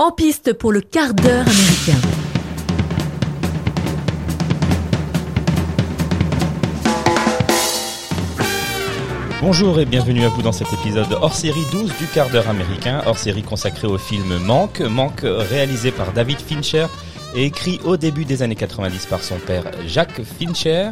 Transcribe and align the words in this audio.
En 0.00 0.12
piste 0.12 0.52
pour 0.52 0.70
le 0.70 0.80
quart 0.80 1.12
d'heure 1.12 1.44
américain. 1.44 1.98
Bonjour 9.40 9.80
et 9.80 9.86
bienvenue 9.86 10.24
à 10.24 10.28
vous 10.28 10.42
dans 10.42 10.52
cet 10.52 10.72
épisode 10.72 11.18
hors 11.20 11.34
série 11.34 11.64
12 11.72 11.98
du 11.98 12.06
quart 12.14 12.30
d'heure 12.30 12.48
américain, 12.48 13.02
hors 13.06 13.18
série 13.18 13.42
consacré 13.42 13.88
au 13.88 13.98
film 13.98 14.38
Manque, 14.38 14.82
Manque 14.82 15.22
réalisé 15.24 15.90
par 15.90 16.12
David 16.12 16.38
Fincher 16.38 16.86
et 17.34 17.46
écrit 17.46 17.80
au 17.84 17.96
début 17.96 18.24
des 18.24 18.44
années 18.44 18.54
90 18.54 19.06
par 19.06 19.24
son 19.24 19.38
père 19.38 19.64
Jacques 19.84 20.22
Fincher. 20.22 20.90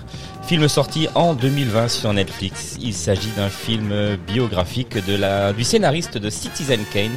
Film 0.48 0.66
sorti 0.66 1.06
en 1.14 1.34
2020 1.34 1.86
sur 1.86 2.12
Netflix. 2.12 2.76
Il 2.80 2.92
s'agit 2.92 3.30
d'un 3.36 3.50
film 3.50 4.16
biographique 4.26 4.98
du 4.98 5.62
scénariste 5.62 6.18
de 6.18 6.28
Citizen 6.28 6.80
Kane, 6.92 7.14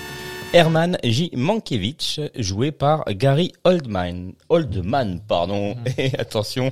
Herman 0.51 0.97
J. 1.03 1.29
Mankiewicz, 1.35 2.19
joué 2.35 2.71
par 2.71 3.05
Gary 3.09 3.51
Oldman. 3.63 4.33
Oldman, 4.49 5.19
pardon. 5.27 5.75
Et 5.97 6.17
attention, 6.17 6.71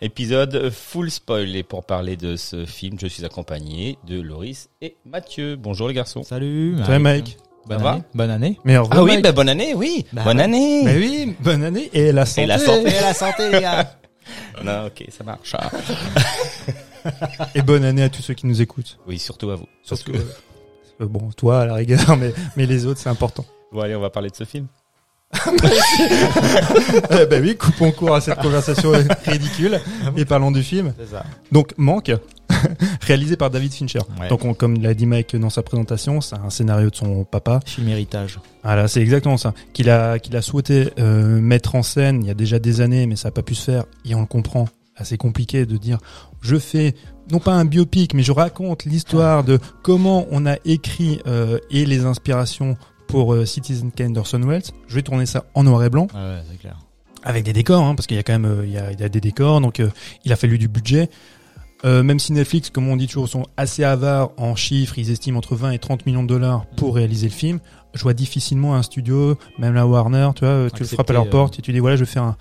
épisode 0.00 0.70
full 0.70 1.10
spoil. 1.10 1.56
Et 1.56 1.64
pour 1.64 1.84
parler 1.84 2.16
de 2.16 2.36
ce 2.36 2.64
film, 2.66 2.98
je 3.00 3.08
suis 3.08 3.24
accompagné 3.24 3.98
de 4.06 4.20
Loris 4.20 4.68
et 4.80 4.96
Mathieu. 5.04 5.56
Bonjour 5.56 5.88
les 5.88 5.94
garçons. 5.94 6.22
Salut. 6.22 6.76
Salut 6.84 7.02
Mike. 7.02 7.36
Bonne 7.66 7.78
Ça 7.78 7.84
va 7.84 7.90
année. 7.90 8.02
Bonne 8.14 8.30
année. 8.30 8.58
Meilleur 8.64 8.88
Ah 8.92 9.02
oui, 9.02 9.20
bah, 9.20 9.32
bonne 9.32 9.48
année, 9.48 9.74
oui. 9.74 10.06
Bah 10.12 10.22
bonne 10.22 10.36
ouais. 10.36 10.44
année. 10.44 10.84
Bah 10.84 10.92
oui, 10.94 11.34
bonne 11.40 11.64
année 11.64 11.90
et 11.92 12.12
la 12.12 12.26
santé. 12.26 12.42
Et 12.42 12.46
la 12.46 12.58
santé. 12.58 12.88
Et 12.88 13.00
la 13.00 13.14
santé, 13.14 13.50
les 13.50 13.60
gars. 13.60 13.92
Non, 14.64 14.86
ok, 14.86 15.04
ça 15.16 15.22
marche. 15.22 15.54
Ah. 15.56 15.70
Et 17.54 17.62
bonne 17.62 17.84
année 17.84 18.02
à 18.02 18.08
tous 18.08 18.22
ceux 18.22 18.34
qui 18.34 18.46
nous 18.46 18.60
écoutent. 18.60 18.98
Oui, 19.06 19.20
surtout 19.20 19.50
à 19.50 19.54
vous. 19.54 19.68
Parce 19.88 20.02
que, 20.02 20.10
euh, 21.00 21.06
bon, 21.06 21.30
toi 21.36 21.60
à 21.60 21.66
la 21.66 21.74
rigueur, 21.74 22.16
mais, 22.20 22.32
mais 22.56 22.66
les 22.66 22.86
autres 22.86 23.00
c'est 23.00 23.08
important. 23.10 23.44
Bon, 23.72 23.80
allez, 23.80 23.96
on 23.96 24.00
va 24.00 24.10
parler 24.10 24.30
de 24.30 24.36
ce 24.36 24.44
film. 24.44 24.66
eh 27.10 27.26
ben 27.26 27.42
oui, 27.42 27.56
coupons 27.56 27.90
court 27.90 28.14
à 28.14 28.20
cette 28.20 28.38
conversation 28.38 28.92
ridicule 29.26 29.80
et 30.16 30.24
parlons 30.24 30.50
du 30.52 30.62
film. 30.62 30.94
C'est 30.98 31.10
ça. 31.10 31.24
Donc 31.50 31.72
Manque, 31.76 32.12
réalisé 33.00 33.36
par 33.36 33.50
David 33.50 33.72
Fincher. 33.72 33.98
Ouais. 34.20 34.28
Donc 34.28 34.44
on- 34.44 34.54
comme 34.54 34.80
l'a 34.80 34.94
dit 34.94 35.06
Mike 35.06 35.34
dans 35.36 35.50
sa 35.50 35.62
présentation, 35.62 36.20
c'est 36.20 36.36
un 36.36 36.50
scénario 36.50 36.90
de 36.90 36.94
son 36.96 37.24
papa. 37.24 37.60
Film 37.66 37.88
héritage. 37.88 38.38
Voilà, 38.62 38.86
c'est 38.88 39.00
exactement 39.00 39.36
ça. 39.36 39.52
Qu'il 39.72 39.90
a, 39.90 40.18
qu'il 40.20 40.36
a 40.36 40.42
souhaité 40.42 40.90
euh, 40.98 41.40
mettre 41.40 41.74
en 41.74 41.82
scène 41.82 42.22
il 42.22 42.28
y 42.28 42.30
a 42.30 42.34
déjà 42.34 42.58
des 42.58 42.80
années, 42.80 43.06
mais 43.06 43.16
ça 43.16 43.28
n'a 43.28 43.32
pas 43.32 43.42
pu 43.42 43.54
se 43.54 43.64
faire. 43.64 43.84
Et 44.04 44.14
on 44.14 44.20
le 44.20 44.26
comprend. 44.26 44.68
Assez 44.98 45.18
compliqué 45.18 45.66
de 45.66 45.76
dire, 45.76 45.98
je 46.40 46.56
fais 46.56 46.94
non 47.30 47.38
pas 47.38 47.52
un 47.54 47.64
biopic, 47.64 48.14
mais 48.14 48.22
je 48.22 48.32
raconte 48.32 48.84
l'histoire 48.84 49.44
de 49.44 49.58
comment 49.82 50.26
on 50.30 50.46
a 50.46 50.56
écrit 50.64 51.20
euh, 51.26 51.58
et 51.70 51.84
les 51.86 52.04
inspirations 52.04 52.76
pour 53.08 53.34
euh, 53.34 53.44
Citizen 53.44 53.90
Kane 53.92 54.12
d'Orson 54.12 54.40
Welles. 54.40 54.62
Je 54.88 54.94
vais 54.94 55.02
tourner 55.02 55.26
ça 55.26 55.44
en 55.54 55.64
noir 55.64 55.82
et 55.84 55.90
blanc 55.90 56.08
Ouais, 56.14 56.20
ouais, 56.20 56.42
c'est 56.50 56.58
clair. 56.58 56.76
avec 57.22 57.44
des 57.44 57.52
décors, 57.52 57.82
hein, 57.84 57.94
parce 57.94 58.06
qu'il 58.06 58.16
y 58.16 58.20
a 58.20 58.22
quand 58.22 58.32
même 58.38 58.44
euh, 58.46 58.66
il 58.66 58.72
y 58.72 58.78
a, 58.78 58.92
il 58.92 59.00
y 59.00 59.04
a 59.04 59.08
des 59.08 59.20
décors, 59.20 59.60
donc 59.60 59.80
euh, 59.80 59.90
il 60.24 60.32
a 60.32 60.36
fallu 60.36 60.58
du 60.58 60.68
budget. 60.68 61.08
Euh, 61.84 62.02
même 62.02 62.18
si 62.18 62.32
Netflix, 62.32 62.70
comme 62.70 62.88
on 62.88 62.96
dit 62.96 63.06
toujours, 63.06 63.28
sont 63.28 63.44
assez 63.56 63.84
avares 63.84 64.30
en 64.38 64.56
chiffres, 64.56 64.98
ils 64.98 65.10
estiment 65.10 65.38
entre 65.38 65.54
20 65.56 65.72
et 65.72 65.78
30 65.78 66.06
millions 66.06 66.22
de 66.22 66.28
dollars 66.28 66.64
pour 66.76 66.94
réaliser 66.94 67.28
le 67.28 67.32
film. 67.34 67.60
Je 67.92 68.02
vois 68.02 68.14
difficilement 68.14 68.74
un 68.74 68.82
studio, 68.82 69.36
même 69.58 69.74
la 69.74 69.86
Warner, 69.86 70.30
tu 70.34 70.44
vois, 70.44 70.68
tu 70.70 70.82
le 70.82 70.88
frappes 70.88 71.10
à 71.10 71.12
leur 71.12 71.28
porte 71.28 71.58
et 71.58 71.62
tu 71.62 71.72
dis 71.72 71.78
voilà, 71.78 71.96
je 71.96 72.04
vais 72.04 72.10
faire 72.10 72.22
un, 72.24 72.36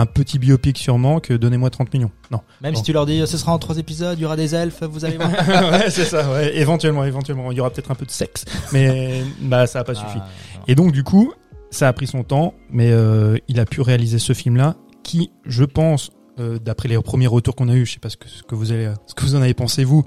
un 0.00 0.06
petit 0.06 0.38
biopic 0.38 0.78
sur 0.78 0.98
Manque, 0.98 1.32
donnez-moi 1.32 1.70
30 1.70 1.92
millions. 1.94 2.10
Non. 2.30 2.40
Même 2.60 2.72
Bon. 2.74 2.78
si 2.78 2.84
tu 2.84 2.92
leur 2.92 3.06
dis, 3.06 3.26
ce 3.26 3.38
sera 3.38 3.52
en 3.52 3.58
trois 3.58 3.78
épisodes, 3.78 4.18
il 4.18 4.22
y 4.22 4.24
aura 4.24 4.36
des 4.36 4.54
elfes, 4.54 4.82
vous 4.82 5.04
allez 5.04 5.16
voir. 5.16 5.30
ouais, 5.72 5.90
c'est 5.90 6.04
ça, 6.04 6.30
ouais, 6.32 6.56
éventuellement, 6.56 7.04
éventuellement. 7.04 7.50
Il 7.52 7.56
y 7.58 7.60
aura 7.60 7.70
peut-être 7.70 7.90
un 7.90 7.94
peu 7.94 8.06
de 8.06 8.10
sexe, 8.10 8.44
mais 8.72 9.22
bah 9.40 9.66
ça 9.66 9.80
a 9.80 9.84
pas 9.84 9.94
suffi. 9.94 10.18
Ah, 10.18 10.28
Et 10.68 10.74
donc 10.74 10.92
du 10.92 11.02
coup, 11.04 11.32
ça 11.70 11.88
a 11.88 11.92
pris 11.92 12.06
son 12.06 12.22
temps, 12.24 12.54
mais 12.70 12.90
euh, 12.90 13.36
il 13.48 13.58
a 13.60 13.64
pu 13.64 13.80
réaliser 13.80 14.18
ce 14.18 14.32
film-là, 14.32 14.76
qui, 15.02 15.30
je 15.44 15.64
pense, 15.64 16.10
euh, 16.38 16.58
d'après 16.58 16.88
les 16.88 17.00
premiers 17.00 17.26
retours 17.26 17.54
qu'on 17.56 17.68
a 17.68 17.74
eu, 17.74 17.86
je 17.86 17.94
sais 17.94 17.98
pas 18.00 18.10
ce 18.10 18.16
que, 18.16 18.28
ce 18.28 18.42
que 18.42 18.54
vous 18.54 18.72
allez, 18.72 18.92
ce 19.06 19.14
que 19.14 19.22
vous 19.24 19.34
en 19.36 19.40
avez 19.42 19.54
pensé 19.54 19.84
vous, 19.84 20.04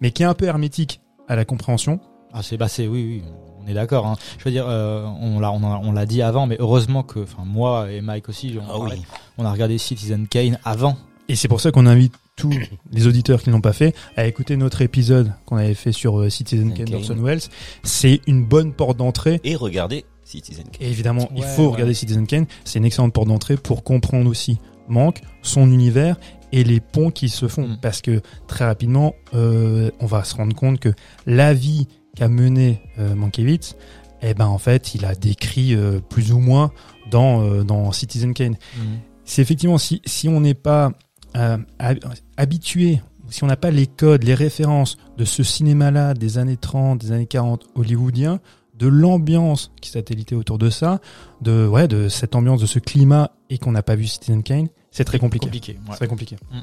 mais 0.00 0.10
qui 0.10 0.22
est 0.22 0.26
un 0.26 0.34
peu 0.34 0.46
hermétique 0.46 1.00
à 1.28 1.36
la 1.36 1.44
compréhension. 1.44 2.00
Ah, 2.32 2.42
c'est, 2.42 2.56
bah, 2.56 2.68
c'est, 2.68 2.86
oui, 2.88 3.04
oui, 3.06 3.22
est 3.70 3.74
d'accord. 3.74 4.06
Hein. 4.06 4.16
Je 4.38 4.44
veux 4.44 4.50
dire, 4.50 4.66
euh, 4.68 5.04
on 5.20 5.40
l'a, 5.40 5.52
on, 5.52 5.92
l'a 5.92 6.06
dit 6.06 6.22
avant, 6.22 6.46
mais 6.46 6.56
heureusement 6.58 7.02
que, 7.02 7.20
enfin, 7.20 7.44
moi 7.44 7.90
et 7.90 8.00
Mike 8.00 8.28
aussi, 8.28 8.56
on, 8.60 8.64
Ah 8.70 8.78
oui. 8.80 9.02
on 9.36 9.44
a 9.44 9.52
regardé 9.52 9.78
Citizen 9.78 10.26
Kane 10.28 10.58
avant. 10.64 10.96
Et 11.28 11.36
c'est 11.36 11.48
pour 11.48 11.60
ça 11.60 11.70
qu'on 11.70 11.86
invite 11.86 12.14
tous 12.36 12.54
les 12.92 13.06
auditeurs 13.06 13.42
qui 13.42 13.50
ne 13.50 13.54
l'ont 13.54 13.60
pas 13.60 13.72
fait 13.72 13.94
à 14.16 14.26
écouter 14.26 14.56
notre 14.56 14.82
épisode 14.82 15.32
qu'on 15.44 15.56
avait 15.56 15.74
fait 15.74 15.92
sur 15.92 16.18
euh, 16.18 16.30
Citizen 16.30 16.72
Kane 16.72 16.86
d'Orson 16.86 17.16
Welles. 17.16 17.42
C'est 17.82 18.20
une 18.26 18.44
bonne 18.44 18.72
porte 18.72 18.96
d'entrée. 18.96 19.40
Et 19.44 19.56
regardez 19.56 20.04
Citizen 20.24 20.64
Kane. 20.64 20.86
Et 20.86 20.90
évidemment, 20.90 21.28
il 21.36 21.42
faut 21.42 21.66
ouais. 21.66 21.72
regarder 21.72 21.94
Citizen 21.94 22.26
Kane. 22.26 22.46
C'est 22.64 22.78
une 22.78 22.84
excellente 22.84 23.12
porte 23.12 23.28
d'entrée 23.28 23.56
pour 23.56 23.84
comprendre 23.84 24.30
aussi 24.30 24.58
Manque, 24.88 25.20
son 25.42 25.70
univers 25.70 26.16
et 26.52 26.64
les 26.64 26.80
ponts 26.80 27.10
qui 27.10 27.28
se 27.28 27.46
font. 27.46 27.68
Mm. 27.68 27.78
Parce 27.82 28.00
que 28.00 28.22
très 28.46 28.64
rapidement, 28.64 29.14
euh, 29.34 29.90
on 30.00 30.06
va 30.06 30.24
se 30.24 30.34
rendre 30.34 30.54
compte 30.54 30.80
que 30.80 30.90
la 31.26 31.52
vie 31.54 31.88
qu'a 32.18 32.28
menée 32.28 32.80
euh, 32.98 33.14
Mankiewicz, 33.14 33.74
eh 34.22 34.34
ben 34.34 34.46
en 34.46 34.58
fait, 34.58 34.94
il 34.94 35.04
a 35.04 35.14
décrit 35.14 35.74
euh, 35.74 36.00
plus 36.00 36.32
ou 36.32 36.38
moins 36.40 36.72
dans 37.10 37.42
euh, 37.42 37.62
dans 37.62 37.92
Citizen 37.92 38.34
Kane. 38.34 38.56
C'est 39.24 39.42
effectivement 39.42 39.78
si 39.78 40.02
si 40.04 40.28
on 40.28 40.40
n'est 40.40 40.54
pas 40.54 40.92
hab- 41.34 42.04
habitué, 42.36 43.00
si 43.30 43.44
on 43.44 43.46
n'a 43.46 43.56
pas 43.56 43.70
les 43.70 43.86
codes, 43.86 44.24
les 44.24 44.34
références 44.34 44.96
de 45.16 45.24
ce 45.24 45.42
cinéma-là 45.42 46.14
des 46.14 46.38
années 46.38 46.56
30, 46.56 46.98
des 47.00 47.12
années 47.12 47.26
40 47.26 47.66
hollywoodien, 47.76 48.40
de 48.76 48.86
l'ambiance 48.86 49.70
qui 49.80 49.90
satellitait 49.90 50.34
autour 50.34 50.58
de 50.58 50.70
ça, 50.70 51.00
de 51.40 51.66
ouais, 51.66 51.88
de 51.88 52.08
cette 52.08 52.34
ambiance, 52.34 52.60
de 52.60 52.66
ce 52.66 52.78
climat 52.78 53.30
et 53.50 53.58
qu'on 53.58 53.72
n'a 53.72 53.82
pas 53.82 53.96
vu 53.96 54.06
Citizen 54.06 54.42
Kane, 54.42 54.68
c'est 54.90 55.04
très 55.04 55.18
compliqué. 55.18 55.46
Compliqué. 55.46 55.72
ouais. 55.72 55.78
C'est 55.90 55.96
très 55.96 56.08
compliqué. 56.08 56.36
Mm. 56.50 56.58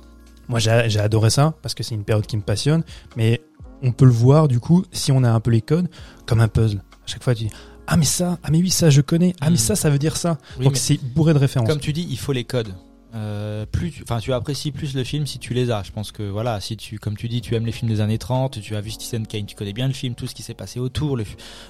Moi, 0.47 0.59
j'ai 0.59 0.99
adoré 0.99 1.29
ça 1.31 1.55
parce 1.63 1.73
que 1.73 1.81
c'est 1.83 1.95
une 1.95 2.03
période 2.03 2.25
qui 2.27 2.37
me 2.37 2.41
passionne, 2.43 2.83
mais 3.17 3.41
on 3.83 3.91
peut 3.91 4.05
le 4.05 4.11
voir 4.11 4.47
du 4.47 4.59
coup 4.59 4.83
si 4.91 5.11
on 5.11 5.23
a 5.23 5.29
un 5.31 5.39
peu 5.39 5.51
les 5.51 5.61
codes 5.61 5.89
comme 6.25 6.39
un 6.41 6.47
puzzle. 6.47 6.77
À 6.77 7.07
chaque 7.07 7.23
fois, 7.23 7.35
tu 7.35 7.43
dis 7.45 7.51
ah 7.87 7.97
mais 7.97 8.05
ça, 8.05 8.39
ah 8.43 8.49
mais 8.51 8.57
oui 8.59 8.69
ça 8.71 8.89
je 8.89 9.01
connais, 9.01 9.35
ah 9.41 9.49
mais 9.49 9.55
Mm. 9.55 9.57
ça 9.59 9.75
ça 9.75 9.89
veut 9.89 9.99
dire 9.99 10.17
ça. 10.17 10.37
Oui, 10.57 10.65
Donc 10.65 10.77
c'est 10.77 10.97
bourré 11.13 11.33
de 11.33 11.39
références. 11.39 11.69
Comme 11.69 11.79
tu 11.79 11.93
dis, 11.93 12.07
il 12.09 12.17
faut 12.17 12.31
les 12.31 12.43
codes. 12.45 12.73
Euh, 13.15 13.65
plus, 13.65 13.91
tu- 13.91 14.03
enfin, 14.03 14.19
tu 14.19 14.33
apprécies 14.33 14.71
plus 14.71 14.93
le 14.93 15.03
film 15.05 15.25
si 15.25 15.39
tu 15.39 15.53
les 15.53 15.71
as. 15.71 15.83
Je 15.83 15.91
pense 15.91 16.11
que 16.11 16.23
voilà, 16.23 16.59
si 16.59 16.75
tu, 16.75 16.99
comme 16.99 17.15
tu 17.15 17.29
dis, 17.29 17.39
tu 17.41 17.55
aimes 17.55 17.65
les 17.65 17.71
films 17.71 17.89
des 17.89 18.01
années 18.01 18.17
30, 18.17 18.59
tu 18.61 18.75
as 18.75 18.81
vu 18.81 18.91
Citizen 18.91 19.25
Kane, 19.25 19.45
tu 19.45 19.55
connais 19.55 19.71
bien 19.73 19.87
le 19.87 19.93
film, 19.93 20.15
tout 20.15 20.27
ce 20.27 20.35
qui 20.35 20.43
s'est 20.43 20.53
passé 20.53 20.79
autour, 20.81 21.15
le, 21.15 21.23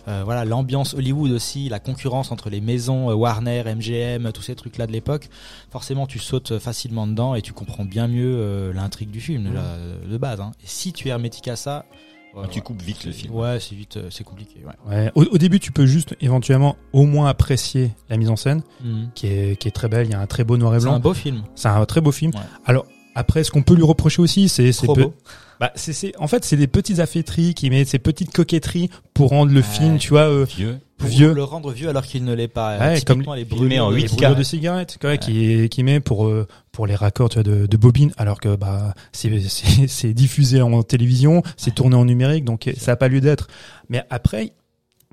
euh, 0.07 0.23
voilà, 0.25 0.43
l'ambiance 0.43 0.95
Hollywood 0.95 1.29
aussi, 1.31 1.69
la 1.69 1.79
concurrence 1.79 2.31
entre 2.31 2.49
les 2.49 2.61
maisons 2.61 3.11
euh, 3.11 3.13
Warner, 3.13 3.63
MGM, 3.63 4.31
tous 4.31 4.41
ces 4.41 4.55
trucs-là 4.55 4.87
de 4.87 4.91
l'époque. 4.91 5.29
Forcément, 5.69 6.07
tu 6.07 6.17
sautes 6.17 6.57
facilement 6.57 7.05
dedans 7.05 7.35
et 7.35 7.41
tu 7.43 7.53
comprends 7.53 7.85
bien 7.85 8.07
mieux 8.07 8.37
euh, 8.39 8.73
l'intrigue 8.73 9.11
du 9.11 9.21
film 9.21 9.43
déjà, 9.43 9.59
euh, 9.59 9.97
de 10.07 10.17
base. 10.17 10.41
Hein. 10.41 10.51
Et 10.63 10.67
si 10.67 10.93
tu 10.93 11.09
es 11.09 11.11
hermétique 11.11 11.47
à 11.47 11.55
ça, 11.55 11.85
ouais, 12.35 12.47
tu 12.51 12.61
coupes 12.61 12.81
vite 12.81 13.03
le 13.05 13.11
C'est- 13.11 13.17
film. 13.19 13.33
Ouais, 13.35 13.57
c'est 13.59 13.75
vite, 13.75 13.97
euh, 13.97 14.07
c'est 14.11 14.23
compliqué. 14.23 14.61
Ouais. 14.65 14.93
Ouais. 14.95 15.11
Au, 15.15 15.23
au 15.23 15.37
début, 15.37 15.59
tu 15.59 15.71
peux 15.71 15.85
juste 15.85 16.15
éventuellement 16.21 16.75
au 16.93 17.05
moins 17.05 17.27
apprécier 17.29 17.91
la 18.09 18.17
mise 18.17 18.29
en 18.29 18.35
scène, 18.35 18.61
Mhm. 18.83 19.09
qui 19.15 19.27
est, 19.27 19.59
qui 19.59 19.67
est 19.67 19.71
très 19.71 19.87
belle. 19.87 20.07
Il 20.07 20.11
y 20.11 20.15
a 20.15 20.19
un 20.19 20.27
très 20.27 20.43
beau 20.43 20.57
noir 20.57 20.75
et 20.75 20.79
C'est 20.79 20.85
blanc. 20.85 20.95
un 20.95 20.99
beau 20.99 21.13
film. 21.13 21.43
C'est 21.55 21.67
un 21.69 21.85
très 21.85 22.01
beau 22.01 22.11
film. 22.11 22.31
Ouais. 22.35 22.41
Alors 22.65 22.85
après, 23.15 23.43
ce 23.43 23.51
qu'on 23.51 23.63
peut 23.63 23.75
lui 23.75 23.83
reprocher 23.83 24.21
aussi, 24.21 24.49
c'est 24.49 24.71
c'est 24.71 24.87
peu- 24.87 25.11
bah, 25.59 25.71
c'est 25.75 25.93
c'est 25.93 26.11
en 26.19 26.27
fait 26.27 26.43
c'est 26.43 26.57
des 26.57 26.67
petites 26.67 26.99
affaîtries 26.99 27.53
qui 27.53 27.69
mettent 27.69 27.87
ces 27.87 27.99
petites 27.99 28.33
coquetteries 28.33 28.89
pour 29.13 29.29
rendre 29.29 29.51
le 29.53 29.61
Ouais. 29.61 29.63
film, 29.63 29.97
tu 29.97 30.09
vois, 30.09 30.27
euh, 30.29 30.43
Vieux. 30.45 30.79
Pour 30.97 31.09
vieux. 31.09 31.33
le 31.33 31.43
rendre 31.43 31.71
vieux 31.71 31.89
alors 31.89 32.03
qu'il 32.05 32.23
ne 32.23 32.33
l'est 32.33 32.47
pas. 32.47 32.77
Ouais, 32.79 32.95
Typiquement, 32.99 33.23
comme 33.25 33.35
les 33.35 33.45
brûlures 33.45 33.85
en 33.85 33.91
de- 33.91 33.95
huit 33.95 34.01
les 34.03 34.07
K. 34.09 34.13
brûlures 34.13 34.35
de 34.35 34.43
cigarettes, 34.43 34.97
quoi, 34.99 35.17
qui 35.17 35.67
qui 35.69 35.83
met 35.83 35.99
pour 35.99 36.25
euh, 36.27 36.47
pour 36.71 36.87
les 36.87 36.95
raccords 36.95 37.29
tu 37.29 37.35
vois, 37.35 37.43
de, 37.43 37.65
de 37.65 37.77
bobines, 37.77 38.11
alors 38.17 38.39
que 38.39 38.55
bah 38.55 38.93
c'est 39.11 40.13
diffusé 40.13 40.61
en 40.61 40.83
télévision, 40.83 41.43
c'est 41.57 41.75
tourné 41.75 41.95
en 41.95 42.05
numérique, 42.05 42.45
donc 42.45 42.69
ça 42.77 42.93
a 42.93 42.95
pas 42.95 43.07
lieu 43.09 43.19
d'être. 43.21 43.47
Mais 43.89 44.03
après, 44.09 44.53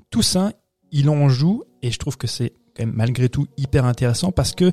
tout 0.09 0.21
ça, 0.21 0.53
il 0.91 1.09
en 1.09 1.27
joue 1.29 1.63
et 1.81 1.91
je 1.91 1.97
trouve 1.99 2.17
que 2.17 2.27
c'est 2.27 2.53
quand 2.77 2.85
même 2.85 2.95
malgré 2.95 3.29
tout 3.29 3.47
hyper 3.57 3.85
intéressant 3.85 4.31
parce 4.31 4.53
que 4.53 4.71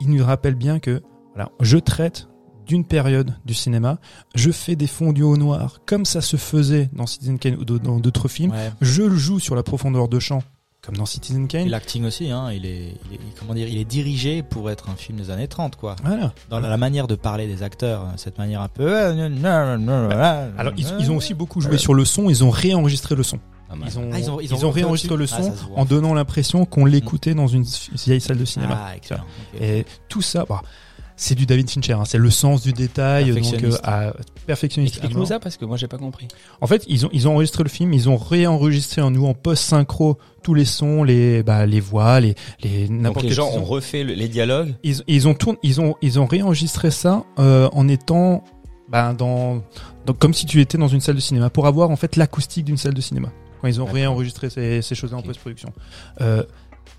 il 0.00 0.08
nous 0.10 0.24
rappelle 0.24 0.54
bien 0.54 0.78
que 0.80 1.02
voilà, 1.34 1.50
je 1.60 1.76
traite 1.78 2.26
d'une 2.68 2.84
période 2.84 3.34
du 3.44 3.54
cinéma, 3.54 3.98
je 4.36 4.50
fais 4.52 4.76
des 4.76 4.86
fondus 4.86 5.24
au 5.24 5.36
noir 5.36 5.80
comme 5.86 6.04
ça 6.04 6.20
se 6.20 6.36
faisait 6.36 6.88
dans 6.92 7.06
Citizen 7.06 7.38
Kane 7.40 7.56
ou 7.56 7.64
dans 7.64 7.98
d'autres 7.98 8.28
films, 8.28 8.52
Ouais. 8.52 8.70
je 8.80 9.02
le 9.02 9.16
joue 9.16 9.40
sur 9.40 9.56
la 9.56 9.62
profondeur 9.64 10.06
de 10.08 10.18
champ 10.20 10.42
comme 10.80 10.96
dans 10.96 11.06
Citizen 11.06 11.48
Kane. 11.48 11.68
l'acting 11.68 12.04
aussi, 12.04 12.30
hein, 12.30 12.50
il 12.52 12.64
est, 12.64 12.94
il 13.10 13.14
est- 13.16 13.20
comment 13.38 13.52
dire, 13.52 13.66
il 13.68 13.76
est 13.78 13.84
dirigé 13.84 14.42
pour 14.42 14.70
être 14.70 14.88
un 14.88 14.94
film 14.94 15.18
des 15.18 15.30
années 15.30 15.48
30, 15.48 15.74
quoi. 15.76 15.96
Voilà. 16.04 16.32
Dans 16.50 16.60
la, 16.60 16.68
la 16.68 16.76
manière 16.76 17.06
de 17.08 17.14
parler 17.16 17.46
des 17.48 17.62
acteurs, 17.62 18.02
hein, 18.02 18.12
cette 18.16 18.38
manière 18.38 18.62
un 18.62 18.68
peu. 18.68 18.94
Alors 18.96 20.72
ils, 20.76 20.86
ils 21.00 21.10
ont 21.10 21.16
aussi 21.16 21.34
beaucoup 21.34 21.60
joué 21.60 21.78
sur 21.78 21.94
le 21.94 22.04
son, 22.04 22.30
ils 22.30 22.44
ont 22.44 22.50
réenregistré 22.50 23.14
le 23.16 23.22
son. 23.22 23.38
Ils 23.86 23.98
ont, 23.98 24.08
Ah, 24.12 24.18
ils 24.18 24.30
ont- 24.30 24.40
ils 24.40 24.54
ont 24.54 24.56
ils 24.56 24.64
ont 24.64 24.68
refait 24.68 24.80
réenregistré 24.80 25.16
le 25.16 25.24
Ah, 25.30 25.42
son 25.42 25.52
en 25.76 25.84
donnant 25.84 26.14
l'impression 26.14 26.64
qu'on 26.64 26.86
l'écoutait 26.86 27.34
dans 27.34 27.48
une 27.48 27.64
vieille 28.06 28.20
salle 28.20 28.38
de 28.38 28.44
cinéma. 28.46 28.78
Ah, 28.86 28.96
excellent. 28.96 29.24
Et 29.60 29.84
tout 30.08 30.22
ça, 30.22 30.46
bah, 30.48 30.62
c'est 31.20 31.34
du 31.34 31.44
David 31.44 31.68
Fincher. 31.68 31.92
hein. 31.92 32.04
C'est 32.06 32.16
le 32.16 32.30
sens 32.30 32.62
du 32.62 32.72
détail, 32.72 33.26
donc 33.26 33.36
euh, 33.38 33.40
Perfectionniste. 33.42 33.80
à, 33.84 34.12
perfectionniste. 34.46 34.94
à 34.94 34.98
Explique-nous 34.98 35.26
ça 35.26 35.38
parce 35.40 35.56
que 35.58 35.64
moi 35.66 35.76
j'ai 35.76 35.88
pas 35.88 35.98
compris. 35.98 36.28
En 36.60 36.66
fait, 36.66 36.84
ils 36.88 37.04
ont 37.04 37.10
ils 37.12 37.28
ont 37.28 37.32
enregistré 37.34 37.64
le 37.64 37.68
film, 37.68 37.92
ils 37.92 38.08
ont 38.08 38.16
réenregistré 38.16 39.02
en 39.02 39.10
nous 39.10 39.26
en 39.26 39.34
post 39.34 39.64
synchro 39.64 40.16
tous 40.42 40.54
les 40.54 40.64
sons, 40.64 41.02
les 41.02 41.42
bah 41.42 41.66
les 41.66 41.80
voix, 41.80 42.20
les 42.20 42.34
les 42.62 42.88
n'importe 42.88 43.26
les 43.26 43.32
gens 43.32 43.50
ont 43.50 43.64
refait 43.64 44.04
le- 44.04 44.14
les 44.14 44.28
dialogues. 44.28 44.74
ils, 44.84 45.02
ils 45.08 45.28
ont 45.28 45.34
tourné, 45.34 45.58
ils 45.62 45.80
ont 45.80 45.96
ils 46.00 46.18
ont 46.20 46.26
réenregistré 46.26 46.90
ça 46.90 47.24
euh, 47.38 47.68
en 47.72 47.88
étant 47.88 48.44
bah, 48.88 49.12
dans, 49.12 49.62
dans 50.06 50.14
comme 50.14 50.32
si 50.32 50.46
tu 50.46 50.60
étais 50.62 50.78
dans 50.78 50.88
une 50.88 51.00
salle 51.00 51.16
de 51.16 51.20
cinéma 51.20 51.50
pour 51.50 51.66
avoir 51.66 51.90
en 51.90 51.96
fait 51.96 52.16
l'acoustique 52.16 52.64
d'une 52.64 52.78
salle 52.78 52.94
de 52.94 53.00
cinéma 53.02 53.30
quand 53.60 53.66
ils 53.68 53.82
ont 53.82 53.86
réenregistré 53.86 54.50
ces, 54.50 54.82
ces 54.82 54.94
choses-là 54.94 55.18
en 55.18 55.22
post-production. 55.22 55.72
Euh, 56.20 56.44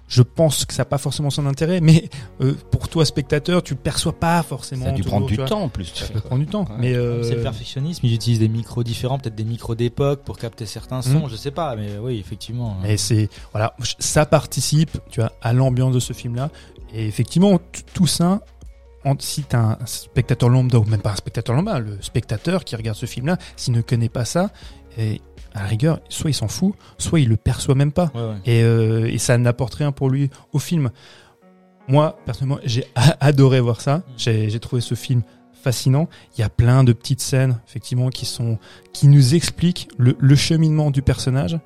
je 0.10 0.22
pense 0.24 0.66
que 0.66 0.74
ça 0.74 0.82
n'a 0.82 0.86
pas 0.86 0.98
forcément 0.98 1.30
son 1.30 1.46
intérêt, 1.46 1.80
mais 1.80 2.10
euh, 2.42 2.56
pour 2.72 2.90
toi 2.90 3.06
spectateur, 3.06 3.64
tu 3.64 3.76
le 3.76 3.80
perçois 3.80 4.12
pas 4.12 4.44
forcément. 4.44 4.84
Ça 4.86 4.90
a 4.90 4.94
dû 4.94 5.04
toujours, 5.04 5.12
prendre 5.20 5.28
du 5.28 5.38
tu 5.38 5.46
temps 5.46 5.62
en 5.62 5.70
plus. 5.70 5.86
Ça 5.96 6.08
peut 6.08 6.20
prendre 6.20 6.42
du 6.44 6.48
temps, 6.50 6.64
Ouais. 6.64 6.76
mais 6.80 6.94
euh, 6.96 7.24
C'est 7.24 7.36
le 7.36 7.44
perfectionnisme, 7.44 8.06
ils 8.06 8.14
utilisent 8.16 8.40
des 8.40 8.50
micros 8.50 8.84
différents, 8.84 9.20
peut-être 9.20 9.36
des 9.36 9.44
micros 9.46 9.76
d'époque 9.76 10.24
pour 10.24 10.38
capter 10.38 10.66
certains 10.66 11.02
sons, 11.04 11.22
Mhm. 11.26 11.30
je 11.30 11.36
sais 11.36 11.52
pas, 11.52 11.76
mais 11.76 11.98
oui, 12.02 12.18
effectivement. 12.20 12.76
Mais 12.82 12.98
c'est 12.98 13.30
voilà, 13.54 13.76
ça 14.00 14.26
participe, 14.26 14.98
tu 15.12 15.20
vois, 15.22 15.32
à 15.42 15.54
l'ambiance 15.54 15.94
de 15.94 16.00
ce 16.00 16.14
film-là. 16.14 16.50
Et 16.94 17.06
effectivement, 17.08 17.60
tout 17.94 18.08
ça, 18.08 18.42
en- 19.06 19.16
si 19.20 19.44
t'as 19.44 19.60
un 19.60 19.86
spectateur 19.86 20.50
lambda 20.50 20.80
ou 20.80 20.84
même 20.86 21.02
pas 21.02 21.12
un 21.12 21.16
spectateur 21.16 21.56
lambda, 21.56 21.80
le 21.80 21.98
spectateur 22.02 22.66
qui 22.66 22.76
regarde 22.76 22.98
ce 22.98 23.06
film-là, 23.06 23.38
s'il 23.56 23.74
ne 23.74 23.82
connaît 23.82 24.10
pas 24.10 24.26
ça, 24.26 24.50
et 24.98 25.22
à 25.54 25.64
la 25.64 25.68
rigueur, 25.68 26.00
soit 26.10 26.30
il 26.30 26.34
s'en 26.34 26.48
fout, 26.48 26.74
soit 26.98 27.20
il 27.20 27.30
le 27.30 27.38
perçoit 27.38 27.76
même 27.76 27.92
pas. 27.92 28.12
Ouais, 28.14 28.22
ouais. 28.22 28.36
Et, 28.46 28.64
euh, 28.64 29.08
et 29.08 29.18
ça 29.18 29.38
n'apporte 29.38 29.76
rien 29.76 29.92
pour 29.92 30.10
lui 30.10 30.30
au 30.54 30.60
film. 30.60 30.92
Moi, 31.88 32.18
personnellement, 32.26 32.60
j'ai 32.64 32.86
adoré 33.20 33.60
voir 33.60 33.82
ça. 33.82 34.04
J'ai 34.18 34.50
j'ai 34.50 34.60
trouvé 34.60 34.82
ce 34.82 34.96
film 34.96 35.24
fascinant. 35.52 36.08
Il 36.38 36.42
y 36.42 36.44
a 36.44 36.50
plein 36.50 36.84
de 36.84 36.94
petites 36.94 37.22
scènes, 37.22 37.60
effectivement, 37.68 38.10
qui 38.10 38.26
sont 38.26 38.60
qui 38.94 39.08
nous 39.08 39.36
expliquent 39.36 39.90
le, 39.98 40.16
le 40.20 40.36
cheminement 40.36 40.92
du 40.92 41.02
personnage 41.02 41.60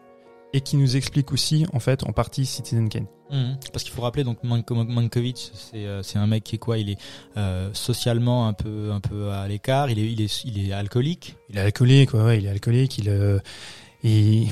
et 0.54 0.62
qui 0.62 0.78
nous 0.78 0.96
expliquent 0.96 1.32
aussi, 1.32 1.66
en 1.74 1.80
fait, 1.80 2.04
en 2.04 2.12
partie 2.12 2.46
Citizen 2.46 2.88
Kane. 2.90 3.08
Mhm. 3.32 3.58
Parce 3.72 3.84
qu'il 3.84 3.94
faut 3.94 4.04
rappeler 4.04 4.24
donc 4.24 4.44
Manko- 4.44 4.86
Mankovic, 4.88 5.52
c'est 5.56 5.86
euh, 5.86 6.02
un 6.16 6.28
mec 6.28 6.44
qui 6.44 6.56
est 6.56 6.60
quoi? 6.60 6.78
Il 6.78 6.92
est 6.92 6.98
euh, 7.38 7.70
socialement 7.74 8.48
un 8.48 8.54
peu 8.54 8.92
un 8.92 9.00
peu 9.00 9.32
à 9.32 9.48
l'écart. 9.48 9.90
Il 9.90 9.98
est 9.98 10.12
il 10.12 10.22
est 10.22 10.44
il 10.46 10.70
est 10.70 10.72
alcoolique. 10.74 11.36
Il 11.50 11.58
est 11.58 11.62
alcoolique, 11.62 12.14
ouais, 12.14 12.22
ouais, 12.22 12.38
il 12.38 12.46
est 12.46 12.50
alcoolique. 12.50 12.98
Il, 13.00 13.10
euh, 13.10 13.40
et 14.04 14.46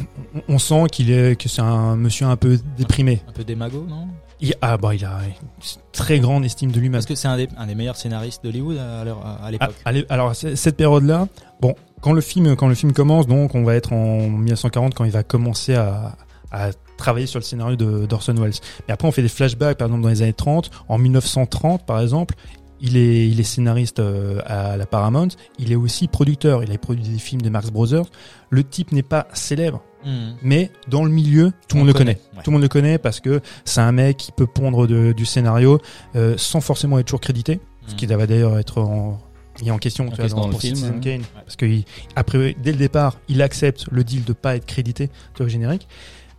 on 0.48 0.56
on 0.56 0.60
sent 0.60 0.86
qu'il 0.92 1.12
est 1.12 1.40
que 1.40 1.48
c'est 1.50 1.62
un 1.62 1.96
monsieur 1.96 2.26
un 2.26 2.38
peu 2.38 2.58
déprimé. 2.78 3.22
Un 3.28 3.34
peu 3.34 3.44
démago, 3.44 3.86
non? 3.88 4.08
Il, 4.42 4.56
ah 4.62 4.78
bah, 4.78 4.96
il 4.96 5.06
a 5.06 5.20
une 5.28 5.82
très 5.92 6.20
grande 6.20 6.44
estime 6.46 6.72
de 6.72 6.80
lui-même. 6.80 6.94
Parce 6.94 7.06
que 7.06 7.16
c'est 7.16 7.28
un 7.28 7.38
des, 7.38 7.48
un 7.58 7.68
des 7.68 7.76
meilleurs 7.76 7.96
scénaristes 7.96 8.44
d'Hollywood 8.44 8.78
à, 8.78 9.04
l'heure- 9.04 9.24
à 9.26 9.40
Ah, 9.44 9.52
l'époque. 9.52 9.76
allez, 9.86 10.06
alors 10.10 10.36
cette 10.36 10.78
période-là, 10.78 11.28
bon, 11.62 11.76
quand 12.02 12.14
le 12.14 12.22
film 12.22 12.56
quand 12.56 12.68
le 12.68 12.76
film 12.76 12.92
commence, 12.94 13.28
donc 13.28 13.54
on 13.56 13.64
va 13.64 13.76
être 13.76 13.94
en 13.94 14.28
1940 14.28 14.96
quand 14.96 15.06
il 15.06 15.12
va 15.12 15.22
commencer 15.24 15.76
à, 15.76 16.16
à 16.52 16.72
travailler 16.98 17.28
sur 17.28 17.40
le 17.40 17.44
scénario 17.44 17.76
de 17.76 18.06
d'Orson 18.08 18.34
Welles. 18.36 18.54
Mais 18.88 18.94
après 18.94 19.08
on 19.08 19.12
fait 19.12 19.22
des 19.22 19.28
flashbacks, 19.30 19.78
par 19.78 19.88
exemple 19.88 20.02
dans 20.04 20.10
les 20.10 20.22
années 20.24 20.34
30, 20.34 20.72
en 20.90 20.98
1930 20.98 21.86
par 21.86 22.00
exemple, 22.02 22.34
il 22.80 22.98
est 22.98 23.28
il 23.28 23.40
est 23.40 23.44
scénariste 23.44 24.00
euh, 24.00 24.42
à 24.48 24.76
la 24.76 24.88
Paramount, 24.88 25.28
il 25.60 25.72
est 25.72 25.76
aussi 25.76 26.08
producteur, 26.08 26.64
il 26.64 26.72
a 26.72 26.78
produit 26.80 27.04
des 27.08 27.20
films 27.20 27.44
de 27.44 27.50
Marx 27.50 27.70
Brothers. 27.70 28.06
Le 28.50 28.64
type 28.64 28.92
n'est 28.92 29.04
pas 29.04 29.28
célèbre, 29.34 29.84
Mhm. 30.06 30.36
mais 30.42 30.72
dans 30.88 31.04
le 31.04 31.12
milieu, 31.12 31.52
tout 31.68 31.76
le 31.76 31.80
monde 31.82 31.88
le 31.88 31.94
connaît. 31.94 32.20
ouais. 32.36 32.44
Tout 32.44 32.50
le 32.52 32.54
monde 32.54 32.62
le 32.64 32.68
connaît 32.68 32.98
parce 32.98 33.20
que 33.20 33.42
c'est 33.66 33.82
un 33.82 33.92
mec 33.92 34.18
qui 34.18 34.32
peut 34.32 34.48
pondre 34.48 34.88
de- 34.88 35.12
du 35.14 35.26
scénario 35.26 35.80
euh, 36.16 36.36
sans 36.38 36.62
forcément 36.62 36.98
être 37.00 37.06
toujours 37.08 37.22
crédité 37.22 37.60
ce 37.88 37.96
qui 37.96 38.08
Mhm. 38.08 38.16
va 38.16 38.28
d'ailleurs 38.28 38.58
être 38.60 38.78
en, 38.80 39.20
mis 39.62 39.70
en 39.72 39.78
question 39.78 40.06
tu 40.06 40.10
vois, 40.16 40.18
question 40.18 40.38
dans, 40.38 40.42
dans 40.44 40.48
le 40.48 40.52
pour 40.54 40.62
film, 40.62 40.76
Citizen 40.76 40.96
hein. 40.98 41.00
Kane, 41.02 41.22
parce 41.46 41.56
que 41.56 41.66
il- 41.66 41.84
après 42.16 42.56
dès 42.62 42.72
le 42.72 42.78
départ 42.78 43.18
il 43.28 43.42
accepte 43.42 43.86
le 43.92 44.04
deal 44.04 44.24
de 44.24 44.34
pas 44.34 44.56
être 44.56 44.66
crédité 44.66 45.10
au 45.40 45.48
générique 45.48 45.88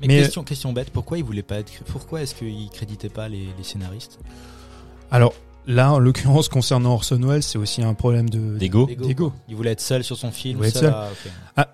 Mais, 0.00 0.06
Mais- 0.08 0.18
question, 0.18 0.42
question 0.42 0.72
bête, 0.72 0.90
pourquoi 0.90 1.18
il 1.18 1.22
voulait 1.24 1.42
pas 1.44 1.56
être, 1.60 1.70
pourquoi 1.86 2.22
est-ce 2.22 2.34
qu'il 2.34 2.68
créditait 2.70 3.08
pas 3.08 3.28
les, 3.28 3.46
les 3.56 3.62
scénaristes? 3.64 4.18
Alors 5.10 5.34
là 5.66 5.92
en 5.92 5.98
l'occurrence 6.00 6.48
concernant 6.48 6.94
Orson 6.94 7.20
Welles 7.22 7.42
c'est 7.44 7.58
aussi 7.58 7.82
un 7.82 7.94
problème 7.94 8.28
de 8.30 8.56
D'ego. 8.58 8.88
Il 9.48 9.54
voulait 9.54 9.70
être 9.72 9.80
seul 9.80 10.02
sur 10.02 10.16
son 10.16 10.32
film. 10.32 10.58
Il 10.64 10.70
seul 10.72 10.82
seul. 10.82 10.90
à- 10.92 11.08
ok. 11.56 11.66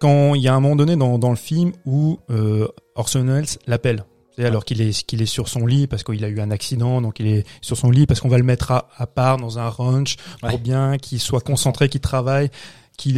Quand 0.00 0.34
il 0.34 0.42
y 0.42 0.48
a 0.48 0.54
un 0.54 0.60
moment 0.60 0.76
donné 0.76 0.96
dans, 0.96 1.18
dans 1.18 1.30
le 1.30 1.36
film 1.36 1.72
où 1.84 2.18
euh, 2.30 2.68
Orson 2.94 3.24
Welles 3.26 3.46
l'appelle. 3.66 4.04
C'est 4.36 4.44
alors 4.44 4.64
qu'il 4.64 4.80
est 4.80 5.04
qu'il 5.04 5.20
est 5.20 5.26
sur 5.26 5.48
son 5.48 5.66
lit 5.66 5.88
parce 5.88 6.04
qu'il 6.04 6.24
a 6.24 6.28
eu 6.28 6.38
un 6.40 6.52
accident 6.52 7.00
donc 7.02 7.18
il 7.18 7.26
est 7.26 7.44
sur 7.60 7.76
son 7.76 7.90
lit 7.90 8.06
parce 8.06 8.20
qu'on 8.20 8.28
va 8.28 8.38
le 8.38 8.44
mettre 8.44 8.70
à, 8.70 8.88
à 8.96 9.08
part 9.08 9.36
dans 9.36 9.58
un 9.58 9.68
ranch 9.68 10.14
pour 10.40 10.60
bien 10.60 10.96
qu'il 10.96 11.18
soit 11.18 11.40
concentré 11.40 11.88
qu'il 11.88 12.00
travaille 12.00 12.48
qu'il 12.96 13.14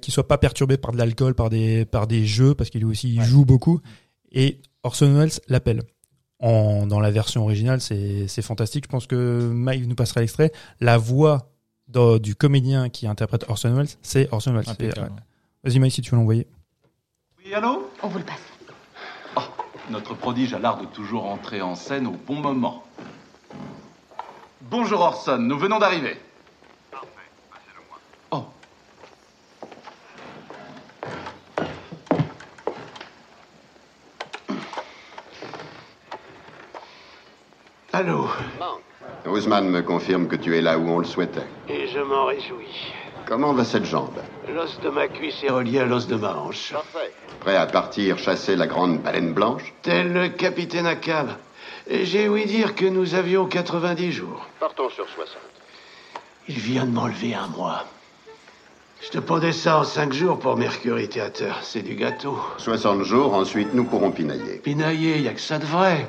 qu'il 0.00 0.14
soit 0.14 0.28
pas 0.28 0.38
perturbé 0.38 0.76
par 0.76 0.92
de 0.92 0.98
l'alcool 0.98 1.34
par 1.34 1.50
des 1.50 1.84
par 1.84 2.06
des 2.06 2.24
jeux 2.24 2.54
parce 2.54 2.70
qu'il 2.70 2.84
aussi 2.84 3.12
il 3.12 3.18
Ouais. 3.18 3.24
joue 3.26 3.44
beaucoup. 3.44 3.80
Et 4.30 4.60
Orson 4.84 5.12
Welles 5.12 5.32
l'appelle. 5.48 5.82
En 6.38 6.86
dans 6.86 7.00
la 7.00 7.10
version 7.10 7.42
originale 7.42 7.80
c'est 7.80 8.28
fantastique. 8.42 8.84
Je 8.84 8.90
pense 8.90 9.08
que 9.08 9.50
Mike 9.52 9.88
nous 9.88 9.94
passera 9.96 10.20
l'extrait. 10.20 10.52
La 10.80 10.98
voix 10.98 11.50
de- 11.88 12.18
du 12.18 12.36
comédien 12.36 12.90
qui 12.90 13.08
interprète 13.08 13.44
Orson 13.48 13.74
Welles 13.74 13.88
c'est 14.02 14.28
Orson 14.32 14.52
Welles. 14.54 14.94
Vas-y 15.64 15.78
Mike 15.78 15.92
si 15.92 16.02
tu 16.02 16.10
veux 16.10 16.16
l'envoyer 16.16 16.46
Oui, 17.38 17.54
allô 17.54 17.90
On 18.02 18.08
vous 18.08 18.18
le 18.18 18.24
passe. 18.24 18.42
Notre 19.90 20.14
prodige 20.14 20.54
a 20.54 20.58
l'art 20.58 20.80
de 20.80 20.86
toujours 20.86 21.26
entrer 21.26 21.60
en 21.60 21.74
scène 21.74 22.06
au 22.06 22.12
bon 22.12 22.36
moment. 22.36 22.84
Bonjour 24.62 25.00
Orson, 25.00 25.38
nous 25.38 25.58
venons 25.58 25.78
d'arriver. 25.78 26.16
Oh. 28.30 28.44
Allô 37.92 38.26
Ousmane 39.26 39.68
me 39.68 39.82
confirme 39.82 40.28
que 40.28 40.36
tu 40.36 40.56
es 40.56 40.62
là 40.62 40.78
où 40.78 40.88
on 40.88 40.98
le 40.98 41.04
souhaitait. 41.04 41.46
Et 41.68 41.88
je 41.88 42.00
m'en 42.00 42.24
réjouis. 42.24 42.94
Comment 43.26 43.52
va 43.54 43.64
cette 43.64 43.84
jambe 43.86 44.20
L'os 44.48 44.80
de 44.80 44.90
ma 44.90 45.08
cuisse 45.08 45.42
est 45.42 45.50
relié 45.50 45.80
à 45.80 45.86
l'os 45.86 46.06
de 46.06 46.16
ma 46.16 46.36
hanche. 46.36 46.72
Parfait. 46.72 47.12
Prêt 47.40 47.56
à 47.56 47.66
partir 47.66 48.18
chasser 48.18 48.54
la 48.56 48.66
grande 48.66 49.00
baleine 49.00 49.32
blanche 49.32 49.72
Tel 49.82 50.12
le 50.12 50.28
capitaine 50.28 50.86
Akab. 50.86 51.30
J'ai 51.90 52.28
ouï 52.28 52.46
dire 52.46 52.74
que 52.74 52.84
nous 52.86 53.14
avions 53.14 53.46
90 53.46 54.12
jours. 54.12 54.46
Partons 54.60 54.90
sur 54.90 55.08
60. 55.08 55.36
Il 56.48 56.58
vient 56.58 56.84
de 56.84 56.90
m'enlever 56.90 57.34
un 57.34 57.46
mois. 57.48 57.84
Je 59.04 59.10
te 59.10 59.18
pondais 59.18 59.52
ça 59.52 59.78
en 59.78 59.84
5 59.84 60.14
jours 60.14 60.38
pour 60.38 60.56
Mercury 60.56 61.08
Theater. 61.10 61.58
C'est 61.62 61.82
du 61.82 61.94
gâteau. 61.94 62.38
60 62.56 63.02
jours, 63.02 63.34
ensuite 63.34 63.74
nous 63.74 63.84
pourrons 63.84 64.10
pinailler. 64.10 64.56
Pinailler, 64.62 65.18
y 65.18 65.28
a 65.28 65.34
que 65.34 65.42
ça 65.42 65.58
de 65.58 65.66
vrai. 65.66 66.08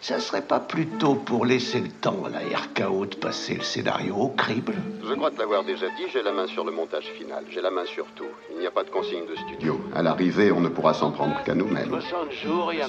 Ça 0.00 0.20
serait 0.20 0.46
pas 0.46 0.60
plutôt 0.60 1.16
pour 1.16 1.44
laisser 1.44 1.80
le 1.80 1.88
temps 1.88 2.22
à 2.24 2.28
la 2.28 2.38
RKO 2.38 3.06
de 3.06 3.16
passer 3.16 3.56
le 3.56 3.62
scénario 3.62 4.14
au 4.14 4.28
crible? 4.28 4.74
Je 5.02 5.14
crois 5.14 5.32
te 5.32 5.40
l'avoir 5.40 5.64
déjà 5.64 5.88
dit, 5.88 6.04
j'ai 6.12 6.22
la 6.22 6.30
main 6.30 6.46
sur 6.46 6.64
le 6.64 6.70
montage 6.70 7.06
final. 7.18 7.44
J'ai 7.50 7.60
la 7.60 7.72
main 7.72 7.84
sur 7.84 8.06
tout. 8.14 8.24
Il 8.52 8.60
n'y 8.60 8.66
a 8.66 8.70
pas 8.70 8.84
de 8.84 8.90
consigne 8.90 9.26
de 9.26 9.34
studio. 9.34 9.80
À 9.92 10.02
l'arrivée, 10.02 10.52
on 10.52 10.60
ne 10.60 10.68
pourra 10.68 10.94
s'en 10.94 11.10
prendre 11.10 11.42
qu'à 11.42 11.54
nous-mêmes. 11.56 11.88
60 11.88 12.30
jours 12.30 12.72
et 12.72 12.80
un 12.80 12.88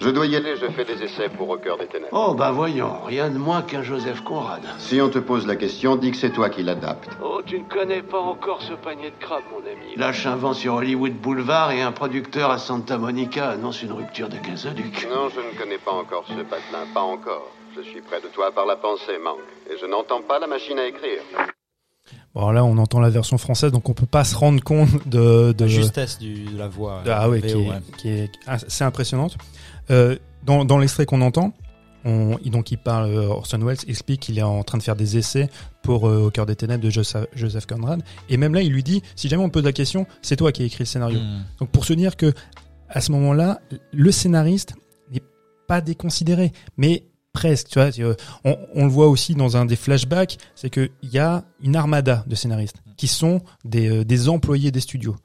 Je 0.00 0.10
dois 0.10 0.26
y 0.26 0.36
aller, 0.36 0.56
je 0.56 0.66
fais 0.66 0.84
des 0.84 1.02
essais 1.02 1.28
pour 1.30 1.48
Au 1.48 1.56
cœur 1.56 1.78
des 1.78 1.86
ténèbres. 1.86 2.10
Oh, 2.12 2.34
bah 2.34 2.50
voyons, 2.50 3.02
rien 3.04 3.30
de 3.30 3.38
moins 3.38 3.62
qu'un 3.62 3.82
Joseph 3.82 4.22
Conrad. 4.22 4.62
Si 4.78 5.00
on 5.00 5.08
te 5.08 5.18
pose 5.18 5.46
la 5.46 5.56
question, 5.56 5.96
dis 5.96 6.10
que 6.10 6.16
c'est 6.16 6.30
toi 6.30 6.50
qui 6.50 6.62
l'adapte. 6.62 7.08
Oh, 7.22 7.40
tu 7.44 7.58
ne 7.58 7.64
connais 7.64 8.02
pas 8.02 8.20
encore 8.20 8.60
ce 8.62 8.74
panier 8.74 9.10
de 9.10 9.16
crabes, 9.18 9.42
mon 9.50 9.58
ami. 9.58 9.96
Lâche 9.96 10.26
un 10.26 10.36
vent 10.36 10.52
sur 10.52 10.74
Hollywood 10.74 11.14
Boulevard 11.14 11.72
et 11.72 11.80
un 11.80 11.92
producteur 11.92 12.50
à 12.50 12.58
Santa 12.58 12.98
Monica 12.98 13.48
annonce 13.48 13.82
une 13.82 13.92
rupture 13.92 14.28
de 14.28 14.36
gazoduc. 14.36 15.08
Non, 15.10 15.30
je 15.30 15.40
ne 15.40 15.58
connais 15.58 15.78
pas 15.78 15.92
encore 15.92 16.24
ce 16.28 16.42
patelin, 16.42 16.86
pas 16.92 17.02
encore. 17.02 17.50
Je 17.74 17.82
suis 17.82 18.02
près 18.02 18.20
de 18.20 18.28
toi 18.28 18.52
par 18.52 18.66
la 18.66 18.76
pensée, 18.76 19.18
Manque. 19.18 19.38
Et 19.70 19.76
je 19.80 19.86
n'entends 19.86 20.22
pas 20.22 20.38
la 20.38 20.46
machine 20.46 20.78
à 20.78 20.86
écrire. 20.86 21.22
Bon, 22.36 22.42
alors 22.42 22.52
là, 22.52 22.64
on 22.66 22.76
entend 22.76 23.00
la 23.00 23.08
version 23.08 23.38
française, 23.38 23.72
donc 23.72 23.88
on 23.88 23.94
peut 23.94 24.04
pas 24.04 24.22
se 24.22 24.36
rendre 24.36 24.62
compte 24.62 25.08
de, 25.08 25.52
de 25.52 25.64
La 25.64 25.70
justesse 25.70 26.18
du, 26.18 26.44
de 26.44 26.58
la 26.58 26.68
voix. 26.68 27.02
de- 27.02 27.10
ah 27.10 27.30
ouais, 27.30 27.40
qui 27.40 27.48
est, 27.48 27.54
ouais. 27.54 27.78
qui 27.96 28.08
est 28.10 28.30
assez 28.46 28.84
impressionnante. 28.84 29.38
Euh, 29.90 30.16
dans 30.44 30.66
dans 30.66 30.76
l'extrait 30.76 31.06
qu'on 31.06 31.22
entend, 31.22 31.54
on, 32.04 32.36
donc 32.44 32.70
il 32.70 32.76
parle, 32.76 33.08
euh, 33.10 33.28
Orson 33.28 33.58
Welles 33.62 33.78
explique 33.88 34.20
qu'il 34.20 34.38
est 34.38 34.42
en 34.42 34.62
train 34.64 34.76
de 34.76 34.82
faire 34.82 34.96
des 34.96 35.16
essais 35.16 35.48
pour 35.82 36.06
euh, 36.06 36.26
Au 36.26 36.30
cœur 36.30 36.44
des 36.44 36.56
ténèbres 36.56 36.84
de 36.84 36.90
Joseph, 36.90 37.26
Joseph 37.34 37.64
Conrad, 37.64 38.02
et 38.28 38.36
même 38.36 38.52
là, 38.52 38.60
il 38.60 38.70
lui 38.70 38.82
dit, 38.82 39.02
si 39.14 39.28
jamais 39.30 39.42
on 39.42 39.48
pose 39.48 39.64
la 39.64 39.72
question, 39.72 40.06
c'est 40.20 40.36
toi 40.36 40.52
qui 40.52 40.60
as 40.62 40.66
écrit 40.66 40.80
le 40.82 40.86
scénario. 40.86 41.18
Mhm. 41.18 41.42
Donc 41.60 41.70
pour 41.70 41.86
se 41.86 41.94
dire 41.94 42.16
que 42.18 42.34
à 42.90 43.00
ce 43.00 43.12
moment-là, 43.12 43.60
le 43.92 44.12
scénariste 44.12 44.74
n'est 45.10 45.22
pas 45.66 45.80
déconsidéré, 45.80 46.52
mais 46.76 47.06
presque. 47.36 47.68
Tu 47.68 47.78
vois, 47.78 47.90
euh, 47.98 48.14
on, 48.44 48.56
on 48.74 48.84
le 48.84 48.90
voit 48.90 49.08
aussi 49.08 49.34
dans 49.34 49.56
un 49.56 49.64
des 49.66 49.76
flashbacks, 49.76 50.38
c'est 50.54 50.70
que 50.70 50.90
il 51.02 51.10
y 51.10 51.18
a 51.18 51.44
une 51.62 51.76
armada 51.76 52.24
de 52.26 52.34
scénaristes 52.34 52.76
qui 52.96 53.08
sont 53.08 53.42
des, 53.64 53.88
euh, 53.88 54.04
des 54.04 54.28
employés 54.28 54.70
des 54.70 54.80
studios. 54.80 55.16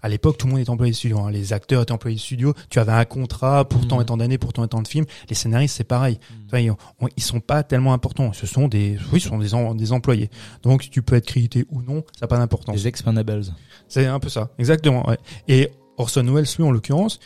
À 0.00 0.08
l'époque, 0.08 0.38
tout 0.38 0.46
le 0.46 0.52
monde 0.52 0.60
était 0.60 0.70
employé 0.70 0.92
de 0.92 0.96
studio. 0.96 1.18
hein. 1.18 1.30
Les 1.32 1.52
acteurs 1.52 1.82
étaient 1.82 1.90
employés 1.90 2.14
de 2.16 2.20
studio. 2.20 2.54
Tu 2.70 2.78
avais 2.78 2.92
un 2.92 3.04
contrat 3.04 3.68
pour 3.68 3.88
tant 3.88 3.96
Mhm. 3.96 4.02
et 4.02 4.04
tant 4.06 4.16
d'années, 4.16 4.38
pour 4.38 4.52
tant 4.52 4.62
et 4.64 4.68
tant 4.68 4.80
de 4.80 4.86
films. 4.86 5.06
Les 5.28 5.34
scénaristes, 5.34 5.74
c'est 5.76 5.82
pareil. 5.82 6.20
Vois, 6.50 6.60
ils, 6.60 6.70
on- 6.70 7.08
ils 7.16 7.22
sont 7.22 7.40
pas 7.40 7.64
tellement 7.64 7.92
importants. 7.92 8.32
Ce 8.32 8.46
sont 8.46 8.68
des, 8.68 8.96
oui, 9.12 9.20
ce 9.20 9.28
sont 9.28 9.38
des, 9.38 9.54
em- 9.56 9.74
des 9.76 9.90
employés. 9.90 10.30
Donc, 10.62 10.88
tu 10.88 11.02
peux 11.02 11.16
être 11.16 11.26
crédité 11.26 11.66
ou 11.70 11.82
non, 11.82 12.04
ça 12.14 12.22
n'a 12.22 12.26
pas 12.28 12.38
d'importance. 12.38 12.76
Les 12.76 12.86
Expendables. 12.86 13.42
C'est 13.88 14.06
un 14.06 14.20
peu 14.20 14.28
ça, 14.28 14.50
exactement. 14.60 15.04
Ouais. 15.08 15.18
Et 15.48 15.68
Orson 15.96 16.22
Welles, 16.32 16.46
lui, 16.56 16.62
en 16.64 16.70
l'occurrence, 16.70 17.18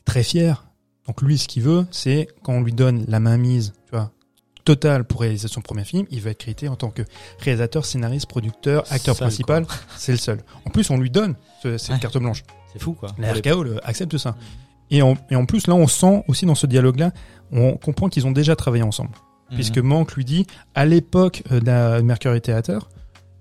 est 0.00 0.04
très 0.04 0.24
fier. 0.24 0.64
Donc 1.06 1.20
lui, 1.22 1.38
ce 1.38 1.48
qu'il 1.48 1.62
veut, 1.62 1.86
c'est 1.90 2.28
quand 2.42 2.52
on 2.54 2.62
lui 2.62 2.72
donne 2.72 3.04
la 3.08 3.18
main 3.20 3.36
mise, 3.36 3.72
tu 3.86 3.96
vois, 3.96 4.12
totale 4.64 5.04
pour 5.04 5.20
réaliser 5.22 5.48
son 5.48 5.60
premier 5.60 5.84
film, 5.84 6.06
il 6.10 6.20
veut 6.20 6.30
être 6.30 6.38
crédité 6.38 6.68
en 6.68 6.76
tant 6.76 6.90
que 6.90 7.02
réalisateur, 7.40 7.84
scénariste, 7.84 8.26
producteur, 8.26 8.84
acteur 8.90 9.16
Seul, 9.16 9.26
principal. 9.26 9.66
C'est 9.96 10.12
le 10.12 10.18
seul. 10.18 10.38
En 10.64 10.70
plus, 10.70 10.88
on 10.90 10.98
lui 10.98 11.10
donne 11.10 11.34
ce- 11.62 11.76
cette 11.78 11.94
Ouais. 11.96 12.00
carte 12.00 12.18
blanche. 12.18 12.44
C'est 12.72 12.80
fou, 12.80 12.92
quoi. 12.92 13.10
La 13.18 13.32
RKO 13.32 13.64
le- 13.64 13.86
accepte 13.86 14.16
ça. 14.18 14.36
Et 14.90 15.02
en, 15.02 15.14
et 15.30 15.36
en 15.36 15.44
plus, 15.46 15.66
là, 15.66 15.74
on 15.74 15.86
sent 15.88 16.22
aussi 16.28 16.46
dans 16.46 16.54
ce 16.54 16.66
dialogue-là, 16.66 17.10
on 17.50 17.72
comprend 17.76 18.08
qu'ils 18.08 18.26
ont 18.26 18.30
déjà 18.32 18.54
travaillé 18.54 18.84
ensemble. 18.84 19.10
Mhm. 19.50 19.56
Puisque 19.56 19.78
Mank 19.78 20.14
lui 20.14 20.24
dit, 20.24 20.46
à 20.74 20.84
l'époque 20.86 21.42
euh, 21.50 21.60
d'un 21.60 22.00
Mercury 22.02 22.40
Theater, 22.40 22.88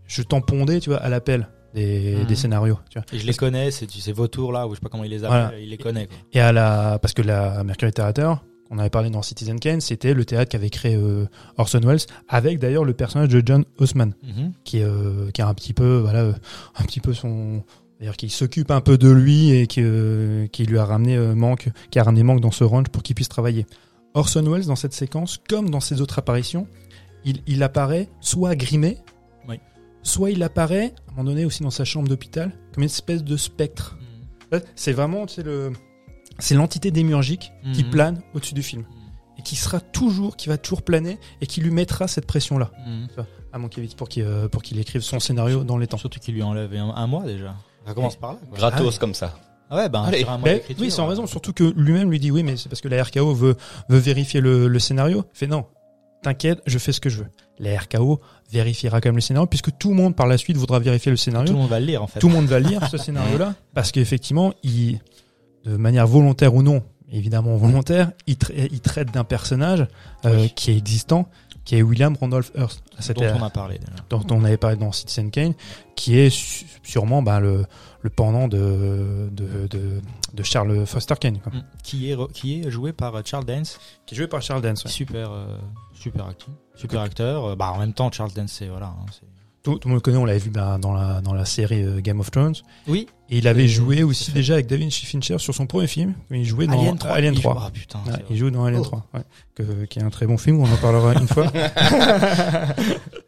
je 0.07 0.23
t'en 0.23 0.41
pondais, 0.41 0.79
tu 0.79 0.89
vois, 0.89 0.99
à 0.99 1.09
l'appel 1.09 1.47
des, 1.73 2.15
Mhm. 2.17 2.25
des 2.25 2.35
scénarios. 2.35 2.79
Tu 2.89 2.99
vois. 2.99 3.05
Et 3.13 3.19
je 3.19 3.25
les 3.25 3.33
connais, 3.33 3.71
c'est 3.71 3.87
tu 3.87 3.99
sais, 3.99 4.11
vautours 4.11 4.51
là, 4.51 4.67
ou 4.67 4.71
je 4.71 4.75
sais 4.75 4.81
pas 4.81 4.89
comment 4.89 5.03
il 5.03 5.09
les 5.11 5.19
Voilà. 5.19 5.47
appelle, 5.47 5.63
il 5.63 5.69
les 5.69 5.77
connaît, 5.77 6.07
quoi. 6.07 6.15
Et 6.33 6.39
à 6.39 6.51
la, 6.51 6.99
parce 7.01 7.13
que 7.13 7.21
la 7.21 7.63
Mercury 7.63 7.91
Theater, 7.91 8.43
qu'on 8.69 8.77
avait 8.79 8.89
parlé 8.89 9.09
dans 9.09 9.21
Citizen 9.21 9.59
Kane, 9.59 9.81
c'était 9.81 10.13
le 10.13 10.23
théâtre 10.25 10.49
qu'avait 10.49 10.69
créé 10.69 10.95
euh, 10.95 11.25
Orson 11.57 11.79
Welles, 11.83 11.99
avec 12.29 12.59
d'ailleurs 12.59 12.85
le 12.85 12.93
personnage 12.93 13.27
de 13.29 13.41
John 13.45 13.65
Houseman, 13.79 14.13
qui 14.63 14.79
est, 14.79 14.83
euh, 14.83 15.29
qui 15.31 15.41
a 15.41 15.47
un 15.47 15.53
petit 15.53 15.73
peu, 15.73 15.97
voilà, 15.99 16.19
euh, 16.19 16.33
un 16.77 16.83
petit 16.83 17.01
peu 17.01 17.13
son, 17.13 17.63
d'ailleurs 17.99 18.15
qui 18.15 18.29
s'occupe 18.29 18.71
un 18.71 18.79
peu 18.81 18.97
de 18.97 19.09
lui 19.09 19.51
et 19.51 19.67
qui, 19.67 19.81
euh, 19.83 20.47
qui 20.47 20.65
lui 20.65 20.77
a 20.79 20.85
ramené 20.85 21.17
Manque, 21.17 21.67
qui 21.89 21.99
a 21.99 22.03
ramené 22.03 22.23
Manque 22.23 22.39
dans 22.39 22.51
ce 22.51 22.63
ranch 22.63 22.87
pour 22.87 23.03
qu'il 23.03 23.13
puisse 23.15 23.27
travailler. 23.29 23.65
Orson 24.13 24.43
Welles 24.43 24.65
dans 24.65 24.75
cette 24.77 24.93
séquence, 24.93 25.37
comme 25.49 25.69
dans 25.69 25.79
ses 25.81 25.99
autres 26.01 26.19
apparitions, 26.19 26.65
il, 27.25 27.41
il 27.47 27.63
apparaît 27.63 28.07
soit 28.21 28.55
grimé. 28.55 28.97
Soit 30.03 30.31
il 30.31 30.41
apparaît 30.43 30.93
à 31.07 31.11
un 31.11 31.15
moment 31.17 31.29
donné 31.31 31.45
aussi 31.45 31.63
dans 31.63 31.69
sa 31.71 31.85
chambre 31.85 32.07
d'hôpital 32.07 32.51
comme 32.73 32.83
une 32.83 32.89
espèce 32.89 33.23
de 33.23 33.37
spectre. 33.37 33.97
Ouais, 34.51 34.61
C'est 34.75 34.91
vraiment, 34.93 35.25
tu 35.25 35.35
sais, 35.35 35.43
le, 35.43 35.71
c'est 36.39 36.55
l'entité 36.55 36.91
démiurgique 36.91 37.51
qui 37.73 37.83
Mhm. 37.83 37.89
plane 37.91 38.21
au-dessus 38.33 38.53
du 38.53 38.63
film 38.63 38.85
et 39.37 39.41
qui 39.43 39.55
sera 39.55 39.79
toujours, 39.79 40.35
qui 40.37 40.49
va 40.49 40.57
toujours 40.57 40.81
planer 40.81 41.17
et 41.41 41.47
qui 41.47 41.61
lui 41.61 41.71
mettra 41.71 42.07
cette 42.07 42.25
pression-là 42.25 42.71
à 43.53 43.57
Mankiewicz 43.57 43.95
pour 43.95 44.07
qu'il 44.09 44.23
euh, 44.23 44.47
pour 44.47 44.61
qu'il 44.63 44.79
écrive 44.79 45.01
son 45.01 45.19
scénario 45.19 45.63
dans 45.63 45.77
les 45.77 45.87
temps. 45.87 45.97
Surtout 45.97 46.19
qu'il 46.19 46.33
lui 46.35 46.43
enlève 46.43 46.73
un, 46.73 46.89
un 46.95 47.07
mois 47.07 47.23
déjà. 47.23 47.55
Ça 47.85 47.93
commence 47.93 48.15
par 48.15 48.33
là. 48.33 48.39
quoi. 48.49 48.57
Gratos 48.57 48.95
Ah 48.95 48.99
comme 48.99 49.13
ça. 49.13 49.37
Ah 49.69 49.77
ouais, 49.77 49.89
ben, 49.89 50.03
Allez. 50.03 50.25
oui, 50.79 50.91
sans 50.91 51.05
euh, 51.05 51.09
raison. 51.09 51.27
Surtout 51.27 51.53
que 51.53 51.63
lui-même 51.77 52.11
lui 52.11 52.19
dit 52.19 52.29
oui, 52.29 52.43
mais 52.43 52.57
c'est 52.57 52.67
parce 52.69 52.81
que 52.81 52.89
la 52.89 53.01
RKO 53.03 53.33
veut 53.33 53.55
veut 53.89 53.97
vérifier 53.99 54.41
le, 54.41 54.67
le 54.67 54.79
scénario. 54.79 55.23
Il 55.33 55.37
fait 55.37 55.47
non, 55.47 55.65
t'inquiète, 56.21 56.61
je 56.65 56.77
fais 56.77 56.91
ce 56.91 56.99
que 57.01 57.09
je 57.09 57.19
veux. 57.19 57.27
La 57.59 57.77
RKO 57.79 58.21
vérifiera 58.51 59.01
quand 59.01 59.09
même 59.09 59.15
le 59.15 59.21
scénario 59.21 59.47
puisque 59.47 59.77
tout 59.77 59.89
le 59.89 59.95
monde 59.95 60.15
par 60.15 60.27
la 60.27 60.37
suite 60.37 60.57
voudra 60.57 60.79
vérifier 60.79 61.11
le 61.11 61.17
scénario. 61.17 61.47
Tout 61.47 61.53
le 61.53 61.59
monde 61.59 61.69
va 61.69 61.79
le 61.79 61.85
lire 61.85 62.03
en 62.03 62.07
fait. 62.07 62.19
tout 62.19 62.27
le 62.27 62.33
monde 62.33 62.45
va 62.47 62.59
lire 62.59 62.87
ce 62.89 62.97
scénario-là 62.97 63.55
parce 63.73 63.91
qu'effectivement, 63.91 64.53
il, 64.63 64.99
de 65.65 65.77
manière 65.77 66.07
volontaire 66.07 66.55
ou 66.55 66.63
non, 66.63 66.83
évidemment 67.11 67.55
volontaire, 67.57 68.11
il, 68.27 68.35
tra- 68.35 68.67
il 68.71 68.79
traite 68.81 69.11
d'un 69.11 69.23
personnage 69.23 69.85
euh, 70.25 70.41
Oui. 70.43 70.53
qui 70.55 70.71
est 70.71 70.77
existant, 70.77 71.29
qui 71.65 71.75
est 71.75 71.81
William 71.83 72.15
Randolph 72.19 72.51
Hearst, 72.55 72.81
à 72.97 73.01
cette 73.03 73.17
dont 73.17 73.25
on 73.39 73.43
a 73.43 73.49
parlé 73.51 73.77
déjà. 73.77 73.93
dont 74.09 74.25
on 74.31 74.43
avait 74.43 74.57
parlé 74.57 74.77
dans 74.77 74.91
Citizen 74.91 75.29
Kane, 75.29 75.53
qui 75.95 76.17
est 76.17 76.31
sûrement 76.83 77.21
bah, 77.21 77.39
le, 77.39 77.65
le 78.01 78.09
pendant 78.09 78.47
de, 78.47 79.29
de, 79.31 79.67
de, 79.67 80.01
de 80.33 80.43
Charles 80.43 80.87
Foster 80.87 81.13
Kane, 81.19 81.37
quoi. 81.39 81.51
Mm. 81.53 81.63
Qui 81.83 82.09
est 82.09 82.15
re- 82.15 82.31
qui 82.31 82.61
est 82.61 82.71
joué 82.71 82.91
par 82.93 83.13
euh, 83.15 83.21
Charles 83.23 83.45
Dance, 83.45 83.79
qui 84.07 84.15
est 84.15 84.17
joué 84.17 84.27
par 84.27 84.41
Charles 84.41 84.63
Dance. 84.63 84.83
ouais. 84.85 84.89
super 84.91 85.31
euh, 85.31 85.57
super 86.01 86.25
acteur, 86.27 86.49
super 86.75 87.01
acteur. 87.01 87.45
Euh, 87.45 87.55
Bah 87.55 87.71
en 87.71 87.79
même 87.79 87.93
temps 87.93 88.11
Charles 88.11 88.31
Dance 88.33 88.51
c'est 88.59 88.67
voilà. 88.67 88.87
hein, 88.87 89.05
c'est- 89.11 89.25
Tout, 89.63 89.77
tout 89.77 89.87
le 89.87 89.91
monde 89.93 89.97
le 89.97 90.01
connaît, 90.01 90.17
on 90.17 90.25
l'avait 90.25 90.39
vu 90.39 90.49
bah, 90.49 90.79
dans, 90.81 90.91
la, 90.91 91.21
dans 91.21 91.33
la 91.35 91.45
série 91.45 91.83
euh, 91.83 92.01
Game 92.01 92.19
of 92.19 92.31
Thrones. 92.31 92.55
Oui. 92.87 93.07
Et 93.29 93.37
il 93.37 93.47
avait 93.47 93.65
Et- 93.65 93.67
joué 93.67 94.01
aussi 94.01 94.31
déjà 94.31 94.55
avec 94.55 94.65
David 94.65 94.91
Fincher 94.91 95.37
sur 95.37 95.53
son 95.53 95.67
premier 95.67 95.85
film. 95.85 96.15
Il 96.31 96.43
jouait 96.45 96.65
dans 96.65 96.79
Alien 96.79 96.97
3. 96.97 97.11
Alien 97.11 97.33
il 97.35 97.41
joue- 97.41 97.49
3. 97.49 97.63
Ah 97.67 97.69
putain. 97.71 97.99
Ouais, 97.99 98.11
c'est 98.13 98.19
il 98.21 98.25
vrai. 98.25 98.35
joue 98.37 98.49
dans 98.49 98.65
Alien 98.65 98.81
Oh. 98.81 98.85
3, 98.85 99.05
ouais. 99.13 99.21
que, 99.53 99.85
qui 99.85 99.99
est 99.99 100.03
un 100.03 100.09
très 100.09 100.25
bon 100.25 100.37
film, 100.39 100.59
on 100.59 100.65
en 100.71 100.77
parlera 100.77 101.13
une 101.13 101.27
fois. 101.27 101.51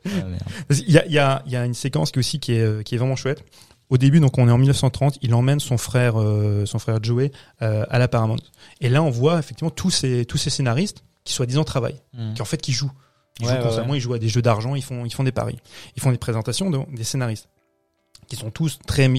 Ah, 0.05 0.25
merde. 0.25 0.43
Il 0.71 0.91
y 0.91 0.97
a, 0.97 1.05
il 1.05 1.11
y, 1.13 1.19
a, 1.19 1.43
il 1.45 1.51
y 1.51 1.55
a 1.55 1.65
une 1.65 1.73
séquence 1.73 2.11
qui 2.11 2.19
aussi 2.19 2.39
qui 2.39 2.53
est, 2.53 2.61
euh, 2.61 2.81
qui 2.83 2.95
est 2.95 2.97
vraiment 2.97 3.15
chouette. 3.15 3.43
Au 3.89 3.97
début, 3.97 4.19
donc 4.19 4.37
on 4.37 4.47
est 4.47 4.51
en 4.51 4.57
1930, 4.57 5.19
il 5.21 5.33
emmène 5.33 5.59
son 5.59 5.77
frère, 5.77 6.19
euh, 6.19 6.65
son 6.65 6.79
frère 6.79 7.01
Joey 7.03 7.31
euh, 7.61 7.85
à 7.89 7.99
la 7.99 8.07
Paramount. 8.07 8.37
Et 8.81 8.89
là, 8.89 9.03
on 9.03 9.09
voit 9.11 9.37
effectivement 9.39 9.69
tous 9.69 9.91
ces, 9.91 10.25
tous 10.25 10.37
ces 10.37 10.49
scénaristes 10.49 11.03
qui 11.23 11.33
soi-disant 11.33 11.63
travaillent, 11.63 12.01
Mm. 12.13 12.33
qui 12.33 12.41
en 12.41 12.45
fait 12.45 12.61
qui 12.61 12.71
jouent. 12.71 12.91
Ils 13.39 13.47
Ouais, 13.47 13.55
jouent 13.57 13.63
constamment, 13.63 13.89
ouais. 13.91 13.97
ils 13.97 14.01
jouent 14.01 14.13
à 14.13 14.19
des 14.19 14.29
jeux 14.29 14.41
d'argent, 14.43 14.75
ils 14.75 14.83
font, 14.83 15.05
ils 15.05 15.13
font 15.13 15.23
des 15.23 15.31
paris, 15.31 15.57
ils 15.95 16.01
font 16.01 16.11
des 16.11 16.17
présentations 16.17 16.69
de, 16.69 16.79
des 16.95 17.03
scénaristes 17.03 17.49
qui 18.27 18.35
sont 18.35 18.51
tous 18.51 18.79
très 18.85 19.11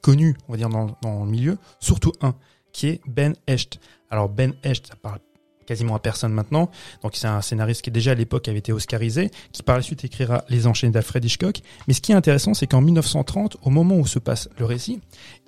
connus, 0.00 0.36
on 0.48 0.52
va 0.52 0.56
dire 0.58 0.68
dans, 0.68 0.96
dans 1.02 1.24
le 1.24 1.30
milieu. 1.30 1.58
Surtout 1.80 2.12
un 2.20 2.34
qui 2.72 2.88
est 2.88 3.00
Ben 3.06 3.34
Hecht. 3.46 3.80
Alors 4.10 4.28
Ben 4.28 4.54
Hecht, 4.62 4.86
ça 4.86 4.94
parle 4.96 5.18
quasiment 5.66 5.96
à 5.96 5.98
personne 5.98 6.32
maintenant. 6.32 6.70
Donc 7.02 7.16
c'est 7.16 7.26
un 7.26 7.42
scénariste 7.42 7.82
qui 7.82 7.90
déjà 7.90 8.12
à 8.12 8.14
l'époque 8.14 8.46
avait 8.46 8.58
été 8.60 8.72
oscarisé, 8.72 9.30
qui 9.52 9.64
par 9.64 9.76
la 9.76 9.82
suite 9.82 10.04
écrira 10.04 10.44
Les 10.48 10.68
Enchaînés 10.68 10.92
d'Alfred 10.92 11.24
Hitchcock. 11.24 11.60
Mais 11.88 11.94
ce 11.94 12.00
qui 12.00 12.12
est 12.12 12.14
intéressant, 12.14 12.54
c'est 12.54 12.68
qu'en 12.68 12.80
1930, 12.80 13.56
au 13.62 13.70
moment 13.70 13.96
où 13.96 14.06
se 14.06 14.20
passe 14.20 14.48
le 14.58 14.64
récit, 14.64 15.00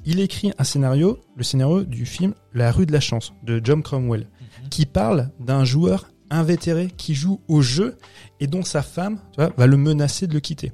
il 0.04 0.18
écrit 0.18 0.52
un 0.58 0.64
scénario, 0.64 1.20
le 1.36 1.44
scénario 1.44 1.84
du 1.84 2.04
film 2.04 2.34
La 2.52 2.72
rue 2.72 2.84
de 2.86 2.92
la 2.92 3.00
chance 3.00 3.32
de 3.44 3.60
John 3.62 3.80
Cromwell. 3.82 4.26
Qui 4.70 4.86
parle 4.86 5.30
d'un 5.40 5.64
joueur 5.64 6.10
invétéré 6.30 6.88
qui 6.96 7.14
joue 7.14 7.40
au 7.48 7.62
jeu 7.62 7.96
et 8.40 8.46
dont 8.46 8.62
sa 8.62 8.82
femme 8.82 9.18
tu 9.32 9.40
vois, 9.40 9.52
va 9.56 9.66
le 9.66 9.76
menacer 9.76 10.26
de 10.26 10.34
le 10.34 10.40
quitter. 10.40 10.72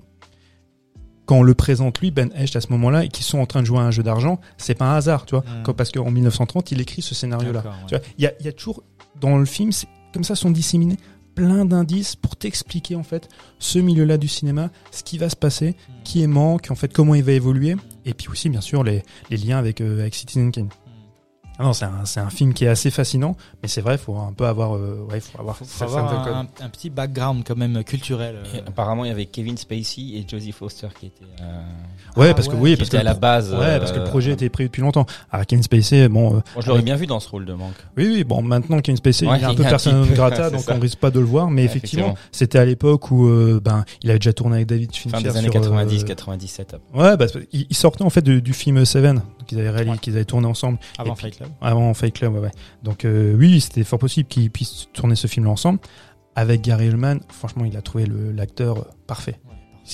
Quand 1.27 1.37
on 1.39 1.43
le 1.43 1.55
présente 1.55 2.01
lui, 2.01 2.11
Ben 2.11 2.31
Hecht, 2.35 2.55
à 2.57 2.61
ce 2.61 2.69
moment-là, 2.73 3.05
et 3.05 3.09
qu'ils 3.09 3.25
sont 3.25 3.39
en 3.39 3.47
train 3.47 3.61
de 3.63 3.67
jouer 3.67 3.79
à 3.79 3.83
un 3.83 3.91
jeu 3.91 4.03
d'argent, 4.03 4.41
c'est 4.59 4.75
pas 4.75 4.85
un 4.93 4.97
hasard, 4.97 5.25
tu 5.25 5.35
vois. 5.37 5.45
Quand- 5.63 5.73
parce 5.73 5.91
qu'en 5.91 6.11
1930, 6.11 6.71
il 6.73 6.81
écrit 6.83 7.01
ce 7.01 7.15
scénario-là. 7.15 7.63
Ouais. 7.93 8.03
Il 8.19 8.25
y 8.25 8.27
a, 8.27 8.33
y 8.43 8.49
a 8.49 8.53
toujours 8.53 8.83
dans 9.21 9.39
le 9.39 9.47
film, 9.47 9.71
comme 10.13 10.23
ça 10.25 10.35
sont 10.35 10.51
disséminés 10.51 10.97
plein 11.35 11.65
d'indices 11.65 12.15
pour 12.15 12.37
t'expliquer 12.37 12.95
en 12.95 13.03
fait 13.03 13.29
ce 13.59 13.79
milieu-là 13.79 14.19
du 14.19 14.29
cinéma, 14.29 14.71
ce 14.93 15.03
qui 15.03 15.17
va 15.19 15.29
se 15.31 15.35
passer, 15.37 15.77
qui 16.05 16.23
est 16.23 16.27
manque, 16.29 16.71
en 16.71 16.75
fait 16.77 16.93
comment 16.93 17.15
il 17.15 17.25
va 17.25 17.33
évoluer, 17.33 17.75
et 18.05 18.13
puis 18.15 18.29
aussi 18.29 18.49
bien 18.51 18.61
sûr 18.61 18.85
les, 18.85 19.03
les 19.31 19.37
liens 19.39 19.59
avec 19.59 19.81
euh, 19.81 20.01
avec 20.01 20.15
Citizen 20.15 20.53
Kane. 20.53 20.69
Ah 21.59 21.63
non, 21.63 21.73
c'est 21.73 21.85
un, 21.85 22.05
c'est 22.05 22.19
un 22.19 22.31
film 22.31 22.53
qui 22.53 22.65
est 22.65 22.69
assez 22.69 22.91
fascinant, 22.91 23.37
mais 23.63 23.69
c'est 23.69 23.81
vrai, 23.81 23.97
faut 23.97 24.17
un 24.17 24.33
peu 24.33 24.45
avoir, 24.45 24.75
euh, 24.75 25.07
ouais, 25.09 25.21
faut 25.21 25.39
avoir, 25.39 25.57
Faut, 25.57 25.85
avoir 25.85 26.27
un, 26.37 26.49
un 26.61 26.69
petit 26.69 26.91
background 26.91 27.45
quand 27.47 27.57
même 27.57 27.85
culturel. 27.85 28.37
euh. 28.45 28.57
Et 28.57 28.59
apparemment, 28.67 29.05
il 29.05 29.09
y 29.09 29.11
avait 29.13 29.27
Kevin 29.27 29.57
Spacey 29.57 30.01
et 30.17 30.25
Josie 30.29 30.51
Foster 30.51 30.89
qui 30.99 31.07
étaient, 31.07 31.23
euh, 31.43 31.63
Ouais, 32.17 32.31
Ah 32.31 32.35
parce 32.35 32.49
que 32.49 32.55
ouais, 32.55 32.61
oui, 32.61 32.71
qui 32.73 32.79
parce 32.79 32.91
que 32.91 32.97
étaient 32.97 33.01
à 33.01 33.05
la 33.05 33.15
base. 33.15 33.53
Ouais, 33.55 33.79
parce 33.79 33.93
que 33.93 33.99
le 33.99 34.03
euh, 34.05 34.09
projet 34.09 34.33
était 34.33 34.49
prévu 34.49 34.69
depuis 34.69 34.83
longtemps. 34.83 35.07
Alors 35.31 35.47
Kevin 35.47 35.63
Spacey, 35.63 36.09
bon, 36.09 36.27
euh, 36.29 36.31
Moi, 36.33 36.43
je 36.59 36.69
l'aurais 36.69 36.83
bien 36.83 36.97
vu 36.97 37.07
dans 37.07 37.21
ce 37.21 37.29
rôle 37.29 37.45
de 37.45 37.53
manque. 37.55 37.75
oui, 37.97 38.09
oui, 38.13 38.25
bon, 38.25 38.43
maintenant 38.43 38.81
Kevin 38.81 38.97
Spacey, 38.97 39.27
Ouais, 39.29 39.39
il 39.39 39.43
est 39.43 39.47
un 39.47 39.55
peu 39.55 39.63
personne 39.63 40.05
grata, 40.13 40.51
donc 40.51 40.63
ça. 40.63 40.75
on 40.77 40.81
risque 40.81 40.99
pas 40.99 41.11
de 41.13 41.21
le 41.21 41.27
voir, 41.27 41.51
mais 41.51 41.63
Ouais, 41.63 41.67
effectivement, 41.67 42.17
c'était 42.33 42.59
à 42.59 42.65
l'époque 42.65 43.11
où, 43.13 43.29
euh, 43.29 43.61
ben, 43.63 43.85
il 44.03 44.11
avait 44.11 44.19
déjà 44.19 44.33
tourné 44.33 44.57
avec 44.57 44.67
David 44.67 44.93
Fincher 44.95 45.17
Fin 45.17 45.23
des 45.23 45.37
années 45.37 45.51
sur, 45.51 45.57
euh, 45.57 45.61
90, 45.61 46.05
97. 46.05 46.77
Ouais, 46.95 47.17
parce 47.17 47.31
qu'il 47.33 47.67
il 47.71 47.77
sortait 47.77 48.03
en 48.03 48.11
fait 48.11 48.23
du 48.25 48.53
film 48.53 48.85
Seven 48.85 49.23
qu'ils 49.47 49.59
avaient 49.61 49.71
réalisé, 49.71 49.99
qu'ils 49.99 50.15
avaient 50.17 50.25
tourné 50.25 50.47
ensemble 50.47 50.79
Avant 50.99 51.15
Fight 51.15 51.39
Club. 51.45 51.57
avant 51.61 51.95
Fight 51.95 52.15
Club. 52.15 52.35
Ouais, 52.35 52.41
ouais. 52.41 52.51
Donc 52.83 53.05
euh, 53.05 53.35
oui, 53.37 53.61
c'était 53.61 53.85
fort 53.85 53.99
possible 53.99 54.29
qu'ils 54.29 54.51
puissent 54.51 54.89
tourner 54.93 55.15
ce 55.17 55.27
film-là 55.27 55.53
ensemble. 55.53 55.79
Avec 56.37 56.63
Gary 56.63 56.89
Oldman, 56.89 57.21
franchement, 57.29 57.65
il 57.65 57.77
a 57.77 57.83
trouvé 57.83 58.07
l'acteur 58.35 58.79
euh, 58.79 58.85
parfait. 59.07 59.39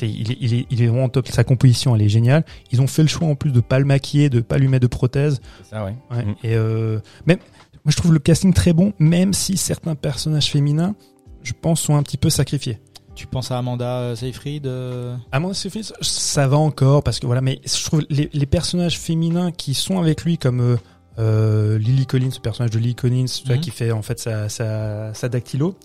Il, 0.03 0.31
est, 0.31 0.37
il, 0.41 0.55
est, 0.55 0.67
il 0.71 0.83
est 0.83 0.87
vraiment 0.87 1.09
top. 1.09 1.29
Sa 1.29 1.45
composition, 1.45 1.97
elle 1.97 2.03
est 2.03 2.09
géniale. 2.09 2.45
Ils 2.71 2.81
ont 2.81 2.87
fait 2.87 3.03
le 3.03 3.09
choix 3.09 3.27
en 3.27 3.35
plus 3.35 3.51
de 3.51 3.61
pas 3.61 3.79
le 3.79 3.85
maquiller, 3.85 4.31
de 4.31 4.41
pas 4.41 4.57
lui 4.57 4.69
mettre 4.69 4.83
de 4.83 4.87
prothèse. 4.87 5.41
Ça, 5.69 5.85
ouais. 5.85 5.97
Ouais. 6.11 6.25
Mm. 6.25 6.35
Et 6.45 6.55
euh, 6.55 7.01
même, 7.27 7.39
moi, 7.85 7.91
je 7.91 7.97
trouve 7.97 8.13
le 8.13 8.21
casting 8.21 8.55
très 8.55 8.73
bon, 8.73 8.93
même 8.99 9.33
si 9.33 9.57
certains 9.57 9.97
personnages 9.97 10.51
féminins, 10.51 10.95
je 11.43 11.53
pense, 11.61 11.81
sont 11.81 11.97
un 11.97 12.03
petit 12.03 12.19
peu 12.19 12.31
sacrifiés. 12.31 12.79
Tu 13.15 13.27
penses 13.27 13.51
à 13.51 13.59
Amanda 13.59 14.15
Seyfried 14.17 14.67
euh, 14.67 15.17
mon 15.35 15.51
avis, 15.51 15.93
ça 16.01 16.47
va 16.47 16.57
encore 16.57 17.03
parce 17.03 17.19
que 17.19 17.27
voilà, 17.27 17.41
mais 17.41 17.61
je 17.67 17.85
trouve 17.85 18.03
les, 18.09 18.31
les 18.33 18.47
personnages 18.47 18.99
féminins 18.99 19.51
qui 19.51 19.75
sont 19.75 19.99
avec 19.99 20.25
lui 20.25 20.39
comme 20.39 20.61
euh, 20.61 20.77
euh, 21.21 21.79
Lily 21.79 22.07
Collins, 22.07 22.31
ce 22.33 22.41
personnage 22.41 22.71
de 22.71 22.79
Lily 22.79 22.95
Collins, 22.95 23.27
Mhm. 23.49 23.61
qui 23.61 23.71
fait 23.71 23.93
en 23.93 24.03
fait 24.03 24.19
sa, 24.19 24.49
sa, 24.49 25.13
sa 25.15 25.29
dactylo. 25.29 25.77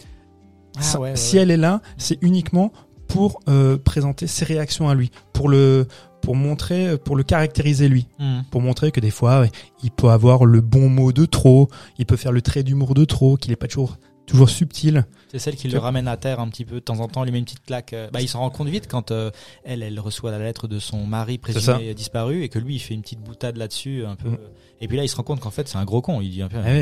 Ah 0.78 0.82
Ça- 0.82 1.00
ouais, 1.00 1.12
ouais, 1.12 1.16
si 1.16 1.36
ouais. 1.36 1.44
elle 1.44 1.52
est 1.52 1.58
là, 1.58 1.82
c'est 1.98 2.18
uniquement 2.22 2.72
pour 3.08 3.40
euh, 3.50 3.78
présenter 3.78 4.26
ses 4.28 4.46
réactions 4.46 4.90
à 4.90 4.96
lui, 4.96 5.12
pour 5.34 5.50
le 5.50 5.88
pour 6.22 6.36
montrer, 6.36 6.98
pour 6.98 7.16
le 7.16 7.22
caractériser 7.22 7.88
lui, 7.88 8.08
Hmm. 8.18 8.42
pour 8.50 8.60
montrer 8.60 8.92
que 8.92 9.00
des 9.00 9.12
fois 9.12 9.46
il 9.84 9.92
peut 9.92 10.10
avoir 10.10 10.46
le 10.46 10.60
bon 10.60 10.90
mot 10.90 11.12
de 11.12 11.26
trop, 11.26 11.70
il 12.00 12.08
peut 12.08 12.16
faire 12.16 12.32
le 12.32 12.42
trait 12.42 12.64
d'humour 12.64 12.96
de 12.96 13.06
trop, 13.06 13.38
qu'il 13.38 13.52
est 13.52 13.56
pas 13.56 13.68
toujours 13.68 13.98
toujours 14.26 14.50
subtile. 14.50 15.06
C'est 15.32 15.40
celle 15.40 15.56
qui 15.56 15.68
le 15.68 15.78
ramène 15.80 16.08
à 16.08 16.18
terre 16.18 16.40
un 16.40 16.48
petit 16.50 16.66
peu 16.66 16.76
de 16.76 16.80
temps 16.80 17.00
en 17.00 17.08
temps, 17.08 17.24
lui 17.24 17.32
met 17.32 17.40
une 17.40 17.46
petite 17.46 17.66
claque. 17.66 17.94
euh, 17.94 18.10
Bah, 18.12 18.22
il 18.22 18.28
s'en 18.30 18.40
rend 18.40 18.50
compte 18.50 18.68
vite 18.70 18.88
quand 18.88 19.12
euh, 19.12 19.32
elle, 19.64 19.84
elle 19.84 20.00
reçoit 20.00 20.32
la 20.32 20.40
lettre 20.40 20.68
de 20.68 20.80
son 20.80 21.06
mari 21.06 21.38
présumé 21.38 21.94
disparu 21.94 22.44
et 22.44 22.50
que 22.50 22.60
lui, 22.60 22.76
il 22.76 22.80
fait 22.80 22.94
une 22.94 23.02
petite 23.02 23.20
boutade 23.22 23.58
là-dessus, 23.58 24.06
un 24.06 24.16
peu. 24.16 24.30
Mm. 24.30 24.38
Et 24.82 24.88
puis 24.88 24.98
là, 24.98 25.04
il 25.04 25.08
se 25.10 25.16
rend 25.16 25.24
compte 25.24 25.40
qu'en 25.40 25.52
fait, 25.52 25.68
c'est 25.68 25.78
un 25.78 25.86
gros 25.86 26.02
con. 26.02 26.20
Il 26.22 26.30
dit 26.32 26.42
un 26.42 26.48
peu. 26.50 26.58
Ah. 26.58 26.68
Je 26.70 26.82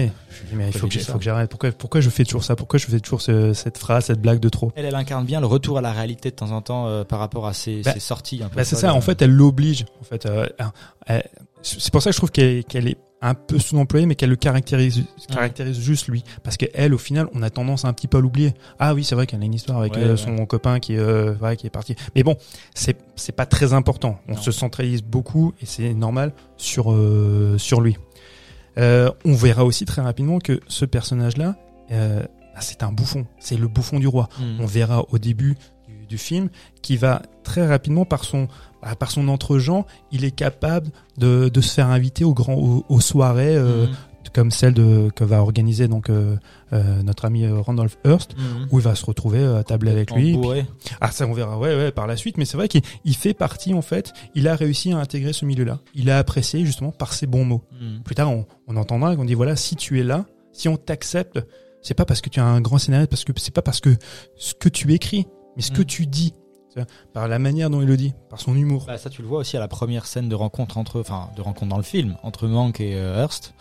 dis, 0.49 0.55
mais 0.55 0.67
il 0.67 0.73
faut 0.77 0.87
que, 0.87 0.99
faut 0.99 1.21
j'arrête. 1.21 1.49
Pourquoi, 1.49 1.71
pourquoi 1.71 2.01
je 2.01 2.09
fais 2.09 2.23
toujours 2.25 2.43
ça? 2.43 2.55
Pourquoi 2.55 2.79
je 2.79 2.85
fais 2.87 2.99
toujours 2.99 3.21
ce- 3.21 3.53
cette 3.53 3.77
phrase, 3.77 4.05
cette 4.05 4.21
blague 4.21 4.39
de 4.39 4.49
trop? 4.49 4.71
Elle, 4.75 4.85
elle 4.85 4.95
incarne 4.95 5.25
bien 5.25 5.39
le 5.39 5.45
retour 5.47 5.77
à 5.77 5.81
la 5.81 5.91
réalité 5.91 6.29
de 6.31 6.35
temps 6.35 6.51
en 6.51 6.61
temps 6.61 6.87
euh, 6.87 7.03
par 7.03 7.19
rapport 7.19 7.45
à 7.47 7.53
ses, 7.53 7.81
Bah, 7.81 7.93
ses 7.93 7.99
sorties. 7.99 8.41
Bah 8.55 8.63
c'est 8.63 8.75
ça, 8.75 8.93
en 8.93 8.97
euh. 8.97 9.01
fait, 9.01 9.21
elle 9.21 9.31
l'oblige. 9.31 9.85
En 10.01 10.03
fait, 10.03 10.25
euh, 10.25 10.47
c'est 11.61 11.91
pour 11.91 12.01
ça 12.01 12.09
que 12.09 12.13
je 12.13 12.19
trouve 12.19 12.31
qu'elle 12.31 12.63
qu'elle 12.65 12.87
est 12.87 12.97
un 13.25 13.33
peu 13.35 13.57
sous-employée, 13.57 14.05
mais 14.05 14.15
qu'elle 14.15 14.29
le 14.29 14.35
caractérise, 14.35 15.05
caractérise 15.29 15.79
juste 15.79 16.07
lui. 16.09 16.23
Parce 16.43 16.57
que 16.57 16.65
elle, 16.73 16.93
au 16.93 16.97
final, 16.97 17.27
on 17.33 17.41
a 17.41 17.49
tendance 17.49 17.85
à 17.85 17.87
un 17.87 17.93
petit 17.93 18.07
peu 18.07 18.17
à 18.17 18.21
l'oublier. 18.21 18.53
Ah 18.79 18.93
oui, 18.93 19.03
c'est 19.03 19.15
vrai 19.15 19.25
qu'elle 19.25 19.41
a 19.41 19.45
une 19.45 19.53
histoire 19.53 19.79
avec 19.79 19.93
Ouais, 19.93 20.03
euh, 20.03 20.11
ouais. 20.11 20.17
son 20.17 20.45
copain 20.45 20.79
qui, 20.79 20.97
euh, 20.97 21.33
ouais, 21.37 21.55
qui 21.55 21.65
est 21.65 21.71
parti. 21.71 21.95
Mais 22.15 22.23
bon, 22.23 22.35
c'est 22.75 22.97
c'est 23.15 23.31
pas 23.31 23.45
très 23.45 23.73
important. 23.73 24.19
On 24.27 24.33
Non. 24.33 24.37
se 24.41 24.51
centralise 24.51 25.01
beaucoup 25.03 25.53
et 25.61 25.65
c'est 25.65 25.93
normal 25.93 26.33
sur 26.57 26.91
euh, 26.91 27.57
sur 27.57 27.81
lui. 27.81 27.97
Euh, 28.77 29.09
on 29.23 29.33
verra 29.35 29.63
aussi 29.65 29.85
très 29.85 30.01
rapidement 30.01 30.39
que 30.39 30.59
ce 30.67 30.83
personnage-là, 30.85 31.55
euh, 31.91 32.23
ah, 32.55 32.61
c'est 32.61 32.83
un 32.83 32.91
bouffon. 32.91 33.25
C'est 33.39 33.55
le 33.57 33.67
bouffon 33.67 33.99
du 33.99 34.07
roi 34.07 34.29
Mm. 34.39 34.61
on 34.61 34.65
verra 34.65 35.03
au 35.11 35.17
début 35.19 35.55
du, 35.87 36.05
du 36.07 36.17
film, 36.17 36.49
qui 36.81 36.97
va 36.97 37.21
très 37.43 37.65
rapidement 37.67 38.03
par 38.05 38.23
son 38.25 38.43
bah, 38.45 38.49
par 38.99 39.11
son 39.11 39.27
entre-gens, 39.27 39.85
il 40.11 40.25
est 40.25 40.31
capable 40.31 40.89
de, 41.17 41.49
de 41.49 41.61
se 41.61 41.73
faire 41.73 41.87
inviter 41.87 42.23
aux 42.25 42.33
grands 42.33 42.55
aux, 42.55 42.85
aux 42.89 43.01
soirées 43.01 43.55
euh, 43.55 43.87
Mhm. 43.87 43.93
comme 44.33 44.51
celle 44.51 44.73
de 44.73 45.09
que 45.15 45.23
va 45.23 45.41
organiser 45.41 45.87
donc 45.87 46.09
euh, 46.09 46.35
euh, 46.73 47.03
notre 47.03 47.25
ami 47.25 47.47
Randolph 47.47 47.97
Hearst 48.05 48.35
Mhm. 48.37 48.67
où 48.71 48.79
il 48.79 48.83
va 48.83 48.95
se 48.95 49.05
retrouver 49.05 49.43
à 49.45 49.63
tabler 49.63 49.91
avec 49.91 50.11
En 50.11 50.15
lui. 50.17 50.33
bourré. 50.33 50.65
Ah 51.01 51.11
ça 51.11 51.27
on 51.27 51.33
verra 51.33 51.57
ouais 51.59 51.75
ouais 51.75 51.91
par 51.91 52.07
la 52.07 52.17
suite 52.17 52.37
mais 52.37 52.45
c'est 52.45 52.57
vrai 52.57 52.67
qu'il 52.67 52.81
il 53.05 53.15
fait 53.15 53.33
partie 53.33 53.73
en 53.73 53.81
fait, 53.83 54.11
il 54.33 54.47
a 54.47 54.55
réussi 54.55 54.91
à 54.91 54.97
intégrer 54.97 55.33
ce 55.33 55.45
milieu-là. 55.45 55.79
Il 55.93 56.09
a 56.09 56.17
apprécié 56.17 56.65
justement 56.65 56.91
par 56.91 57.13
ses 57.13 57.27
bons 57.27 57.45
mots. 57.45 57.61
Mhm. 57.79 58.01
Plus 58.03 58.15
tard, 58.15 58.31
on, 58.31 58.45
on 58.67 58.75
entendra 58.77 59.15
qu'on 59.15 59.25
dit 59.25 59.35
voilà, 59.35 59.55
si 59.55 59.75
tu 59.75 59.99
es 59.99 60.03
là, 60.03 60.25
si 60.51 60.67
on 60.67 60.77
t'accepte, 60.77 61.39
c'est 61.81 61.93
pas 61.93 62.05
parce 62.05 62.21
que 62.21 62.29
tu 62.29 62.39
as 62.39 62.45
un 62.45 62.61
grand 62.61 62.77
scénario, 62.77 63.07
parce 63.07 63.25
que 63.25 63.33
c'est 63.37 63.53
pas 63.53 63.61
parce 63.61 63.81
que 63.81 63.95
ce 64.37 64.53
que 64.53 64.69
tu 64.69 64.93
écris, 64.93 65.27
mais 65.57 65.61
ce 65.61 65.71
que 65.71 65.81
tu 65.83 66.05
dis, 66.07 66.33
par 67.13 67.27
la 67.27 67.39
manière 67.39 67.69
dont 67.69 67.81
il 67.81 67.87
le 67.87 67.97
dit, 67.97 68.13
par 68.29 68.39
son 68.39 68.55
humour. 68.55 68.85
Bah, 68.87 68.97
ça, 68.97 69.09
tu 69.09 69.21
le 69.21 69.27
vois 69.27 69.39
aussi 69.39 69.57
à 69.57 69.59
la 69.59 69.67
première 69.67 70.05
scène 70.05 70.29
de 70.29 70.35
rencontre 70.35 70.77
entre, 70.77 70.99
enfin, 70.99 71.29
de 71.35 71.41
rencontre 71.41 71.69
dans 71.69 71.77
le 71.77 71.83
film 71.83 72.15
entre 72.23 72.47
Mank 72.47 72.79
et 72.81 72.95
euh, 72.95 73.21
Hearst, 73.21 73.53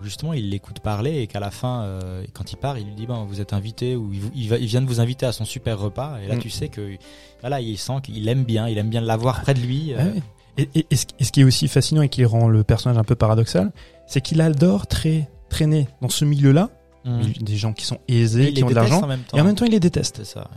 où 0.00 0.04
justement 0.04 0.32
il 0.32 0.50
l'écoute 0.50 0.80
parler 0.80 1.18
et 1.22 1.26
qu'à 1.26 1.40
la 1.40 1.50
fin, 1.50 1.82
euh, 1.82 2.22
quand 2.32 2.52
il 2.52 2.56
part, 2.56 2.78
il 2.78 2.86
lui 2.86 2.94
dit 2.94 3.06
ben 3.06 3.24
vous 3.28 3.40
êtes 3.40 3.52
invité 3.52 3.96
ou 3.96 4.12
il, 4.12 4.20
vous- 4.20 4.30
il, 4.34 4.48
va- 4.48 4.58
il 4.58 4.66
vient 4.66 4.80
de 4.82 4.86
vous 4.86 5.00
inviter 5.00 5.26
à 5.26 5.32
son 5.32 5.44
super 5.44 5.78
repas 5.78 6.18
et 6.22 6.28
là 6.28 6.36
Mm. 6.36 6.38
tu 6.38 6.50
sais 6.50 6.68
que 6.68 6.96
voilà 7.40 7.60
il 7.60 7.76
sent 7.76 7.94
qu'il 8.04 8.28
aime 8.28 8.44
bien, 8.44 8.68
il 8.68 8.78
aime 8.78 8.90
bien 8.90 9.00
l'avoir 9.00 9.40
près 9.42 9.54
de 9.54 9.60
lui. 9.60 9.92
euh, 9.94 9.96
Ah 10.00 10.04
ouais. 10.04 10.22
Et, 10.56 10.68
et- 10.80 10.86
et 10.90 10.96
ce, 10.96 11.06
et 11.18 11.24
ce 11.24 11.32
qui 11.32 11.40
est 11.40 11.44
aussi 11.44 11.66
fascinant 11.68 12.02
et 12.02 12.08
qui 12.08 12.24
rend 12.24 12.48
le 12.48 12.62
personnage 12.64 12.96
un 12.98 13.02
peu 13.04 13.14
paradoxal, 13.16 13.72
c'est 14.06 14.20
qu'il 14.20 14.40
adore 14.40 14.86
très 14.86 15.28
traîner 15.48 15.88
dans 16.00 16.08
ce 16.08 16.24
milieu-là, 16.24 16.70
mm. 17.08 17.32
des 17.42 17.56
gens 17.56 17.72
qui 17.72 17.84
sont 17.86 17.98
aisés, 18.08 18.48
il 18.48 18.54
qui 18.54 18.64
ont 18.64 18.68
de 18.68 18.74
l'argent, 18.74 19.02
et 19.34 19.40
en 19.40 19.44
même 19.44 19.54
temps 19.54 19.64
il 19.64 19.72
les 19.72 19.80
déteste. 19.80 20.24
ça. 20.24 20.50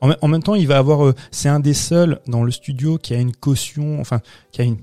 En, 0.00 0.08
me- 0.08 0.16
en 0.22 0.28
même 0.28 0.42
temps, 0.42 0.54
il 0.54 0.66
va 0.68 0.78
avoir, 0.78 1.04
euh, 1.04 1.14
c'est 1.30 1.48
un 1.48 1.60
des 1.60 1.74
seuls 1.74 2.20
dans 2.26 2.42
le 2.42 2.50
studio 2.50 2.98
qui 2.98 3.14
a 3.14 3.18
une 3.18 3.32
caution, 3.34 4.00
enfin, 4.00 4.20
qui 4.52 4.60
a 4.60 4.64
une, 4.64 4.78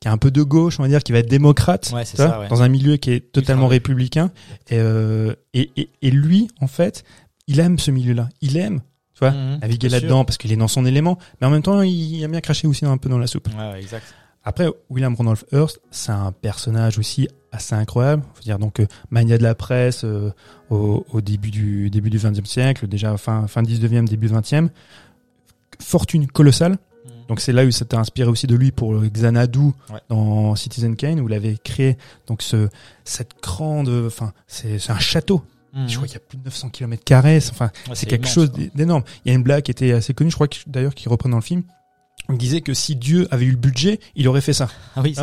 qui 0.00 0.08
a 0.08 0.12
un 0.12 0.18
peu 0.18 0.30
de 0.30 0.42
gauche, 0.42 0.78
on 0.80 0.82
va 0.82 0.88
dire, 0.88 1.02
qui 1.02 1.12
va 1.12 1.18
être 1.18 1.28
démocrate, 1.28 1.90
Ouais, 1.94 2.04
ça, 2.04 2.40
ouais. 2.40 2.48
dans 2.48 2.62
un 2.62 2.68
milieu 2.68 2.96
qui 2.96 3.10
est 3.12 3.32
totalement 3.32 3.64
Ultra. 3.64 3.74
républicain. 3.74 4.30
Et, 4.70 4.78
euh, 4.78 5.34
et, 5.54 5.70
et, 5.76 5.90
et 6.02 6.10
lui, 6.10 6.48
en 6.60 6.66
fait, 6.66 7.04
il 7.46 7.60
aime 7.60 7.78
ce 7.78 7.90
milieu-là. 7.90 8.28
Il 8.40 8.56
aime, 8.56 8.80
tu 9.14 9.20
vois, 9.20 9.32
Mhm, 9.32 9.58
naviguer 9.60 9.88
bien 9.88 9.98
sûr. 9.98 10.06
là-dedans 10.06 10.24
parce 10.24 10.38
qu'il 10.38 10.52
est 10.52 10.56
dans 10.56 10.68
son 10.68 10.86
élément, 10.86 11.18
mais 11.40 11.46
en 11.46 11.50
même 11.50 11.62
temps, 11.62 11.82
il 11.82 12.22
aime 12.22 12.30
bien 12.30 12.40
cracher 12.40 12.66
aussi 12.66 12.86
un 12.86 12.96
peu 12.96 13.08
dans 13.10 13.18
la 13.18 13.26
soupe. 13.26 13.48
Ouais, 13.58 13.78
exact. 13.80 14.06
Après, 14.42 14.68
William 14.88 15.14
Randolph 15.14 15.44
Hearst, 15.52 15.80
c'est 15.90 16.12
un 16.12 16.32
personnage 16.32 16.98
aussi 16.98 17.28
assez 17.52 17.74
incroyable. 17.74 18.22
Faut 18.34 18.42
dire 18.42 18.58
donc 18.58 18.80
euh, 18.80 18.86
mania 19.10 19.38
de 19.38 19.42
la 19.42 19.54
presse 19.54 20.02
euh, 20.04 20.30
au, 20.70 21.04
au 21.12 21.20
début 21.20 21.50
du 21.50 21.90
début 21.90 22.10
du 22.10 22.18
XXe 22.18 22.48
siècle, 22.48 22.86
déjà 22.86 23.16
fin 23.16 23.46
fin 23.46 23.62
19e, 23.62 24.06
début 24.08 24.28
20e. 24.28 24.68
Fortune 25.80 26.26
colossale. 26.26 26.72
Mhm. 26.72 27.12
Donc 27.28 27.40
c'est 27.40 27.52
là 27.52 27.64
où 27.64 27.70
ça 27.70 27.84
t'a 27.84 27.98
inspiré 27.98 28.28
aussi 28.28 28.46
de 28.46 28.54
lui 28.54 28.70
pour 28.70 28.94
Xanadu 29.02 29.58
Ouais. 29.90 30.00
dans 30.08 30.54
Citizen 30.56 30.96
Kane 30.96 31.20
où 31.20 31.28
il 31.28 31.34
avait 31.34 31.56
créé 31.62 31.96
donc 32.26 32.42
ce 32.42 32.68
cette 33.04 33.32
grande 33.42 33.88
enfin 34.06 34.32
c'est 34.46 34.78
c'est 34.78 34.92
un 34.92 34.98
château. 34.98 35.42
Mhm. 35.72 35.88
Je 35.88 35.94
crois 35.96 36.06
qu'il 36.08 36.14
y 36.14 36.18
a 36.18 36.24
plus 36.28 36.36
de 36.38 36.44
900 36.44 36.68
km 36.70 37.02
carrés, 37.04 37.38
enfin 37.50 37.70
Ouais, 37.88 37.94
c'est 37.94 38.06
quelque 38.06 38.24
immense, 38.24 38.34
chose 38.34 38.50
quoi. 38.50 38.64
d'énorme. 38.74 39.04
Il 39.24 39.28
y 39.30 39.32
a 39.32 39.36
une 39.36 39.44
blague 39.44 39.62
qui 39.62 39.70
était 39.70 39.92
assez 39.92 40.12
connue, 40.14 40.30
je 40.30 40.34
crois 40.34 40.48
d'ailleurs 40.66 40.94
qui 40.94 41.08
reprend 41.08 41.28
dans 41.28 41.36
le 41.36 41.42
film. 41.42 41.62
Il 42.32 42.38
disait 42.38 42.60
que 42.60 42.74
si 42.74 42.96
Dieu 42.96 43.26
avait 43.30 43.44
eu 43.46 43.50
le 43.52 43.56
budget, 43.56 44.00
il 44.16 44.28
aurait 44.28 44.40
fait 44.40 44.52
ça. 44.52 44.68
Ah 44.96 45.02
oui, 45.02 45.14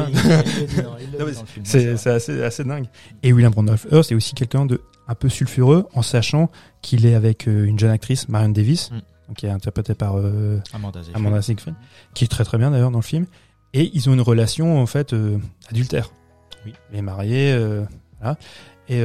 c'est 1.64 2.08
assez, 2.10 2.42
assez 2.44 2.64
dingue. 2.64 2.86
Et 3.24 3.34
William 3.34 3.54
Randolph 3.54 3.86
Hearst 3.92 4.12
est 4.12 4.16
aussi 4.16 4.34
quelqu'un 4.34 4.66
de 4.66 4.82
un 5.08 5.16
peu 5.16 5.30
sulfureux 5.30 5.88
en 5.94 6.02
sachant 6.02 6.50
qu'il 6.82 7.06
est 7.06 7.14
avec 7.16 7.48
euh, 7.48 7.66
une 7.66 7.80
jeune 7.80 7.92
actrice, 7.92 8.28
Marion 8.28 8.50
Davis, 8.50 8.92
Mm. 8.92 8.96
donc 9.30 9.38
qui 9.38 9.46
est 9.46 9.50
interprétée 9.50 9.94
par 9.96 10.18
euh, 10.18 10.60
Amanda 11.14 11.42
Seyfried, 11.42 11.76
qui 12.14 12.26
est 12.26 12.28
très 12.28 12.44
très 12.44 12.58
bien 12.58 12.72
d'ailleurs 12.72 12.92
dans 12.92 12.98
le 13.00 13.04
film. 13.04 13.26
Et 13.74 13.90
ils 13.94 14.10
ont 14.10 14.14
une 14.14 14.22
relation 14.22 14.82
en 14.82 14.86
fait 14.86 15.14
euh, 15.14 15.38
adultère. 15.70 16.12
Oui. 16.66 16.74
Il 16.92 17.00
est 17.00 17.02
marié, 17.02 17.52
euh, 17.54 17.84
voilà. 18.20 18.38
Et 18.90 19.02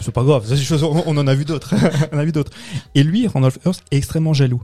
c'est 0.00 0.12
pas 0.12 0.24
grave, 0.24 0.46
choses- 0.62 0.82
on 0.82 1.02
on 1.06 1.16
en 1.18 1.26
a 1.26 1.34
vu 1.34 1.44
d'autres, 1.44 1.74
on 2.12 2.18
a 2.18 2.24
vu 2.24 2.32
d'autres. 2.32 2.52
Et 2.94 3.02
lui, 3.02 3.26
Randolph 3.26 3.58
Hearst, 3.66 3.82
est 3.90 3.96
extrêmement 3.96 4.32
jaloux. 4.34 4.62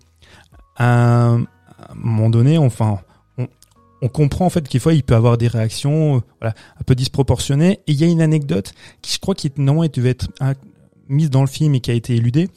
Un, 0.79 1.45
à 1.89 1.93
un 1.93 1.97
moment 1.97 2.31
donné, 2.31 2.59
enfin, 2.59 3.01
on, 3.39 3.49
on 4.03 4.09
comprend 4.09 4.47
en 4.47 4.51
fait 4.51 4.69
qu'il 4.69 4.81
fois 4.81 4.95
il 4.95 5.03
peut 5.03 5.15
avoir 5.15 5.39
des 5.39 5.49
réactions, 5.49 6.17
euh, 6.17 6.21
voilà, 6.41 6.55
un 6.81 6.85
peu 6.85 6.95
disproportionnées. 6.95 7.81
Et 7.87 7.93
il 7.93 7.97
y 8.01 8.05
a 8.05 8.07
une 8.07 8.21
anecdote 8.21 8.73
qui, 9.03 9.13
je 9.15 9.19
crois, 9.19 9.35
qui 9.35 9.49
est- 9.49 9.59
normalement 9.59 9.91
devait 9.93 10.11
être 10.11 10.29
hein, 10.41 10.55
mise 11.09 11.31
dans 11.31 11.41
le 11.41 11.47
film 11.47 11.75
et 11.75 11.81
qui 11.81 11.91
a 11.91 11.95
été 11.95 12.15
éludée, 12.15 12.49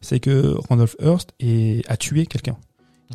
c'est 0.00 0.20
que 0.20 0.56
Randolph 0.68 0.96
Hearst 1.00 1.32
est, 1.40 1.88
a 1.88 1.96
tué 1.96 2.26
quelqu'un. 2.26 2.56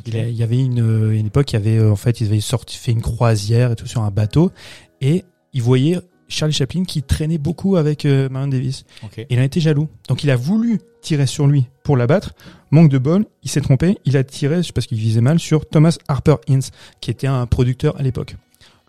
Il, 0.06 0.14
y 0.32 0.44
avait 0.44 0.60
une, 0.62 0.82
euh, 0.82 1.12
une 1.18 1.28
époque, 1.28 1.54
il 1.54 1.56
y 1.56 1.58
avait 1.58 1.78
euh, 1.78 1.92
en 1.92 1.96
fait, 1.96 2.20
ils 2.20 2.28
avaient 2.28 2.42
sorti, 2.42 2.78
fait 2.78 2.92
une 2.92 3.02
croisière 3.02 3.72
et 3.72 3.76
tout 3.76 3.88
sur 3.88 4.02
un 4.02 4.12
bateau, 4.12 4.52
et 5.00 5.24
il 5.54 5.62
voyait 5.62 6.00
Charlie 6.28 6.54
Chaplin 6.54 6.84
qui 6.84 7.04
traînait 7.04 7.38
beaucoup 7.38 7.76
avec 7.76 8.06
euh, 8.06 8.30
Marion 8.30 8.48
Davis. 8.48 8.86
Il 9.30 9.40
en 9.40 9.44
était 9.44 9.60
jaloux. 9.60 9.90
Donc 10.08 10.24
il 10.24 10.30
a 10.32 10.36
voulu 10.36 10.80
tirer 11.02 11.28
sur 11.28 11.48
lui 11.48 11.66
pour 11.84 11.98
l'abattre. 11.98 12.34
Manque 12.72 12.90
de 12.90 12.98
bol, 12.98 13.26
il 13.44 13.50
s'est 13.50 13.62
trompé. 13.62 13.98
Il 14.06 14.18
a 14.18 14.24
tiré, 14.24 14.62
parce 14.74 14.88
qu'il 14.88 14.98
visait 14.98 15.22
mal, 15.22 15.40
sur 15.40 15.68
Thomas 15.68 15.98
Harper 16.08 16.36
Ince, 16.50 16.72
qui 17.00 17.12
était 17.12 17.28
un 17.28 17.46
producteur 17.46 17.98
à 18.00 18.04
l'époque. 18.04 18.36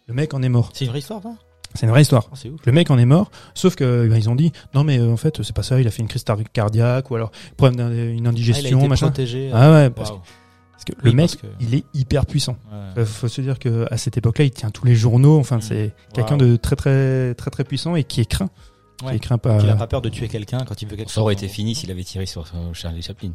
Le 0.07 0.15
mec 0.15 0.35
en 0.35 0.43
est 0.43 0.49
mort. 0.49 0.71
C'est 0.73 0.85
une 0.85 0.91
vraie 0.91 1.01
histoire, 1.01 1.23
ça? 1.23 1.31
C'est 1.75 1.85
une 1.85 1.91
vraie 1.91 2.03
histoire. 2.03 2.31
Oh, 2.31 2.49
ouf. 2.49 2.61
Le 2.65 2.73
mec 2.73 2.91
en 2.91 2.97
est 2.97 3.05
mort, 3.05 3.31
sauf 3.53 3.75
que 3.75 4.07
ben, 4.09 4.17
ils 4.17 4.31
ont 4.31 4.35
dit 4.37 4.51
non 4.73 4.83
mais 4.83 4.99
euh, 4.99 5.13
en 5.13 5.19
fait 5.19 5.43
c'est 5.43 5.55
pas 5.55 5.63
ça, 5.63 5.79
il 5.79 5.87
a 5.87 5.91
fait 5.91 6.01
une 6.01 6.09
crise 6.09 6.25
cardiaque 6.53 7.11
ou 7.11 7.17
alors 7.17 7.33
problème 7.59 7.77
d'une 7.77 7.87
Ah, 7.91 8.15
il 8.15 8.27
a 8.27 8.29
indigestion 8.31 8.79
été 8.79 8.89
machin. 8.89 9.09
protégé. 9.09 9.51
Ah 9.53 9.71
ouais, 9.73 9.91
parce, 9.91 10.11
Waouh. 10.11 10.21
Parce 10.77 10.85
que 10.85 10.93
Oui, 11.05 11.11
le 11.11 11.13
mec 11.13 11.37
que- 11.41 11.47
il 11.61 11.75
est 11.75 11.85
hyper 11.95 12.27
puissant. 12.27 12.57
Ouais. 12.97 13.05
Faut 13.05 13.29
se 13.29 13.41
dire 13.41 13.59
que 13.59 13.87
à 13.91 13.97
cette 13.97 14.17
époque-là, 14.17 14.45
il 14.45 14.51
tient 14.51 14.71
tous 14.71 14.85
les 14.87 14.95
journaux. 14.95 15.39
Enfin, 15.39 15.57
Mm. 15.57 15.63
c'est 15.63 15.95
quelqu'un 16.15 16.37
de 16.37 16.57
très 16.57 16.77
très 16.77 17.35
très 17.35 17.51
très 17.51 17.65
puissant 17.65 17.97
et 17.97 18.05
qui 18.05 18.21
est 18.21 18.27
craint. 18.27 18.51
Qui 18.99 19.05
Ouais. 19.07 19.17
est 19.17 19.19
craint 19.19 19.37
pas. 19.39 19.59
Qu'il 19.59 19.69
a 19.69 19.75
pas 19.77 19.87
peur 19.87 20.01
de 20.03 20.09
tuer 20.09 20.29
quelqu'un 20.29 20.65
quand 20.67 20.81
il 20.81 20.89
veut 20.89 20.97
quelque 20.97 21.09
chose. 21.09 21.15
Ça 21.15 21.21
aurait 21.23 21.35
été 21.35 21.49
fini 21.49 21.75
s'il 21.75 21.91
avait 21.91 22.05
tiré 22.05 22.25
sur 22.27 22.47
Charlie 22.73 23.03
Chaplin. 23.03 23.33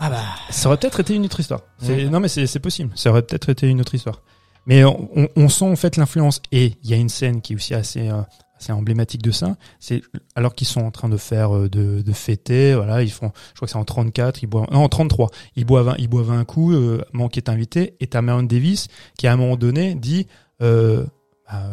Ah 0.00 0.10
bah. 0.10 0.20
Ça 0.50 0.68
aurait 0.68 0.76
peut-être 0.78 1.00
été 1.00 1.14
une 1.14 1.24
autre 1.24 1.40
histoire. 1.40 1.62
C'est- 1.78 1.94
Ouais. 2.04 2.04
Non, 2.10 2.20
mais 2.20 2.28
c'est 2.28 2.46
c'est 2.46 2.60
possible. 2.60 2.90
Ça 2.94 3.10
aurait 3.10 3.22
peut-être 3.22 3.48
été 3.48 3.66
une 3.68 3.80
autre 3.80 3.94
histoire. 3.94 4.22
Mais 4.66 4.84
on, 4.84 5.08
on- 5.16 5.28
on 5.34 5.48
sent 5.48 5.64
en 5.64 5.76
fait 5.76 5.96
l'influence. 5.96 6.42
Et 6.52 6.74
il 6.84 6.90
y 6.90 6.92
a 6.94 6.96
une 6.96 7.08
scène 7.08 7.40
qui 7.40 7.54
est 7.54 7.56
aussi 7.56 7.72
assez, 7.74 8.08
euh, 8.10 8.20
assez 8.58 8.72
emblématique 8.72 9.22
de 9.22 9.30
ça. 9.30 9.56
C'est 9.80 10.02
alors 10.34 10.54
qu'ils 10.54 10.66
sont 10.66 10.80
en 10.80 10.90
train 10.90 11.08
de 11.08 11.16
faire 11.16 11.56
euh, 11.56 11.68
de, 11.68 12.02
de 12.02 12.12
fêter. 12.12 12.74
Voilà, 12.74 13.02
ils 13.02 13.10
font. 13.10 13.32
Je 13.50 13.54
crois 13.54 13.66
que 13.66 13.72
c'est 13.72 13.78
en 13.78 13.84
34. 13.84 14.42
Ils 14.42 14.46
boivent. 14.46 14.66
Non, 14.70 14.80
en 14.84 14.88
33. 14.88 15.30
Ils 15.56 15.64
boivent. 15.64 15.88
Un, 15.90 15.94
ils 15.98 16.08
boivent 16.08 16.30
un 16.30 16.44
coup. 16.44 16.72
Euh, 16.72 17.02
Manque 17.12 17.36
est 17.36 17.48
invité. 17.48 17.94
Et 18.00 18.06
t'as 18.06 18.22
Marion 18.22 18.42
Davis 18.42 18.88
qui 19.16 19.26
à 19.26 19.32
un 19.32 19.36
moment 19.36 19.56
donné 19.56 19.94
dit 19.94 20.26
euh, 20.62 21.06
bah, 21.50 21.64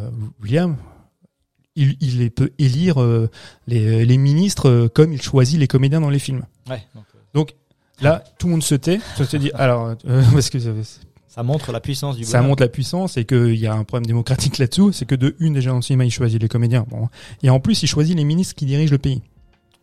William. 0.41 0.77
Il, 1.77 1.97
il 1.99 2.31
peut 2.31 2.51
élire 2.57 3.01
euh, 3.01 3.29
les, 3.67 4.05
les 4.05 4.17
ministres 4.17 4.69
euh, 4.69 4.87
comme 4.87 5.11
il 5.11 5.21
choisit 5.21 5.59
les 5.59 5.67
comédiens 5.67 5.99
dans 5.99 6.09
les 6.09 6.19
films. 6.19 6.45
Ouais. 6.69 6.81
donc, 6.95 7.03
euh, 7.13 7.19
Donc 7.33 7.55
là, 7.99 8.23
tout 8.39 8.47
le 8.47 8.51
monde 8.51 8.63
se 8.63 8.75
tait. 8.75 9.01
Ça 9.17 9.25
se 9.25 9.35
dit, 9.35 9.51
alors, 9.55 9.95
euh, 10.07 10.23
parce 10.33 10.49
que 10.49 10.57
ça, 11.35 11.41
ça 11.41 11.43
montre 11.43 11.71
la 11.71 11.81
puissance 11.81 12.15
du 12.15 12.23
ça 12.23 12.37
bonhomme. 12.37 12.49
montre 12.49 12.63
la 12.63 12.69
puissance 12.69 13.17
et 13.17 13.25
qu'il 13.25 13.55
y 13.55 13.67
a 13.67 13.73
un 13.73 13.83
problème 13.83 14.05
démocratique 14.05 14.57
là-dessous. 14.57 14.91
C'est 14.93 15.05
que 15.05 15.15
de 15.15 15.35
une, 15.39 15.53
déjà 15.53 15.71
dans 15.71 15.77
le 15.77 15.81
cinéma, 15.81 16.05
il 16.05 16.11
choisit 16.11 16.41
les 16.41 16.47
comédiens. 16.47 16.85
Bon. 16.89 17.09
Et 17.43 17.49
en 17.49 17.59
plus, 17.59 17.83
il 17.83 17.87
choisit 17.87 18.15
les 18.15 18.23
ministres 18.23 18.55
qui 18.55 18.65
dirigent 18.65 18.91
le 18.91 18.97
pays. 18.97 19.21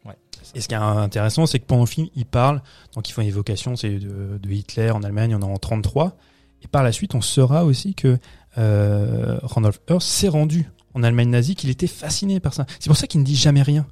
Ouais. 0.07 0.15
Et 0.55 0.61
ce 0.61 0.69
qui 0.69 0.75
est 0.75 0.79
intéressant, 0.79 1.47
c'est 1.47 1.59
que 1.59 1.67
pendant 1.67 1.83
le 1.83 1.87
film, 1.89 2.09
il 2.17 2.25
parle, 2.25 2.63
donc 2.95 3.09
ils 3.09 3.13
font 3.13 3.23
une 3.23 3.29
évocation, 3.29 3.77
c'est 3.77 3.99
de, 3.99 4.39
de 4.43 4.51
Hitler 4.51 4.91
en 4.91 5.03
Allemagne, 5.03 5.35
on 5.35 5.41
est 5.41 5.45
en 5.45 5.59
33. 5.59 6.17
Et 6.63 6.69
par 6.69 6.83
la 6.83 6.93
suite, 6.93 7.15
on 7.15 7.21
saura 7.21 7.65
aussi 7.65 7.95
que 7.95 8.19
euh, 8.59 9.39
Randolph 9.43 9.81
Hearst 9.91 10.09
s'est 10.09 10.29
rendu 10.29 10.71
en 10.95 11.03
Allemagne 11.03 11.31
nazie, 11.31 11.55
qu'il 11.55 11.71
était 11.71 11.87
fasciné 11.87 12.41
par 12.41 12.55
ça. 12.55 12.67
C'est 12.79 12.89
pour 12.89 12.97
ça 12.97 13.07
qu'il 13.07 13.21
ne 13.21 13.25
dit 13.27 13.37
jamais 13.37 13.63
rien. 13.63 13.87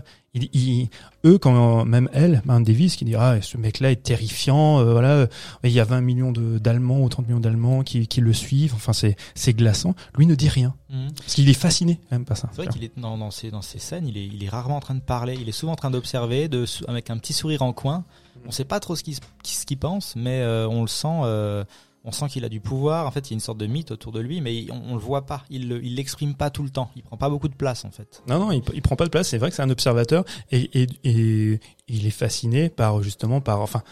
Tu 0.00 0.40
Tu 0.40 0.46
vois, 0.46 0.50
il, 0.54 0.60
il- 0.80 0.88
eux, 1.24 1.38
quand 1.38 1.84
même 1.84 2.08
elle, 2.12 2.40
Marianne 2.44 2.64
Davis, 2.64 2.96
qui 2.96 3.04
dit 3.04 3.14
ah 3.14 3.40
ce 3.42 3.58
mec-là 3.58 3.90
est 3.90 4.02
terrifiant, 4.02 4.78
euh, 4.80 4.92
voilà, 4.92 5.10
euh, 5.10 5.26
il 5.64 5.70
y 5.70 5.80
a 5.80 5.84
20 5.84 6.00
millions 6.00 6.32
d'Allemands 6.32 7.00
ou 7.02 7.08
30 7.08 7.26
millions 7.28 7.40
d'Allemands 7.40 7.82
qui, 7.82 8.06
qui 8.06 8.20
le 8.20 8.32
suivent, 8.32 8.74
enfin 8.74 8.92
c'est 8.92 9.16
c'est 9.34 9.52
glaçant. 9.52 9.94
Lui 10.16 10.26
ne 10.26 10.34
dit 10.34 10.48
rien 10.48 10.74
Mhm. 10.90 11.12
parce 11.16 11.34
qu'il 11.34 11.48
est 11.48 11.54
fasciné 11.54 12.00
même 12.10 12.24
par 12.24 12.36
ça. 12.36 12.48
C'est 12.52 12.62
vrai 12.62 12.70
qu'il 12.72 12.84
est 12.84 12.92
dans, 12.98 13.16
dans 13.18 13.30
ces 13.30 13.50
dans 13.50 13.62
ces 13.62 13.78
scènes, 13.78 14.06
il 14.06 14.16
est 14.16 14.26
il 14.26 14.42
est 14.44 14.48
rarement 14.48 14.76
en 14.76 14.80
train 14.80 14.94
de 14.94 15.00
parler, 15.00 15.36
il 15.40 15.48
est 15.48 15.52
souvent 15.52 15.72
en 15.72 15.76
train 15.76 15.90
d'observer, 15.90 16.48
de 16.48 16.64
avec 16.88 17.10
un 17.10 17.18
petit 17.18 17.32
sourire 17.32 17.62
en 17.62 17.72
coin. 17.72 18.04
On 18.46 18.50
sait 18.50 18.64
pas 18.64 18.80
trop 18.80 18.96
ce 18.96 19.02
qu'il 19.04 19.14
ce 19.44 19.66
qu'il 19.66 19.78
pense, 19.78 20.14
mais 20.16 20.40
euh, 20.40 20.66
on 20.68 20.82
le 20.82 20.88
sent. 20.88 21.20
euh, 21.24 21.64
on 22.04 22.12
sent 22.12 22.28
qu'il 22.28 22.44
a 22.44 22.48
du 22.48 22.60
pouvoir. 22.60 23.06
En 23.06 23.10
fait, 23.10 23.28
il 23.28 23.32
y 23.32 23.34
a 23.34 23.36
une 23.36 23.40
sorte 23.40 23.58
de 23.58 23.66
mythe 23.66 23.90
autour 23.92 24.10
de 24.12 24.20
lui, 24.20 24.40
mais 24.40 24.66
on, 24.70 24.90
on 24.90 24.94
le 24.94 25.00
voit 25.00 25.24
pas. 25.26 25.44
Il 25.50 25.68
le- 25.68 25.84
il 25.84 25.94
l'exprime 25.96 26.34
pas 26.34 26.50
tout 26.50 26.62
le 26.64 26.70
temps. 26.70 26.90
Il 26.96 27.02
prend 27.02 27.16
pas 27.16 27.28
beaucoup 27.30 27.48
de 27.48 27.54
place 27.54 27.84
en 27.84 27.90
fait. 27.90 28.22
Non, 28.28 28.38
non, 28.40 28.50
il, 28.52 28.62
il 28.74 28.82
prend 28.82 28.96
pas 28.96 29.04
de 29.04 29.10
place. 29.10 29.28
C'est 29.28 29.38
vrai 29.38 29.50
que 29.50 29.56
c'est 29.56 29.62
un 29.62 29.70
observateur 29.70 30.24
et, 30.50 30.82
et, 30.82 30.86
et 31.04 31.60
il 31.88 32.06
est 32.06 32.10
fasciné 32.10 32.68
par 32.70 33.02
justement 33.02 33.40
par 33.40 33.60
enfin, 33.60 33.82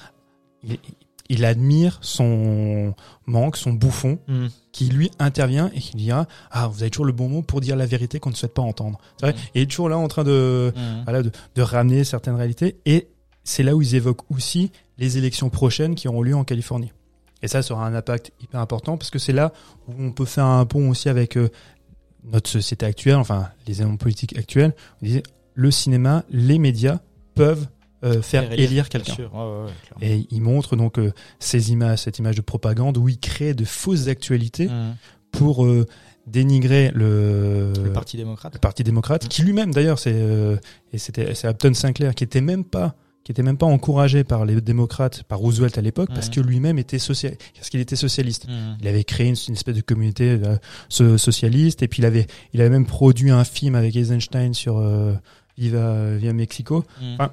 il, 0.64 0.78
il 1.28 1.44
admire 1.44 1.98
son 2.02 2.92
manque, 3.26 3.56
son 3.56 3.72
bouffon, 3.72 4.18
qui 4.72 4.86
lui 4.86 5.12
intervient 5.20 5.70
et 5.74 5.78
qui 5.78 5.96
dira 5.96 6.26
ah 6.50 6.66
vous 6.66 6.82
avez 6.82 6.90
toujours 6.90 7.06
le 7.06 7.12
bon 7.12 7.28
mot 7.28 7.42
pour 7.42 7.60
dire 7.60 7.76
la 7.76 7.86
vérité 7.86 8.18
qu'on 8.18 8.30
ne 8.30 8.34
souhaite 8.34 8.54
pas 8.54 8.62
entendre. 8.62 8.98
C'est 9.18 9.26
vrai. 9.26 9.34
Mm. 9.34 9.42
Et 9.54 9.60
il 9.60 9.62
est 9.62 9.66
toujours 9.66 9.88
là 9.88 9.96
en 9.98 10.08
train 10.08 10.24
de 10.24 10.72
voilà 11.04 11.22
de, 11.22 11.30
de 11.54 11.62
ramener 11.62 12.02
certaines 12.02 12.34
réalités 12.34 12.80
et 12.86 13.06
c'est 13.44 13.62
là 13.62 13.76
où 13.76 13.82
ils 13.82 13.94
évoquent 13.94 14.28
aussi 14.30 14.72
les 14.98 15.16
élections 15.18 15.48
prochaines 15.50 15.94
qui 15.94 16.08
auront 16.08 16.22
lieu 16.22 16.34
en 16.34 16.42
Californie. 16.44 16.90
Et 17.42 17.48
ça, 17.48 17.62
ça 17.62 17.74
aura 17.74 17.86
un 17.86 17.94
impact 17.94 18.32
hyper 18.40 18.60
important 18.60 18.96
parce 18.98 19.10
que 19.10 19.18
c'est 19.18 19.32
là 19.32 19.52
où 19.88 19.92
on 19.98 20.12
peut 20.12 20.24
faire 20.26 20.44
un 20.44 20.64
pont 20.66 20.90
aussi 20.90 21.08
avec 21.08 21.36
euh, 21.36 21.48
notre 22.24 22.50
société 22.50 22.84
actuelle, 22.86 23.16
enfin 23.16 23.48
les 23.66 23.80
éléments 23.80 23.96
politiques 23.96 24.36
actuels. 24.36 24.74
On 25.02 25.06
disait, 25.06 25.22
le 25.54 25.70
cinéma, 25.70 26.24
les 26.30 26.58
médias 26.58 26.98
peuvent 27.34 27.66
euh, 28.04 28.22
faire 28.22 28.50
élire, 28.52 28.88
quelqu'un. 28.88 29.14
Bien 29.14 29.24
sûr. 29.26 29.34
Ouais, 29.34 29.40
ouais, 29.40 29.64
ouais. 30.00 30.06
Et 30.16 30.26
il 30.30 30.40
montre 30.42 30.76
donc 30.76 30.98
euh, 30.98 31.12
ces 31.38 31.70
images, 31.72 32.00
cette 32.00 32.18
image 32.18 32.36
de 32.36 32.40
propagande 32.42 32.96
où 32.98 33.08
il 33.08 33.18
crée 33.18 33.54
de 33.54 33.64
fausses 33.64 34.08
actualités 34.08 34.68
Mhm. 34.68 34.94
pour 35.32 35.64
euh, 35.64 35.86
dénigrer 36.26 36.90
le, 36.94 37.72
Le 37.82 37.92
Parti 37.92 38.16
démocrate. 38.16 38.54
le 38.54 38.58
Parti 38.60 38.84
démocrate, 38.84 39.28
qui 39.28 39.42
lui-même 39.42 39.72
d'ailleurs, 39.72 39.98
c'est 39.98 40.12
euh, 40.14 40.56
et 40.92 40.98
c'était 40.98 41.34
c'est 41.34 41.48
Upton 41.48 41.74
Sinclair 41.74 42.14
qui 42.14 42.24
était 42.24 42.40
même 42.40 42.64
pas 42.64 42.94
qui 43.24 43.32
était 43.32 43.42
même 43.42 43.58
pas 43.58 43.66
encouragé 43.66 44.24
par 44.24 44.44
les 44.46 44.60
démocrates, 44.60 45.22
par 45.24 45.38
Roosevelt 45.38 45.76
à 45.76 45.82
l'époque, 45.82 46.08
parce 46.14 46.30
que 46.30 46.40
lui-même 46.40 46.78
était 46.78 46.98
social, 46.98 47.34
parce 47.54 47.68
qu'il 47.70 47.80
était 47.80 47.96
socialiste. 47.96 48.46
Il 48.80 48.88
avait 48.88 49.04
créé 49.04 49.28
une, 49.28 49.36
une 49.48 49.54
espèce 49.54 49.76
de 49.76 49.82
communauté 49.82 50.30
euh, 50.42 50.56
so- 50.88 51.18
socialiste, 51.18 51.82
et 51.82 51.88
puis 51.88 52.02
il 52.02 52.06
avait 52.06 52.26
il 52.54 52.60
avait 52.60 52.70
même 52.70 52.86
produit 52.86 53.30
un 53.30 53.44
film 53.44 53.74
avec 53.74 53.94
Eisenstein 53.94 54.54
sur 54.54 54.78
euh, 54.78 55.12
Viva 55.58 56.16
Via 56.16 56.32
Mexico. 56.32 56.84
Enfin, 57.14 57.30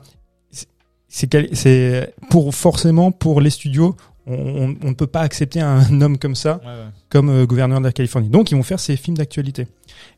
C'est 1.08 2.14
pour 2.30 2.54
forcément 2.54 3.12
pour 3.12 3.40
les 3.42 3.50
studios, 3.50 3.96
on, 4.26 4.34
on- 4.34 4.76
on 4.84 4.90
ne 4.90 4.94
peut 4.94 5.08
pas 5.08 5.22
accepter 5.22 5.62
un 5.62 6.02
homme 6.02 6.18
comme 6.18 6.36
ça 6.36 6.60
Ouais, 6.64 6.66
ouais. 6.68 6.90
comme 7.10 7.30
euh, 7.30 7.46
gouverneur 7.46 7.80
de 7.80 7.86
la 7.86 7.94
Californie. 7.94 8.30
Donc 8.30 8.52
ils 8.52 8.56
vont 8.56 8.64
faire 8.64 8.80
ces 8.80 8.98
films 8.98 9.18
d'actualité. 9.18 9.68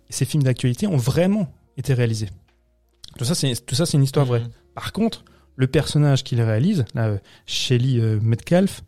Ces 0.10 0.26
films 0.26 0.42
d'actualité 0.44 0.88
ont 0.88 0.98
vraiment 0.98 1.48
été 1.78 1.94
réalisés. 1.94 2.30
Tout 3.18 3.26
ça, 3.26 3.36
c'est 3.36 3.54
tout 3.66 3.76
ça, 3.76 3.86
c'est 3.86 3.98
une 3.98 4.04
histoire 4.04 4.26
vraie. 4.26 4.42
Par 4.74 4.92
contre, 4.94 5.24
le 5.60 5.68
personnage 5.68 6.24
qu'il 6.24 6.42
réalise, 6.42 6.86
là, 6.96 7.08
euh, 7.08 7.18
Shelley 7.46 8.00
euh, 8.00 8.18
Metcalf, 8.22 8.82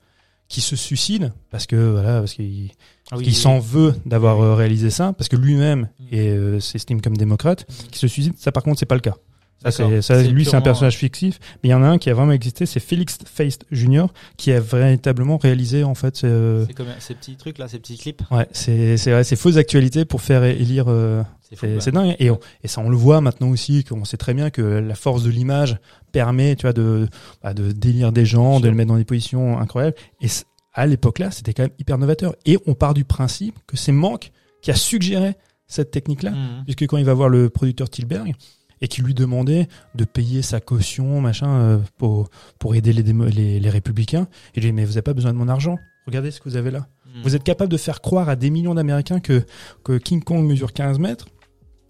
qui 0.48 0.62
se 0.62 0.76
suicide 0.76 1.32
parce 1.50 1.66
que 1.68 1.76
voilà, 1.92 2.20
parce 2.20 2.34
qu'il 2.34 2.72
Ah 3.12 3.18
oui, 3.18 3.24
qu'il 3.24 3.34
oui, 3.34 3.40
s'en 3.40 3.60
veut 3.60 3.94
d'avoir 4.06 4.40
Oui. 4.40 4.46
euh, 4.46 4.56
réalisé 4.56 4.90
ça, 4.90 5.14
parce 5.14 5.28
que 5.30 5.36
lui-même 5.36 5.90
est, 6.12 6.30
euh, 6.30 6.60
s'estime 6.60 7.02
comme 7.02 7.16
démocrate, 7.18 7.66
qui 7.92 8.00
se 8.00 8.08
suicide. 8.08 8.34
Ça, 8.38 8.52
par 8.52 8.64
contre, 8.64 8.80
c'est 8.80 8.86
pas 8.86 8.96
le 8.96 9.02
cas. 9.02 9.16
Ça, 9.64 9.70
ça, 10.02 10.24
lui, 10.24 10.44
c'est 10.44 10.56
un 10.56 10.62
personnage 10.62 10.96
fictif, 10.98 11.40
mais 11.62 11.70
il 11.70 11.72
y 11.72 11.76
en 11.76 11.84
a 11.84 11.88
un 11.88 12.00
qui 12.00 12.10
a 12.10 12.16
vraiment 12.16 12.32
existé, 12.32 12.66
c'est 12.66 12.80
Felix 12.80 13.20
Feist 13.26 13.64
Jr., 13.72 14.06
qui 14.36 14.52
a 14.52 14.60
véritablement 14.60 15.38
réalisé 15.38 15.84
en 15.84 15.94
fait. 15.94 16.24
euh, 16.24 16.66
C'est 16.66 16.74
comme 16.74 16.88
ces 16.98 17.14
petits 17.14 17.36
trucs 17.36 17.60
là, 17.60 17.68
ces 17.68 17.78
petits 17.78 17.98
clips. 18.00 18.24
Ouais, 18.32 18.48
c'est 18.54 18.98
c'est 18.98 19.36
fausses 19.36 19.58
actualités 19.58 20.04
pour 20.04 20.22
faire 20.22 20.44
élire. 20.46 20.86
euh, 20.88 21.22
C'est 21.54 21.92
dingue. 21.92 22.16
Et, 22.18 22.32
on- 22.32 22.40
et 22.64 22.68
ça, 22.68 22.82
on 22.82 22.90
le 22.90 22.98
voit 22.98 23.22
maintenant 23.22 23.50
aussi, 23.50 23.84
qu'on 23.84 24.04
sait 24.04 24.18
très 24.18 24.34
bien 24.34 24.50
que 24.50 24.62
la 24.64 24.96
force 24.96 25.22
de 25.22 25.30
l'image 25.30 25.78
permet, 26.12 26.56
tu 26.56 26.64
vois, 26.64 26.74
de 26.74 27.08
bah, 27.42 27.54
de 27.54 27.72
délire 27.72 28.12
des 28.12 28.26
gens, 28.26 28.60
de 28.60 28.64
sûr. 28.66 28.72
le 28.72 28.78
mettre 28.78 28.90
dans 28.90 28.98
des 28.98 29.06
positions 29.06 29.60
incroyables. 29.60 29.96
Et 30.22 30.28
à 30.74 30.86
l'époque-là, 30.88 31.32
c'était 31.32 31.54
quand 31.54 31.64
même 31.64 31.72
hyper 31.80 31.98
novateur. 31.98 32.36
Et 32.46 32.58
on 32.68 32.74
part 32.74 32.94
du 32.94 33.04
principe 33.04 33.56
que 33.68 33.78
c'est 33.78 33.92
Mank 33.92 34.32
qui 34.62 34.72
a 34.72 34.76
suggéré 34.76 35.36
cette 35.68 35.92
technique-là, 35.92 36.32
Mhm. 36.32 36.64
puisque 36.66 36.86
quand 36.88 36.98
il 36.98 37.06
va 37.06 37.14
voir 37.14 37.30
le 37.30 37.50
producteur 37.50 37.90
Tilberg 37.90 38.34
et 38.82 38.88
qui 38.88 39.02
lui 39.02 39.14
demandait 39.14 39.68
de 39.96 40.04
payer 40.06 40.42
sa 40.42 40.60
caution, 40.60 41.22
machin, 41.22 41.50
euh, 41.50 41.78
pour 41.98 42.30
pour 42.60 42.76
aider 42.76 42.94
les, 42.94 43.04
démo- 43.04 43.30
les 43.30 43.60
les 43.60 43.70
républicains, 43.70 44.28
il 44.56 44.64
lui 44.64 44.70
dit 44.70 44.74
mais 44.74 44.86
vous 44.86 44.94
avez 44.94 45.02
pas 45.02 45.14
besoin 45.14 45.32
de 45.34 45.38
mon 45.38 45.48
argent. 45.48 45.78
Regardez 46.08 46.32
ce 46.32 46.40
que 46.42 46.50
vous 46.50 46.58
avez 46.58 46.72
là. 46.72 46.88
Mhm. 47.16 47.22
Vous 47.24 47.36
êtes 47.36 47.44
capable 47.44 47.72
de 47.72 47.78
faire 47.78 48.02
croire 48.02 48.28
à 48.30 48.36
des 48.36 48.50
millions 48.50 48.74
d'Américains 48.74 49.20
que, 49.20 49.44
que 49.84 49.98
King 49.98 50.24
Kong 50.24 50.46
mesure 50.48 50.74
15 50.74 50.98
mètres 51.00 51.28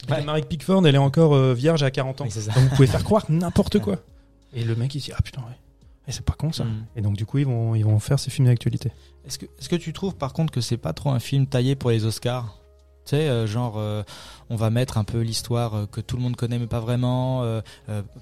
Ouais. 0.10 0.24
Marie 0.24 0.42
Pickford, 0.42 0.86
elle 0.88 0.96
est 0.96 1.00
encore 1.00 1.36
euh, 1.36 1.54
vierge 1.54 1.84
à 1.84 1.92
40 1.92 2.22
ans. 2.22 2.24
Oui, 2.26 2.32
c'est 2.32 2.42
ça. 2.42 2.54
Donc 2.54 2.64
vous 2.64 2.76
pouvez 2.76 2.88
faire 2.88 3.04
croire 3.04 3.26
n'importe 3.30 3.80
quoi. 3.80 3.98
Et 4.54 4.64
le 4.64 4.76
mec, 4.76 4.94
il 4.96 5.00
se 5.00 5.06
dit, 5.06 5.12
ah 5.16 5.22
putain, 5.22 5.42
ouais. 5.42 5.58
Et 6.08 6.12
c'est 6.12 6.26
pas 6.26 6.34
con 6.34 6.52
ça. 6.52 6.64
Mhm. 6.64 6.86
Et 6.96 7.02
donc 7.02 7.16
du 7.16 7.26
coup, 7.26 7.38
ils 7.38 7.46
vont, 7.46 7.76
ils 7.76 7.86
vont 7.86 8.00
faire 8.00 8.20
ces 8.20 8.32
films 8.32 8.48
d'actualité. 8.48 8.92
Est-ce 9.26 9.38
que, 9.38 9.46
est-ce 9.46 9.70
que 9.70 9.76
tu 9.76 9.94
trouves 9.94 10.16
par 10.16 10.34
contre 10.34 10.52
que 10.52 10.62
c'est 10.62 10.78
pas 10.78 10.94
trop 10.94 11.12
un 11.12 11.20
film 11.20 11.46
taillé 11.46 11.76
pour 11.76 11.92
les 11.92 12.06
Oscars? 12.06 12.58
Euh, 13.18 13.48
genre, 13.48 13.76
euh, 13.78 14.04
on 14.50 14.56
va 14.56 14.70
mettre 14.70 14.98
un 14.98 15.04
peu 15.04 15.20
l'histoire 15.22 15.74
euh, 15.76 15.86
que 15.86 16.02
tout 16.02 16.18
le 16.18 16.22
monde 16.24 16.36
connaît 16.36 16.60
mais 16.60 16.68
pas 16.68 16.80
vraiment, 16.80 17.44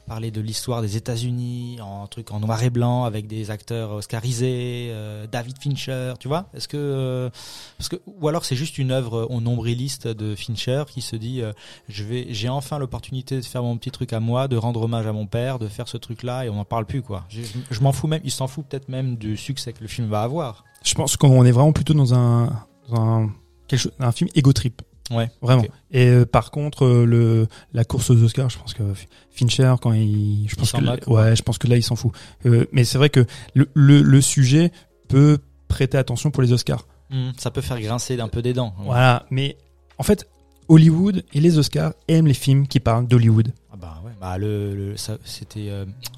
parler 0.07 0.31
de 0.31 0.41
l'histoire 0.41 0.81
des 0.81 0.95
États-Unis 0.97 1.79
en 1.81 2.07
truc 2.07 2.31
en 2.31 2.39
noir 2.39 2.61
et 2.63 2.69
blanc 2.69 3.03
avec 3.03 3.27
des 3.27 3.51
acteurs 3.51 3.91
oscarisés, 3.91 4.93
David 5.31 5.57
Fincher, 5.61 6.13
tu 6.19 6.27
vois? 6.27 6.45
Est-ce 6.53 6.67
que, 6.67 7.29
parce 7.77 7.89
que, 7.89 7.97
ou 8.05 8.27
alors 8.27 8.45
c'est 8.45 8.55
juste 8.55 8.77
une 8.77 8.91
œuvre 8.91 9.27
au 9.29 9.41
nombriliste 9.41 10.07
de 10.07 10.35
Fincher 10.35 10.83
qui 10.87 11.01
se 11.01 11.15
dit, 11.15 11.41
je 11.87 12.03
vais, 12.03 12.27
j'ai 12.29 12.49
enfin 12.49 12.77
l'opportunité 12.77 13.37
de 13.37 13.45
faire 13.45 13.63
mon 13.63 13.77
petit 13.77 13.91
truc 13.91 14.13
à 14.13 14.19
moi, 14.19 14.47
de 14.47 14.57
rendre 14.57 14.81
hommage 14.81 15.07
à 15.07 15.13
mon 15.13 15.25
père, 15.27 15.59
de 15.59 15.67
faire 15.67 15.87
ce 15.87 15.97
truc-là 15.97 16.45
et 16.45 16.49
on 16.49 16.55
n'en 16.55 16.65
parle 16.65 16.85
plus 16.85 17.01
quoi. 17.01 17.25
Je- 17.29 17.41
je 17.69 17.79
m'en 17.81 17.91
fous 17.91 18.07
même, 18.07 18.21
il 18.23 18.31
s'en 18.31 18.47
fout 18.47 18.65
peut-être 18.67 18.89
même 18.89 19.17
du 19.17 19.35
succès 19.37 19.73
que 19.73 19.81
le 19.81 19.87
film 19.87 20.07
va 20.07 20.21
avoir. 20.21 20.63
Je 20.83 20.93
pense 20.93 21.17
qu'on 21.17 21.43
est 21.45 21.51
vraiment 21.51 21.73
plutôt 21.73 21.93
dans 21.93 22.13
un, 22.13 22.45
dans 22.89 23.01
un, 23.01 23.31
quelque 23.69 23.79
chose, 23.79 23.93
un 23.99 24.11
film 24.11 24.29
ego 24.35 24.51
trip. 24.51 24.81
Ouais. 25.11 25.31
Vraiment. 25.41 25.65
Et 25.89 26.07
euh, 26.07 26.25
par 26.25 26.51
contre, 26.51 26.85
euh, 26.85 27.05
le, 27.05 27.47
la 27.73 27.83
course 27.83 28.11
aux 28.11 28.21
Oscars, 28.21 28.51
je 28.51 28.59
pense 28.59 28.75
que 28.75 28.83
Fincher, 29.31 29.73
quand 29.81 29.91
il, 29.93 30.47
je 30.47 30.55
pense 30.55 30.71
que, 30.71 30.81
moque, 30.81 31.07
ouais, 31.07 31.35
je 31.35 31.41
pense 31.41 31.57
que 31.57 31.67
là, 31.67 31.77
il 31.77 31.81
s'en 31.81 31.95
fout. 31.95 32.11
Euh, 32.45 32.65
mais 32.71 32.83
c'est 32.83 32.99
vrai 32.99 33.09
que 33.09 33.25
le, 33.55 33.67
le, 33.73 34.03
le 34.03 34.21
sujet 34.21 34.71
peut 35.07 35.39
prêter 35.67 35.97
attention 35.97 36.29
pour 36.29 36.43
les 36.43 36.51
Oscars. 36.51 36.85
Hmm, 37.09 37.31
ça 37.37 37.49
peut 37.49 37.61
faire 37.61 37.81
grincer 37.81 38.17
d'un 38.17 38.27
peu 38.27 38.43
des 38.43 38.53
dents. 38.53 38.75
Voilà, 38.77 39.25
mais 39.31 39.57
en 39.97 40.03
fait, 40.03 40.29
Hollywood 40.67 41.23
et 41.33 41.39
les 41.39 41.57
Oscars 41.57 41.93
aiment 42.07 42.27
les 42.27 42.35
films 42.35 42.67
qui 42.67 42.79
parlent 42.79 43.07
d'Hollywood. 43.07 43.51
Ah 43.73 43.77
bah 43.77 44.01
ouais. 44.05 44.11
Bah 44.21 44.37
le, 44.37 44.93
c'était, 45.23 45.71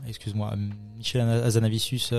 excuse-moi, 0.06 0.54
Michel 0.98 1.22
Azanavicius 1.22 2.14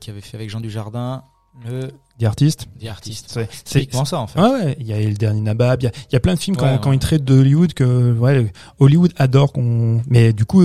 qui 0.00 0.10
avait 0.10 0.20
fait 0.20 0.36
avec 0.36 0.50
Jean 0.50 0.60
Dujardin 0.60 1.24
le 1.64 1.90
Des 2.18 2.26
artistes. 2.26 2.66
The 2.80 2.86
Artist. 2.86 3.28
C'est- 3.30 3.48
typiquement 3.64 4.04
ça 4.04 4.18
en 4.20 4.26
fait. 4.26 4.38
Ah 4.40 4.50
ouais, 4.52 4.76
il 4.80 4.86
y 4.86 4.92
a 4.92 5.00
le 5.00 5.14
dernier 5.14 5.40
Nabab, 5.40 5.82
il 5.82 5.84
y 5.84 5.88
a, 5.88 5.92
il 6.10 6.12
y 6.12 6.16
a 6.16 6.20
plein 6.20 6.34
de 6.34 6.38
films 6.40 6.56
quand, 6.56 6.70
Ouais, 6.72 6.78
quand 6.82 6.92
ils 6.92 6.98
traitent 6.98 7.24
d'Hollywood 7.24 7.74
que 7.74 8.12
ouais, 8.16 8.52
Hollywood 8.78 9.12
adore 9.16 9.52
qu'on, 9.52 10.02
mais 10.08 10.32
du 10.32 10.44
coup, 10.44 10.62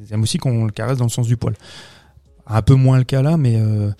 ils 0.00 0.12
aiment 0.12 0.22
aussi 0.22 0.38
qu'on 0.38 0.64
le 0.64 0.72
caresse 0.72 0.98
dans 0.98 1.04
le 1.04 1.10
sens 1.10 1.26
du 1.26 1.36
poil. 1.36 1.54
Un 2.46 2.62
peu 2.62 2.74
moins 2.74 2.98
le 2.98 3.04
cas 3.04 3.22
là, 3.22 3.36
mais 3.36 3.54
euh, 3.56 3.90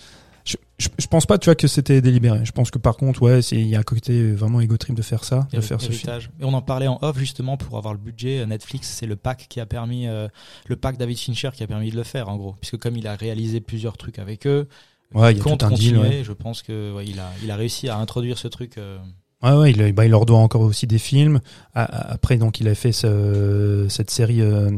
je, 0.44 0.56
je, 0.78 0.88
je 0.98 1.06
pense 1.06 1.26
pas, 1.26 1.38
tu 1.38 1.44
vois, 1.44 1.54
que 1.54 1.68
c'était 1.68 2.00
délibéré. 2.00 2.44
Je 2.44 2.50
pense 2.50 2.72
que 2.72 2.78
par 2.78 2.96
contre, 2.96 3.22
ouais, 3.22 3.42
c'est 3.42 3.54
il 3.56 3.68
y 3.68 3.76
a 3.76 3.78
un 3.78 3.82
côté 3.84 4.32
vraiment 4.32 4.60
égo 4.60 4.76
trip 4.76 4.96
de 4.96 5.02
faire 5.02 5.22
ça, 5.22 5.46
de 5.52 5.60
faire 5.60 5.80
ce 5.80 5.92
film. 5.92 6.12
Et 6.40 6.44
on 6.44 6.52
en 6.54 6.62
parlait 6.62 6.88
en 6.88 6.98
off 7.02 7.16
justement 7.18 7.56
pour 7.56 7.78
avoir 7.78 7.94
le 7.94 8.00
budget. 8.00 8.40
euh, 8.40 8.46
Netflix, 8.46 8.88
c'est 8.88 9.06
le 9.06 9.14
pack 9.14 9.46
qui 9.48 9.60
a 9.60 9.66
permis, 9.66 10.08
euh, 10.08 10.26
le 10.66 10.74
pack 10.76 10.96
David 10.96 11.18
Fincher 11.18 11.50
qui 11.54 11.62
a 11.62 11.68
permis 11.68 11.90
de 11.92 11.96
le 11.96 12.02
faire 12.02 12.28
en 12.28 12.36
gros, 12.36 12.56
puisque 12.60 12.78
comme 12.78 12.96
il 12.96 13.06
a 13.06 13.14
réalisé 13.14 13.60
plusieurs 13.60 13.96
trucs 13.96 14.18
avec 14.18 14.46
eux, 14.48 14.66
Ouais, 15.14 15.32
il 15.32 15.38
compte 15.40 15.60
deal. 15.60 15.68
continuer. 15.94 15.98
Ouais. 16.18 16.22
Je 16.24 16.32
pense 16.32 16.62
que 16.62 16.92
ouais, 16.94 17.04
il 17.06 17.18
a, 17.18 17.30
il 17.42 17.50
a 17.50 17.56
réussi 17.56 17.88
à 17.88 17.96
introduire 17.98 18.38
ce 18.38 18.48
truc. 18.48 18.78
euh, 18.78 18.98
Ouais, 19.42 19.52
ouais, 19.54 19.70
il, 19.70 19.92
bah, 19.94 20.04
il 20.04 20.10
leur 20.10 20.26
doit 20.26 20.36
encore 20.38 20.60
aussi 20.60 20.86
des 20.86 20.98
films. 20.98 21.40
Après, 21.74 22.36
donc, 22.36 22.60
il 22.60 22.68
a 22.68 22.74
fait 22.74 22.92
ce, 22.92 23.86
cette 23.88 24.10
série 24.10 24.42
euh, 24.42 24.70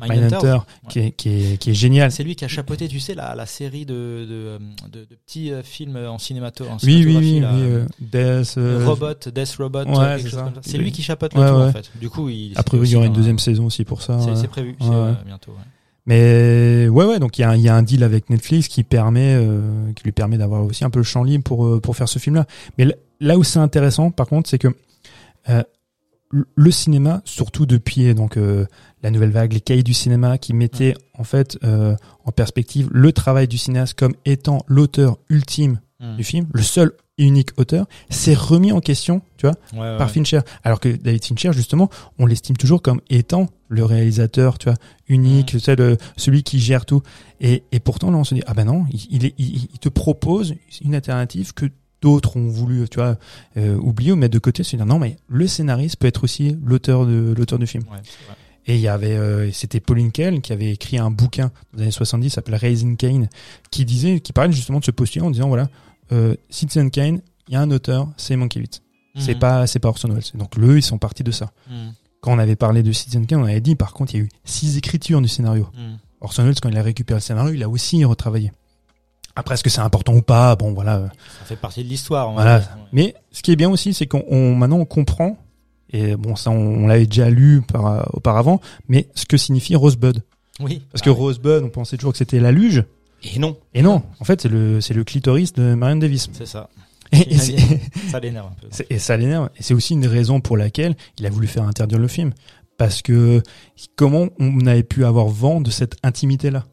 Mindhunter. 0.00 0.36
Mindhunter, 0.36 0.58
qui, 0.88 0.98
est, 1.00 1.10
qui, 1.10 1.28
est, 1.30 1.56
qui 1.58 1.70
est 1.70 1.74
géniale. 1.74 2.12
C'est 2.12 2.22
lui 2.22 2.36
qui 2.36 2.44
a 2.44 2.48
chapeauté, 2.48 2.86
tu 2.86 3.00
sais, 3.00 3.14
la, 3.16 3.34
la 3.34 3.44
série 3.44 3.84
de, 3.84 3.92
de, 3.92 4.88
de, 4.92 5.00
de 5.00 5.14
petits 5.26 5.50
euh, 5.52 5.64
films 5.64 5.96
en 5.96 6.18
cinémato. 6.18 6.64
En 6.64 6.76
Oui, 6.84 7.04
oui, 7.04 7.16
oui, 7.16 7.24
cinématographie, 7.24 7.34
oui. 7.34 7.40
là. 7.40 7.52
euh, 8.22 8.40
Death, 8.40 8.54
euh, 8.56 8.86
Robot, 8.86 9.14
Death 9.34 9.56
Robot, 9.58 9.84
Ouais, 9.84 9.98
euh, 9.98 10.50
c'est 10.62 10.78
lui 10.78 10.92
qui 10.92 11.02
chapeaute 11.02 11.34
le 11.34 11.40
tout 11.40 11.46
en 11.46 11.72
fait. 11.72 11.90
Du 12.00 12.08
coup, 12.08 12.28
il. 12.28 12.52
A 12.54 12.62
priori, 12.62 12.88
il 12.88 12.92
y 12.92 12.96
aura 12.96 13.06
une 13.06 13.12
deuxième 13.12 13.40
saison 13.40 13.66
aussi 13.66 13.84
pour 13.84 14.00
ça. 14.00 14.18
C'est 14.36 14.46
prévu, 14.46 14.76
euh, 14.82 15.12
bientôt. 15.26 15.52
Mais 16.06 16.86
ouais, 16.88 17.04
ouais, 17.06 17.18
donc 17.18 17.38
il 17.38 17.42
y 17.42 17.44
a, 17.44 17.50
un- 17.50 17.56
il 17.56 17.62
y 17.62 17.68
a 17.68 17.74
un 17.74 17.82
deal 17.82 18.02
avec 18.04 18.28
Netflix 18.30 18.68
qui 18.68 18.82
permet, 18.84 19.34
euh, 19.36 19.90
qui 19.94 20.04
lui 20.04 20.12
permet 20.12 20.36
d'avoir 20.36 20.62
aussi 20.64 20.84
un 20.84 20.90
peu 20.90 20.98
le 21.00 21.04
champ 21.04 21.24
libre 21.24 21.44
pour 21.44 21.64
euh, 21.66 21.80
pour 21.80 21.96
faire 21.96 22.08
ce 22.08 22.18
film-là. 22.18 22.46
Mais 22.76 22.84
là, 22.84 22.94
là 23.20 23.38
où 23.38 23.44
c'est 23.44 23.58
intéressant, 23.58 24.10
par 24.10 24.26
contre, 24.26 24.50
c'est 24.50 24.58
que 24.58 24.68
euh, 25.48 25.62
le- 26.56 26.70
cinéma, 26.70 27.22
surtout 27.24 27.64
depuis 27.64 28.14
donc 28.14 28.36
euh, 28.36 28.66
la 29.02 29.10
nouvelle 29.10 29.30
vague, 29.30 29.52
les 29.54 29.60
cahiers 29.60 29.82
du 29.82 29.94
cinéma, 29.94 30.36
qui 30.36 30.52
mettaient 30.52 30.94
en 31.18 31.24
fait 31.24 31.56
euh, 31.64 31.94
en 32.24 32.32
perspective 32.32 32.88
le 32.92 33.12
travail 33.12 33.48
du 33.48 33.56
cinéaste 33.56 33.94
comme 33.98 34.14
étant 34.24 34.64
l'auteur 34.66 35.16
ultime 35.30 35.80
Mm. 36.00 36.16
du 36.16 36.24
film, 36.24 36.46
le 36.52 36.62
seul 36.62 36.92
unique 37.18 37.50
auteur, 37.56 37.86
c'est 38.10 38.34
remis 38.34 38.72
en 38.72 38.80
question, 38.80 39.22
tu 39.36 39.46
vois, 39.46 39.54
Ouais, 39.72 39.96
par 39.98 40.08
ouais. 40.08 40.12
Fincher. 40.12 40.40
Alors 40.64 40.80
que 40.80 40.88
David 40.88 41.24
Fincher, 41.24 41.52
justement, 41.52 41.88
on 42.18 42.26
l'estime 42.26 42.56
toujours 42.56 42.82
comme 42.82 43.00
étant 43.10 43.48
le 43.68 43.84
réalisateur, 43.84 44.58
tu 44.58 44.68
vois, 44.68 44.76
unique, 45.08 45.46
tu 45.46 45.60
sais, 45.60 45.76
le- 45.76 45.96
celui 46.16 46.42
qui 46.42 46.58
gère 46.58 46.86
tout. 46.86 47.02
Et, 47.40 47.62
et 47.72 47.80
pourtant, 47.80 48.10
là, 48.10 48.18
on 48.18 48.24
se 48.24 48.34
dit, 48.34 48.42
ah 48.46 48.54
ben 48.54 48.64
non, 48.64 48.84
il, 48.92 49.06
il, 49.10 49.24
est- 49.26 49.34
il- 49.38 49.68
il 49.72 49.78
te 49.78 49.88
propose 49.88 50.54
une 50.82 50.94
alternative 50.94 51.54
que 51.54 51.66
d'autres 52.02 52.36
ont 52.36 52.48
voulu, 52.48 52.88
tu 52.88 52.96
vois, 52.98 53.16
euh, 53.56 53.76
oublier 53.76 54.12
ou 54.12 54.16
mettre 54.16 54.34
de 54.34 54.38
côté. 54.38 54.62
Se 54.64 54.76
dire, 54.76 54.84
non, 54.84 54.98
mais 54.98 55.16
le 55.28 55.46
scénariste 55.46 55.96
peut 55.96 56.06
être 56.08 56.24
aussi 56.24 56.56
l'auteur 56.64 57.06
de 57.06 57.32
l'auteur 57.36 57.58
du 57.58 57.66
film. 57.66 57.84
Ouais. 57.84 57.98
Et 58.66 58.74
il 58.76 58.80
y 58.80 58.88
avait, 58.88 59.12
euh, 59.16 59.52
c'était 59.52 59.78
Pauline 59.80 60.10
Kael 60.10 60.40
qui 60.40 60.52
avait 60.52 60.72
écrit 60.72 60.96
un 60.98 61.10
bouquin 61.10 61.50
dans 61.72 61.78
les 61.78 61.82
années 61.84 61.90
70, 61.90 62.30
s'appelle 62.30 62.54
Raising 62.56 62.96
Kane, 62.96 63.28
qui 63.70 63.84
disait, 63.84 64.20
qui 64.20 64.32
parlait 64.32 64.52
justement 64.52 64.80
de 64.80 64.84
ce 64.84 64.90
postulat 64.90 65.26
en 65.26 65.30
disant, 65.30 65.48
voilà, 65.48 65.68
euh, 66.12 66.34
Citizen 66.50 66.90
Kane, 66.90 67.20
il 67.48 67.54
y 67.54 67.56
a 67.56 67.60
un 67.60 67.70
auteur, 67.70 68.08
c'est 68.16 68.36
Mankiewicz. 68.36 68.80
C'est 69.16 69.34
Mhm. 69.34 69.38
pas, 69.40 69.66
c'est 69.68 69.78
pas 69.78 69.88
Orson 69.90 70.08
Welles. 70.08 70.24
Donc, 70.34 70.58
eux, 70.58 70.78
ils 70.78 70.82
sont 70.82 70.98
partis 70.98 71.22
de 71.22 71.30
ça. 71.30 71.50
Mhm. 71.70 71.92
Quand 72.20 72.32
on 72.32 72.38
avait 72.38 72.56
parlé 72.56 72.82
de 72.82 72.90
Citizen 72.90 73.26
Kane, 73.26 73.40
on 73.40 73.44
avait 73.44 73.60
dit, 73.60 73.76
par 73.76 73.92
contre, 73.92 74.14
il 74.14 74.18
y 74.18 74.20
a 74.22 74.24
eu 74.24 74.28
six 74.44 74.76
écritures 74.76 75.20
du 75.20 75.28
scénario. 75.28 75.68
Mhm. 75.76 75.98
Orson 76.20 76.42
Welles, 76.44 76.58
quand 76.60 76.68
il 76.70 76.78
a 76.78 76.82
récupéré 76.82 77.18
le 77.18 77.22
scénario, 77.22 77.52
il 77.54 77.62
a 77.62 77.68
aussi 77.68 78.04
retravaillé. 78.04 78.50
Après, 79.36 79.54
est-ce 79.54 79.64
que 79.64 79.70
c'est 79.70 79.80
important 79.80 80.14
ou 80.14 80.22
pas? 80.22 80.56
Bon, 80.56 80.72
voilà. 80.72 81.10
Ça 81.40 81.44
fait 81.44 81.56
partie 81.56 81.84
de 81.84 81.88
l'histoire. 81.88 82.32
Voilà. 82.32 82.62
Mais 82.92 83.14
ce 83.32 83.42
qui 83.42 83.50
est 83.52 83.56
bien 83.56 83.68
aussi, 83.70 83.92
c'est 83.94 84.06
qu'on 84.06 84.24
on- 84.28 84.54
maintenant 84.54 84.78
on 84.78 84.84
comprend. 84.84 85.36
Et 85.90 86.16
bon, 86.16 86.34
ça, 86.34 86.50
on, 86.50 86.84
on 86.84 86.86
l'avait 86.86 87.06
déjà 87.06 87.30
lu 87.30 87.62
par, 87.62 88.08
auparavant. 88.14 88.60
Mais 88.88 89.08
ce 89.14 89.26
que 89.26 89.36
signifie 89.36 89.76
Rosebud. 89.76 90.22
Oui. 90.60 90.82
Parce 90.90 91.02
Ah 91.02 91.04
que 91.04 91.10
oui. 91.10 91.16
Rosebud, 91.16 91.62
on 91.64 91.68
pensait 91.68 91.96
toujours 91.96 92.12
que 92.12 92.18
c'était 92.18 92.40
la 92.40 92.52
luge. 92.52 92.84
Et 93.24 93.38
non. 93.38 93.56
Et 93.74 93.82
non, 93.82 94.02
en 94.20 94.24
fait, 94.24 94.40
c'est 94.42 94.48
le, 94.48 94.80
c'est 94.80 94.94
le 94.94 95.02
clitoris 95.04 95.52
de 95.54 95.74
Marion 95.74 95.96
Davis. 95.96 96.28
C'est 96.32 96.46
ça. 96.46 96.68
Et, 97.12 97.34
et 97.34 97.38
c'est- 97.38 97.56
Ça 98.10 98.20
l'énerve 98.20 98.48
un 98.48 98.54
peu. 98.60 98.68
et 98.90 98.98
ça 98.98 99.16
l'énerve. 99.16 99.48
Et 99.56 99.62
c'est 99.62 99.72
aussi 99.74 99.94
une 99.94 100.06
raison 100.06 100.40
pour 100.40 100.56
laquelle 100.56 100.94
il 101.18 101.26
a 101.26 101.30
voulu 101.30 101.46
faire 101.46 101.62
interdire 101.64 101.98
le 101.98 102.08
film. 102.08 102.32
Parce 102.76 103.02
que 103.02 103.40
comment 103.96 104.26
on 104.40 104.66
avait 104.66 104.82
pu 104.82 105.04
avoir 105.04 105.26
vent 105.28 105.60
de 105.60 105.70
cette 105.70 105.96
intimité-là? 106.02 106.64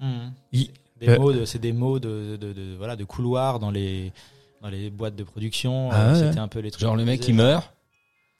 Il- 0.52 0.70
Des 1.00 1.10
euh, 1.10 1.20
mots 1.20 1.32
de, 1.32 1.46
c'est 1.46 1.60
des 1.60 1.74
mots 1.74 2.00
de, 2.00 2.38
de, 2.38 2.54
de, 2.54 2.76
voilà, 2.78 2.96
de 2.96 3.04
couloir 3.04 3.60
dans 3.60 3.70
les, 3.72 4.12
dans 4.62 4.70
les 4.70 4.90
boîtes 4.90 5.16
de 5.16 5.24
production. 5.24 5.90
Ah 5.92 5.96
euh, 6.10 6.14
ouais. 6.22 6.28
C'était 6.28 6.40
un 6.40 6.48
peu 6.48 6.60
les 6.60 6.72
trucs. 6.72 6.82
Genre 6.82 6.96
le 6.96 7.06
mec 7.06 7.22
qui 7.22 7.34
meurt, 7.34 7.72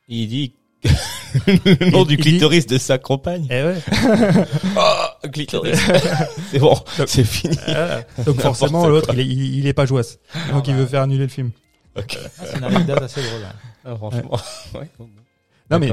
il 0.08 0.28
dit 0.28 0.54
le 1.48 1.92
nom 1.92 2.02
Il- 2.04 2.08
du 2.08 2.16
dit- 2.18 2.24
clitoris 2.24 2.66
de 2.66 2.78
sa 2.80 2.98
compagne. 2.98 3.46
Eh 3.52 3.62
ouais. 3.64 3.78
Oh, 4.78 5.06
c'est 6.52 6.60
bon, 6.60 6.76
c'est 7.06 7.24
fini. 7.24 7.56
Donc 8.26 8.40
forcément, 8.42 8.88
l'autre, 8.88 9.10
il 9.14 9.20
est, 9.20 9.26
il, 9.26 9.56
il 9.60 9.68
est 9.68 9.74
pas 9.74 9.86
jouasse. 9.86 10.20
Donc 10.52 10.68
il 10.68 10.74
bah. 10.74 10.80
veut 10.82 10.86
faire 10.88 11.02
annuler 11.04 11.24
le 11.24 11.30
film. 11.30 11.52
Ok. 11.98 12.18
Ah, 12.24 12.44
C'est 12.46 12.58
une 12.58 12.64
anecdote 12.64 13.02
assez 13.02 13.22
drôle. 13.22 13.42
ouais. 13.42 13.48
Ah, 13.86 13.96
franchement, 13.96 14.40
ouais. 14.76 14.90
Non 15.70 15.80
mais 15.80 15.92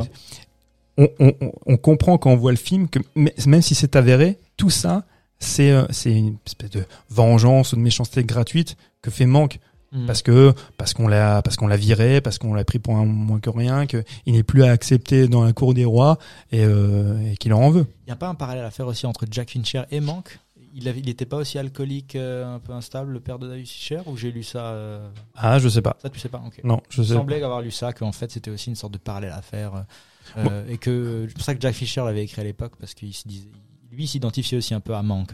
on, 0.96 1.08
on, 1.20 1.32
on- 1.40 1.52
on 1.66 1.76
comprend 1.76 2.18
quand 2.18 2.30
on 2.30 2.36
voit 2.36 2.50
le 2.52 2.56
film 2.56 2.88
que 2.88 2.98
même 3.14 3.62
si 3.62 3.74
c'est 3.74 3.96
avéré, 3.96 4.38
tout 4.56 4.70
ça, 4.70 5.04
c'est 5.38 5.70
euh, 5.70 5.84
c'est 5.90 6.10
une 6.12 6.36
espèce 6.46 6.70
de 6.70 6.84
vengeance 7.10 7.72
ou 7.72 7.76
de 7.76 7.80
méchanceté 7.80 8.24
gratuite 8.24 8.76
que 9.02 9.10
fait 9.10 9.26
Manque 9.26 9.58
Mhm. 9.90 10.04
parce 10.06 10.20
que 10.22 10.52
parce 10.76 10.92
qu'on 10.92 11.08
l'a 11.08 11.40
parce 11.40 11.56
qu'on 11.56 11.66
l'a 11.66 11.76
viré, 11.78 12.20
parce 12.20 12.36
qu'on 12.38 12.52
l'a 12.52 12.64
pris 12.64 12.78
pour 12.78 12.96
un 12.96 13.06
moins 13.06 13.40
que 13.40 13.48
rien, 13.48 13.86
que 13.86 14.04
il 14.26 14.34
n'est 14.34 14.42
plus 14.42 14.62
à 14.64 14.70
accepter 14.70 15.28
dans 15.28 15.42
la 15.44 15.52
cour 15.54 15.72
des 15.72 15.86
rois 15.86 16.18
et, 16.52 16.62
euh, 16.64 17.18
et 17.32 17.36
qu'il 17.38 17.54
en 17.54 17.70
veut. 17.70 17.86
Il 18.06 18.10
n'y 18.10 18.12
a 18.12 18.16
pas 18.16 18.28
un 18.28 18.34
parallèle 18.34 18.64
à 18.64 18.70
faire 18.70 18.86
aussi 18.86 19.06
entre 19.06 19.24
Jack 19.30 19.50
Fincher 19.50 19.82
et 19.90 20.00
Mank? 20.00 20.38
Il 20.74 20.86
avait, 20.86 21.00
il 21.00 21.08
était 21.08 21.24
pas 21.24 21.38
aussi 21.38 21.58
alcoolique, 21.58 22.14
euh, 22.14 22.54
un 22.54 22.58
peu 22.58 22.72
instable, 22.74 23.12
le 23.12 23.20
père 23.20 23.38
de 23.38 23.48
David 23.48 23.66
Fincher, 23.66 24.00
ou 24.06 24.16
j'ai 24.18 24.30
lu 24.30 24.42
ça 24.42 24.66
euh, 24.72 25.08
Ah, 25.34 25.58
je 25.58 25.68
sais 25.70 25.80
pas. 25.82 25.96
Ça, 26.00 26.10
tu 26.10 26.20
sais 26.20 26.28
pas. 26.28 26.40
Non, 26.62 26.80
je 26.90 27.02
Il 27.02 27.08
sais. 27.08 27.14
semblait 27.14 27.42
avoir 27.42 27.62
lu 27.62 27.70
ça, 27.70 27.92
qu'en 27.94 28.12
fait, 28.12 28.30
c'était 28.30 28.50
aussi 28.50 28.68
une 28.68 28.76
sorte 28.76 28.92
de 28.92 28.98
parallèle 28.98 29.32
à 29.32 29.40
faire. 29.42 29.84
euh, 30.36 30.68
et 30.68 30.76
que 30.76 31.24
c'est 31.26 31.34
pour 31.34 31.42
ça 31.44 31.54
que 31.54 31.60
Jack 31.62 31.74
Fisher 31.74 32.02
l'avait 32.02 32.22
écrit 32.22 32.42
à 32.42 32.44
l'époque, 32.44 32.72
parce 32.78 32.92
qu'il 32.94 33.12
se 33.14 33.26
disait, 33.26 33.48
lui 33.90 34.04
il 34.04 34.06
s'identifiait 34.08 34.58
aussi 34.58 34.74
un 34.74 34.80
peu 34.80 34.94
à 34.94 35.02
Manque. 35.02 35.32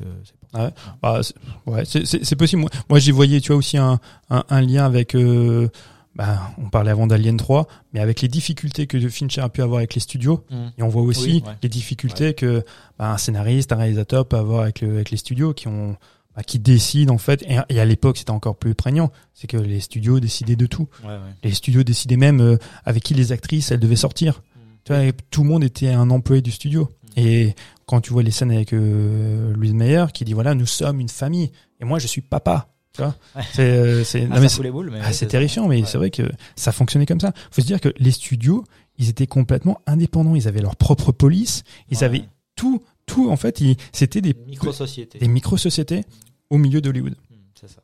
Ça. 0.54 0.72
Bah, 1.02 1.20
c'est- 1.22 1.34
ouais, 1.66 2.36
possible. 2.36 2.62
Moi, 2.62 2.70
moi 2.88 2.98
j'y 2.98 3.10
voyais, 3.10 3.40
tu 3.40 3.48
vois, 3.48 3.56
aussi 3.56 3.76
un, 3.78 3.98
un, 4.30 4.44
un 4.48 4.60
lien 4.60 4.84
avec. 4.84 5.14
euh, 5.14 5.68
bah, 6.16 6.52
on 6.58 6.68
parlait 6.70 6.92
avant 6.92 7.08
d'Alien 7.08 7.36
3, 7.36 7.66
mais 7.92 7.98
avec 7.98 8.20
les 8.20 8.28
difficultés 8.28 8.86
que 8.86 9.08
Fincher 9.08 9.40
a 9.40 9.48
pu 9.48 9.62
avoir 9.62 9.78
avec 9.78 9.94
les 9.94 10.00
studios. 10.00 10.44
Mm. 10.48 10.54
Et 10.78 10.82
on 10.84 10.88
voit 10.88 11.02
aussi 11.02 11.24
Oui, 11.26 11.42
ouais. 11.44 11.52
les 11.62 11.68
difficultés 11.68 12.34
que 12.34 12.64
bah, 13.00 13.10
un 13.12 13.18
scénariste, 13.18 13.72
un 13.72 13.76
réalisateur 13.76 14.24
peut 14.24 14.36
avoir 14.36 14.60
avec, 14.62 14.80
le- 14.80 14.94
avec 14.94 15.10
les 15.10 15.16
studios 15.16 15.54
qui 15.54 15.66
ont 15.66 15.96
bah, 16.36 16.42
qui 16.44 16.60
décident 16.60 17.12
en 17.14 17.18
fait. 17.18 17.42
Et, 17.42 17.58
et 17.68 17.80
à 17.80 17.84
l'époque, 17.84 18.16
c'était 18.18 18.30
encore 18.30 18.54
plus 18.54 18.76
prégnant. 18.76 19.10
C'est 19.34 19.48
que 19.48 19.56
les 19.56 19.80
studios 19.80 20.20
décidaient 20.20 20.54
de 20.54 20.66
tout. 20.66 20.88
Ouais, 21.02 21.08
ouais. 21.10 21.18
Les 21.42 21.52
studios 21.52 21.82
décidaient 21.82 22.16
même 22.16 22.40
euh, 22.40 22.58
avec 22.84 23.02
qui 23.02 23.14
les 23.14 23.32
actrices 23.32 23.72
elles 23.72 23.80
devaient 23.80 23.96
sortir. 23.96 24.40
Tu 24.84 24.92
vois, 24.92 25.02
tout 25.32 25.42
le 25.42 25.48
monde 25.48 25.64
était 25.64 25.88
un 25.88 26.10
employé 26.10 26.42
du 26.42 26.50
studio. 26.52 26.88
Et 27.16 27.54
quand 27.86 28.00
tu 28.00 28.12
vois 28.12 28.22
les 28.22 28.30
scènes 28.30 28.50
avec 28.50 28.72
euh, 28.72 29.52
Louise 29.54 29.74
Meyer 29.74 30.06
qui 30.12 30.24
dit 30.24 30.32
voilà 30.32 30.54
nous 30.54 30.66
sommes 30.66 31.00
une 31.00 31.08
famille 31.08 31.50
et 31.80 31.84
moi 31.84 31.98
je 31.98 32.06
suis 32.06 32.20
papa. 32.20 32.68
Tu 32.92 33.02
vois, 33.02 33.16
Ouais. 33.34 33.42
c'est 33.52 33.62
euh, 33.62 34.04
c'est 34.04 34.28
Ah, 34.30 34.36
ah, 34.36 35.26
terrifiant, 35.26 35.66
mais 35.66 35.80
Ouais. 35.80 35.84
c'est 35.86 35.98
vrai 35.98 36.10
que 36.10 36.22
ça 36.54 36.70
fonctionnait 36.70 37.06
comme 37.06 37.18
ça. 37.18 37.32
Faut 37.50 37.60
se 37.60 37.66
dire 37.66 37.80
que 37.80 37.92
les 37.98 38.12
studios, 38.12 38.62
ils 38.98 39.08
étaient 39.08 39.26
complètement 39.26 39.80
indépendants. 39.88 40.36
Ils 40.36 40.46
avaient 40.46 40.60
leur 40.62 40.76
propre 40.76 41.10
police. 41.10 41.64
Ils 41.90 41.98
Ouais. 41.98 42.04
avaient 42.04 42.24
tout, 42.54 42.80
tout. 43.06 43.30
En 43.30 43.36
fait, 43.36 43.60
c'était 43.90 44.20
des 44.20 44.34
Micro-société. 44.46 45.18
des 45.18 45.26
micro-sociétés 45.26 46.04
au 46.50 46.56
milieu 46.58 46.80
d'Hollywood. 46.80 47.14
Mm, 47.30 47.34
C'est 47.60 47.68
ça. 47.68 47.82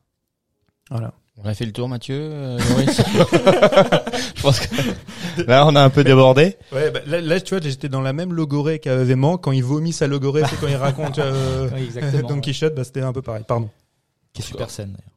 Voilà. 0.89 1.13
On 1.37 1.45
a 1.45 1.53
fait 1.53 1.65
le 1.65 1.71
tour, 1.71 1.87
Mathieu, 1.87 2.19
euh, 2.19 2.59
Je 4.35 4.41
pense 4.41 4.59
que 4.59 4.75
là, 5.47 5.65
on 5.65 5.75
a 5.75 5.81
un 5.81 5.89
peu 5.89 6.03
débordé. 6.03 6.57
Ouais, 6.71 6.91
bah, 6.91 6.99
là, 7.07 7.21
là, 7.21 7.39
tu 7.39 7.55
vois, 7.55 7.63
j'étais 7.63 7.89
dans 7.89 8.01
la 8.01 8.13
même 8.13 8.33
logorée 8.33 8.79
qu'avait 8.79 9.15
Manque. 9.15 9.43
Quand 9.43 9.51
il 9.51 9.63
vomit 9.63 9.93
sa 9.93 10.07
logorée, 10.07 10.43
c'est 10.49 10.59
quand 10.59 10.67
il 10.67 10.75
raconte 10.75 11.19
euh, 11.19 11.69
Oui. 11.75 11.89
Don 12.27 12.41
Quichotte, 12.41 12.75
bah, 12.75 12.83
c'était 12.83 13.01
un 13.01 13.13
peu 13.13 13.21
pareil. 13.21 13.43
Pardon. 13.47 13.69
Qui 14.33 14.41
est 14.41 14.45
super 14.45 14.69
scène 14.69 14.91
d'ailleurs. 14.91 15.11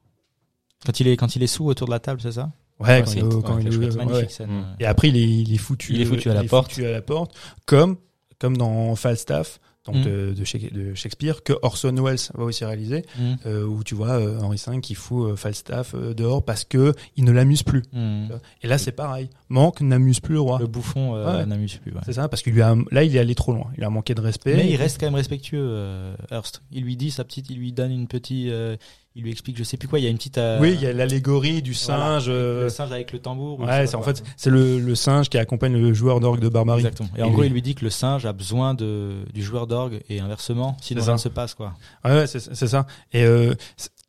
Quand 0.86 1.00
il 1.00 1.08
est 1.08 1.16
quand 1.16 1.36
il 1.36 1.42
est 1.42 1.48
sous 1.48 1.66
autour 1.66 1.86
de 1.86 1.92
la 1.92 2.00
table, 2.00 2.20
c'est 2.20 2.32
ça? 2.32 2.50
Ouais, 2.78 3.02
quand 3.04 3.14
ouais, 3.14 3.42
quand 3.42 3.58
il 3.58 3.68
est-. 3.84 3.96
Magnifique 3.96 4.30
scène. 4.30 4.50
Mm. 4.50 4.60
ouais. 4.60 4.66
Et 4.80 4.86
après, 4.86 5.08
il 5.08 5.16
est, 5.16 5.42
il 5.42 5.54
est 5.54 5.58
foutu. 5.58 5.94
Il 5.94 6.00
est 6.00 6.04
foutu 6.04 6.30
à 6.30 6.34
la 6.34 6.44
porte. 6.44 6.72
foutu 6.72 6.86
à 6.86 6.90
la 6.90 7.02
porte, 7.02 7.34
comme 7.66 7.96
comme 8.38 8.56
dans 8.56 8.94
Falstaff, 8.96 9.60
donc 9.86 9.96
Mm. 9.96 10.02
de, 10.02 10.34
de 10.36 10.44
Shak- 10.44 10.72
de 10.72 10.94
Shakespeare, 10.94 11.42
que 11.42 11.52
Orson 11.62 11.94
Welles 12.02 12.18
va 12.34 12.44
aussi 12.44 12.64
réaliser, 12.64 13.02
Mm. 13.18 13.34
euh, 13.46 13.64
où 13.66 13.84
tu 13.84 13.94
vois 13.94 14.12
euh, 14.18 14.40
Henri 14.40 14.58
V 14.66 14.80
qui 14.80 14.94
fout 14.94 15.32
euh, 15.32 15.36
Falstaff 15.36 15.94
euh, 15.94 16.14
dehors 16.14 16.44
parce 16.44 16.64
que 16.64 16.94
il 17.16 17.24
ne 17.24 17.32
l'amuse 17.32 17.62
plus. 17.62 17.82
Mm. 17.92 18.28
Et 18.62 18.66
là, 18.68 18.78
c'est 18.78 18.92
pareil. 18.92 19.28
Manque 19.50 19.80
n'amuse 19.82 20.20
plus 20.20 20.34
le 20.34 20.40
roi. 20.40 20.58
Le 20.58 20.66
bouffon 20.66 21.14
euh, 21.16 21.38
Ouais. 21.40 21.46
n'amuse 21.46 21.76
plus. 21.76 21.92
ouais. 21.92 22.00
C'est 22.06 22.14
ça, 22.14 22.28
parce 22.28 22.42
qu'il 22.42 22.54
lui 22.54 22.62
a 22.62 22.74
là, 22.90 23.04
il 23.04 23.14
est 23.14 23.18
allé 23.18 23.34
trop 23.34 23.52
loin. 23.52 23.66
Il 23.76 23.84
a 23.84 23.90
manqué 23.90 24.14
de 24.14 24.20
respect. 24.20 24.56
Mais 24.56 24.70
il 24.70 24.76
reste 24.76 24.98
quand 24.98 25.06
même 25.06 25.14
respectueux, 25.16 25.60
euh, 25.60 26.14
Hearst. 26.30 26.62
Il 26.72 26.84
lui 26.84 26.96
dit 26.96 27.10
sa 27.10 27.24
petite, 27.24 27.50
il 27.50 27.58
lui 27.58 27.72
donne 27.72 27.92
une 27.92 28.08
petite, 28.08 28.48
euh, 28.48 28.76
il 29.16 29.22
lui 29.22 29.30
explique, 29.30 29.56
je 29.56 29.62
sais 29.64 29.76
plus 29.76 29.86
quoi. 29.88 29.98
Il 30.00 30.02
y 30.04 30.06
a 30.06 30.10
une 30.10 30.16
petite. 30.16 30.38
euh, 30.38 30.58
Oui, 30.60 30.72
il 30.74 30.80
y 30.82 30.86
a 30.86 30.92
l'allégorie 30.92 31.62
du 31.62 31.72
voilà, 31.72 32.04
singe. 32.20 32.24
euh, 32.28 32.64
Le 32.64 32.68
singe 32.68 32.90
avec 32.92 33.12
le 33.12 33.20
tambour. 33.20 33.60
Ouais, 33.60 33.86
c'est 33.86 33.94
en 33.94 34.02
fait 34.02 34.22
c'est 34.36 34.50
le, 34.50 34.80
le 34.80 34.94
singe 34.94 35.28
qui 35.28 35.38
accompagne 35.38 35.72
le 35.74 35.94
joueur 35.94 36.18
d'orgue 36.20 36.40
de 36.40 36.48
barbarie. 36.48 36.80
Exactement. 36.80 37.08
Et 37.16 37.22
en 37.22 37.30
gros, 37.30 37.44
il 37.44 37.52
lui 37.52 37.62
dit 37.62 37.74
que 37.74 37.84
le 37.84 37.90
singe 37.90 38.26
a 38.26 38.32
besoin 38.32 38.74
de 38.74 39.24
du 39.32 39.42
joueur 39.42 39.66
d'orgue 39.66 40.00
et 40.08 40.20
inversement, 40.20 40.76
sinon 40.80 41.00
rien 41.00 41.06
ça. 41.06 41.12
ne 41.12 41.18
se 41.18 41.28
passe 41.28 41.54
quoi. 41.54 41.74
Ouais, 42.04 42.10
ouais, 42.12 42.26
c'est 42.26 42.66
ça. 42.66 42.86
Et 43.12 43.22
euh, 43.24 43.54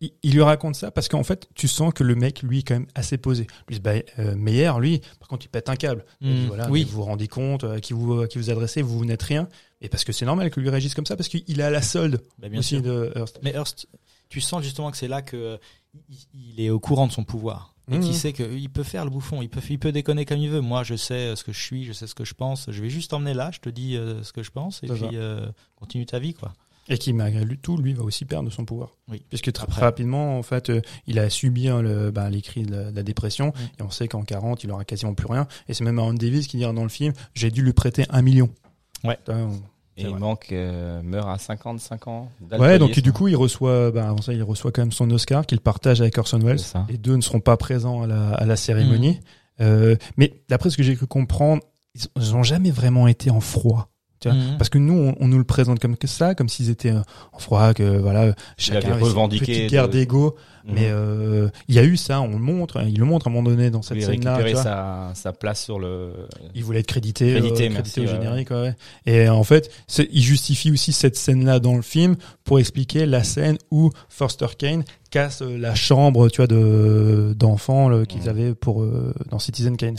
il, 0.01 0.11
il 0.23 0.33
lui 0.33 0.41
raconte 0.41 0.75
ça 0.75 0.91
parce 0.91 1.07
qu'en 1.07 1.23
fait, 1.23 1.47
tu 1.55 1.67
sens 1.67 1.93
que 1.93 2.03
le 2.03 2.15
mec, 2.15 2.41
lui, 2.41 2.59
est 2.59 2.63
quand 2.63 2.73
même 2.73 2.87
assez 2.95 3.17
posé. 3.17 3.47
Lui, 3.69 3.79
bah, 3.79 3.91
euh, 4.19 4.35
Meyer, 4.35 4.71
lui, 4.79 5.01
par 5.19 5.29
contre, 5.29 5.45
il 5.45 5.49
pète 5.49 5.69
un 5.69 5.75
câble. 5.75 6.03
Dit, 6.19 6.29
Mm, 6.29 6.47
voilà, 6.47 6.69
oui. 6.69 6.83
vous 6.83 6.97
vous 6.97 7.03
rendez 7.03 7.27
compte, 7.27 7.63
euh, 7.63 7.79
qui 7.79 7.93
vous, 7.93 8.25
qui 8.27 8.37
vous 8.37 8.49
adressez, 8.49 8.81
vous, 8.81 8.97
vous 8.97 9.05
n'êtes 9.05 9.23
rien. 9.23 9.47
Et 9.81 9.87
parce 9.87 10.03
que 10.03 10.11
c'est 10.11 10.25
normal 10.25 10.49
que 10.49 10.59
lui 10.59 10.69
réagisse 10.69 10.95
comme 10.95 11.05
ça 11.05 11.15
parce 11.15 11.29
qu'il 11.29 11.59
est 11.59 11.63
à 11.63 11.69
la 11.69 11.81
solde 11.81 12.19
Bah, 12.39 12.49
bien 12.49 12.59
aussi 12.59 12.75
sûr. 12.75 12.81
de 12.81 13.11
Hearst. 13.15 13.39
Mais 13.43 13.51
Hearst, 13.51 13.87
tu 14.29 14.41
sens 14.41 14.63
justement 14.63 14.91
que 14.91 14.97
c'est 14.97 15.07
là 15.07 15.21
que 15.21 15.37
euh, 15.37 15.57
il, 16.33 16.59
est 16.61 16.69
au 16.69 16.79
courant 16.79 17.07
de 17.07 17.11
son 17.11 17.23
pouvoir. 17.23 17.73
Et 17.91 17.97
Mhm. 17.97 18.03
qui 18.03 18.13
sait 18.15 18.33
qu'il 18.33 18.69
peut 18.71 18.81
faire 18.83 19.03
le 19.05 19.11
bouffon, 19.11 19.43
il 19.43 19.49
peut, 19.49 19.61
il 19.69 19.77
peut 19.77 19.91
déconner 19.91 20.25
comme 20.25 20.39
il 20.39 20.49
veut. 20.49 20.61
Moi, 20.61 20.83
je 20.83 20.95
sais 20.95 21.13
euh, 21.13 21.35
ce 21.35 21.43
que 21.43 21.53
je 21.53 21.61
suis, 21.61 21.85
je 21.85 21.93
sais 21.93 22.07
ce 22.07 22.15
que 22.15 22.25
je 22.25 22.33
pense. 22.33 22.65
Je 22.71 22.81
vais 22.81 22.89
juste 22.89 23.11
t'emmener 23.11 23.35
là, 23.35 23.51
je 23.53 23.59
te 23.59 23.69
dis 23.69 23.95
euh, 23.95 24.23
ce 24.23 24.33
que 24.33 24.41
je 24.41 24.49
pense, 24.51 24.81
et 24.83 24.87
puis 24.87 25.03
euh, 25.13 25.45
continue 25.75 26.05
ta 26.07 26.17
vie, 26.19 26.33
quoi. 26.33 26.53
Et 26.87 26.97
qui, 26.99 27.13
malgré 27.13 27.45
tout, 27.57 27.77
lui, 27.77 27.93
va 27.93 28.03
aussi 28.03 28.25
perdre 28.25 28.51
son 28.51 28.63
pouvoir. 28.65 28.91
Oui. 29.07 29.23
Puisque 29.29 29.51
très 29.51 29.63
Après. 29.63 29.81
rapidement, 29.81 30.37
en 30.37 30.43
fait, 30.43 30.69
euh, 30.69 30.81
il 31.07 31.17
a 31.17 31.29
subi 31.31 31.67
hein, 31.67 31.81
le, 31.81 32.11
ben, 32.11 32.29
les 32.29 32.41
cris 32.43 32.63
de 32.63 32.71
la, 32.75 32.91
de 32.91 32.95
la 32.95 33.01
dépression. 33.03 33.53
Et 33.79 33.81
on 33.83 33.89
sait 33.89 34.07
qu'en 34.07 34.21
40, 34.23 34.63
il 34.63 34.71
aura 34.71 34.85
quasiment 34.85 35.15
plus 35.15 35.25
rien. 35.27 35.47
Et 35.67 35.73
c'est 35.73 35.83
même 35.83 35.97
Aaron 35.97 36.13
Davis 36.13 36.45
qui 36.47 36.57
dira 36.57 36.73
dans 36.73 36.83
le 36.83 36.89
film, 36.89 37.13
j'ai 37.33 37.49
dû 37.49 37.63
lui 37.63 37.73
prêter 37.73 38.05
un 38.09 38.21
million. 38.21 38.49
Ouais. 39.03 39.15
Putain, 39.17 39.45
on- 39.47 39.61
Et 39.97 40.03
il 40.03 40.15
manque, 40.15 40.47
euh, 40.51 41.01
meurt 41.03 41.29
à 41.29 41.37
55 41.37 42.07
ans. 42.07 42.29
Ouais, 42.59 42.77
donc 42.79 42.99
du 42.99 43.13
coup, 43.13 43.27
il 43.29 43.35
reçoit, 43.35 43.91
bah, 43.91 44.09
avant 44.09 44.21
ça, 44.21 44.33
il 44.33 44.43
reçoit 44.43 44.71
quand 44.71 44.81
même 44.81 44.91
son 44.91 45.09
Oscar 45.11 45.45
qu'il 45.45 45.61
partage 45.61 46.01
avec 46.01 46.17
Orson 46.17 46.39
Welles. 46.39 46.59
Les 46.89 46.97
deux 46.97 47.15
ne 47.15 47.21
seront 47.21 47.39
pas 47.39 47.55
présents 47.55 48.01
à 48.03 48.07
la, 48.07 48.33
à 48.33 48.45
la 48.45 48.55
cérémonie. 48.57 49.19
Euh, 49.61 49.95
mais 50.17 50.33
d'après 50.49 50.69
ce 50.69 50.77
que 50.77 50.83
j'ai 50.83 50.95
cru 50.95 51.07
comprendre, 51.07 51.63
ils 52.17 52.35
ont 52.35 52.43
jamais 52.43 52.71
vraiment 52.71 53.07
été 53.07 53.29
en 53.31 53.39
froid. 53.39 53.89
Tu 54.19 54.29
vois 54.29 54.37
Mhm. 54.37 54.57
Parce 54.57 54.69
que 54.69 54.77
nous, 54.77 54.93
on, 54.93 55.15
on 55.19 55.27
nous 55.27 55.37
le 55.37 55.43
présente 55.43 55.79
comme 55.79 55.97
que 55.97 56.07
ça, 56.07 56.35
comme 56.35 56.47
s'ils 56.49 56.69
étaient 56.69 56.91
euh, 56.91 57.01
en 57.33 57.39
froid, 57.39 57.73
que 57.73 57.97
voilà, 57.97 58.33
chacun 58.57 58.91
avait 58.93 59.03
revendiqué 59.03 59.45
petites 59.45 59.63
de- 59.65 59.69
guerres 59.69 59.89
d'ego. 59.89 60.35
Mhm. 60.65 60.73
Mais 60.73 60.87
euh, 60.89 61.49
il 61.67 61.75
y 61.75 61.79
a 61.79 61.83
eu 61.83 61.95
ça, 61.95 62.21
on 62.21 62.29
le 62.29 62.37
montre, 62.39 62.81
il 62.87 62.97
le 62.97 63.05
montre 63.05 63.27
à 63.27 63.29
un 63.29 63.33
moment 63.33 63.47
donné 63.47 63.69
dans 63.69 63.81
cette 63.83 63.97
Il 63.97 64.03
scène-là. 64.03 64.39
vois. 64.41 64.63
sa, 64.63 65.11
sa 65.13 65.31
place 65.33 65.63
sur 65.63 65.77
le. 65.79 66.13
Il 66.55 66.63
voulait 66.63 66.79
être 66.79 66.87
crédité, 66.87 67.33
Crédité, 67.33 67.65
euh, 67.67 67.69
merci, 67.73 67.91
crédité 67.93 68.01
au 68.01 68.07
générique. 68.07 68.49
Ouais. 68.51 68.73
Et 69.05 69.29
en 69.29 69.43
fait, 69.43 69.69
il 70.11 70.23
justifie 70.23 70.71
aussi 70.71 70.91
cette 70.91 71.17
scène-là 71.17 71.59
dans 71.59 71.75
le 71.75 71.83
film 71.83 72.15
pour 72.45 72.57
expliquer 72.57 73.05
la 73.05 73.23
scène 73.23 73.57
où 73.69 73.91
Foster 74.09 74.47
Kane 74.57 74.83
casse 75.11 75.41
euh, 75.43 75.55
la 75.57 75.75
chambre, 75.75 76.29
tu 76.29 76.37
vois, 76.37 76.47
de 76.47 77.35
d'enfants 77.37 78.03
qu'ils 78.05 78.21
Mhm. 78.23 78.29
avaient 78.29 78.55
pour 78.55 78.81
euh, 78.81 79.13
dans 79.29 79.37
Citizen 79.39 79.77
Kane. 79.77 79.97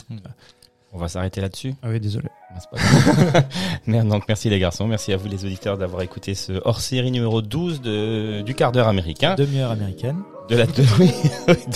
On 0.97 0.99
va 0.99 1.09
s'arrêter 1.09 1.41
là-dessus. 1.41 1.75
Ah 1.83 1.89
oui, 1.91 1.99
désolé. 1.99 2.27
Pas. 2.71 2.77
Merde, 3.85 4.07
Donc 4.07 4.23
merci 4.27 4.49
les 4.49 4.57
garçons, 4.57 4.87
merci 4.87 5.13
à 5.13 5.17
vous 5.17 5.27
les 5.27 5.45
auditeurs 5.45 5.77
d'avoir 5.77 6.01
écouté 6.01 6.33
ce 6.33 6.53
hors-série 6.65 7.11
numéro 7.11 7.43
12 7.43 7.81
de, 7.81 8.41
du 8.41 8.55
quart 8.55 8.71
d'heure 8.71 8.87
américain, 8.87 9.35
Demi-heure 9.35 9.69
américaine. 9.69 10.15
de 10.49 10.55
la, 10.55 10.65
de, 10.65 10.81
oui, 10.99 11.11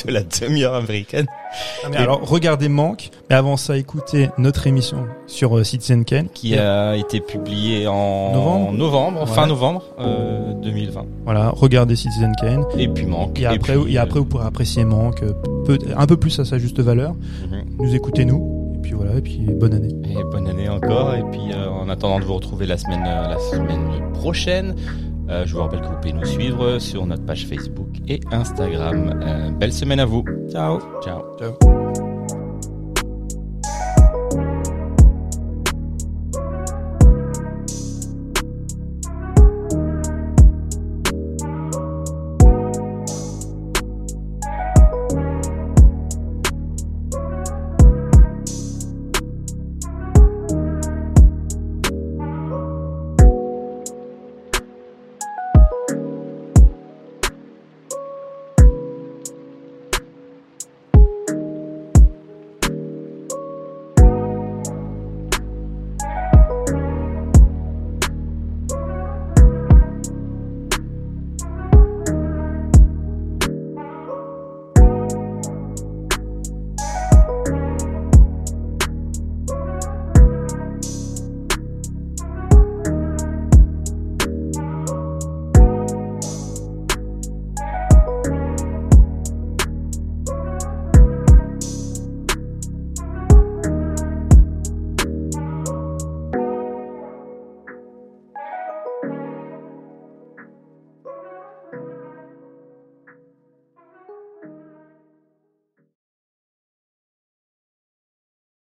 de 0.06 0.12
la 0.12 0.24
demi-heure 0.24 0.74
américaine. 0.74 1.28
Ah, 1.84 1.90
mais 1.92 1.98
alors, 1.98 2.28
regardez 2.28 2.68
Manque, 2.68 3.12
mais 3.30 3.36
avant 3.36 3.58
ça, 3.58 3.78
écoutez 3.78 4.30
notre 4.40 4.66
émission 4.66 5.06
sur 5.28 5.56
euh, 5.56 5.64
Citizen 5.64 6.04
Kane. 6.04 6.30
qui 6.34 6.58
a 6.58 6.96
été 6.96 7.20
publié 7.20 7.86
en 7.88 8.32
Novembre 8.34 8.72
novembre, 8.72 9.28
fin 9.28 9.46
novembre 9.46 9.84
euh, 10.00 10.54
2020. 10.64 11.06
Voilà, 11.26 11.50
regardez 11.50 11.96
Citizen 11.96 12.34
Kane. 12.42 12.66
Et 12.80 12.88
puis 12.88 13.06
manque. 13.06 13.40
Et 13.40 13.46
après, 13.46 13.76
puis, 13.78 13.94
et 13.94 13.98
après 14.00 14.18
vous 14.20 14.26
pourrez 14.26 14.48
apprécier 14.48 14.84
Manque 14.84 15.22
euh, 15.22 15.78
un 15.96 16.08
peu 16.08 16.18
plus 16.18 16.40
à 16.40 16.46
sa 16.46 16.58
juste 16.58 16.80
valeur. 16.80 17.14
euh, 17.54 17.58
mhm. 17.58 17.66
Nous 17.78 17.94
écoutez 17.94 18.26
nous. 18.26 18.58
Et 18.58 18.61
puis 18.82 18.94
voilà, 18.94 19.16
et 19.18 19.22
puis 19.22 19.40
bonne 19.40 19.74
année. 19.74 19.94
Et 20.10 20.24
bonne 20.32 20.48
année 20.48 20.70
encore. 20.70 21.16
Et 21.16 21.24
puis 21.32 21.54
euh, 21.54 21.70
en 21.70 21.90
attendant 21.90 22.20
de 22.20 22.26
vous 22.26 22.36
retrouver 22.36 22.66
la 22.66 22.78
semaine, 22.78 23.04
euh, 23.06 23.30
la 23.30 23.40
semaine 23.40 24.12
prochaine, 24.14 24.76
euh, 25.30 25.46
je 25.46 25.54
vous 25.54 25.62
rappelle 25.62 25.82
que 25.82 25.88
vous 25.88 25.96
pouvez 25.96 26.14
nous 26.14 26.26
suivre 26.26 26.80
sur 26.80 27.06
notre 27.06 27.26
page 27.26 27.46
Facebook 27.46 27.90
et 28.08 28.20
Instagram. 28.32 29.22
Euh, 29.24 29.52
belle 29.52 29.74
semaine 29.74 30.00
à 30.00 30.06
vous. 30.06 30.26
Ciao. 30.52 30.80
Ciao. 31.04 31.22
Ciao. 31.40 32.11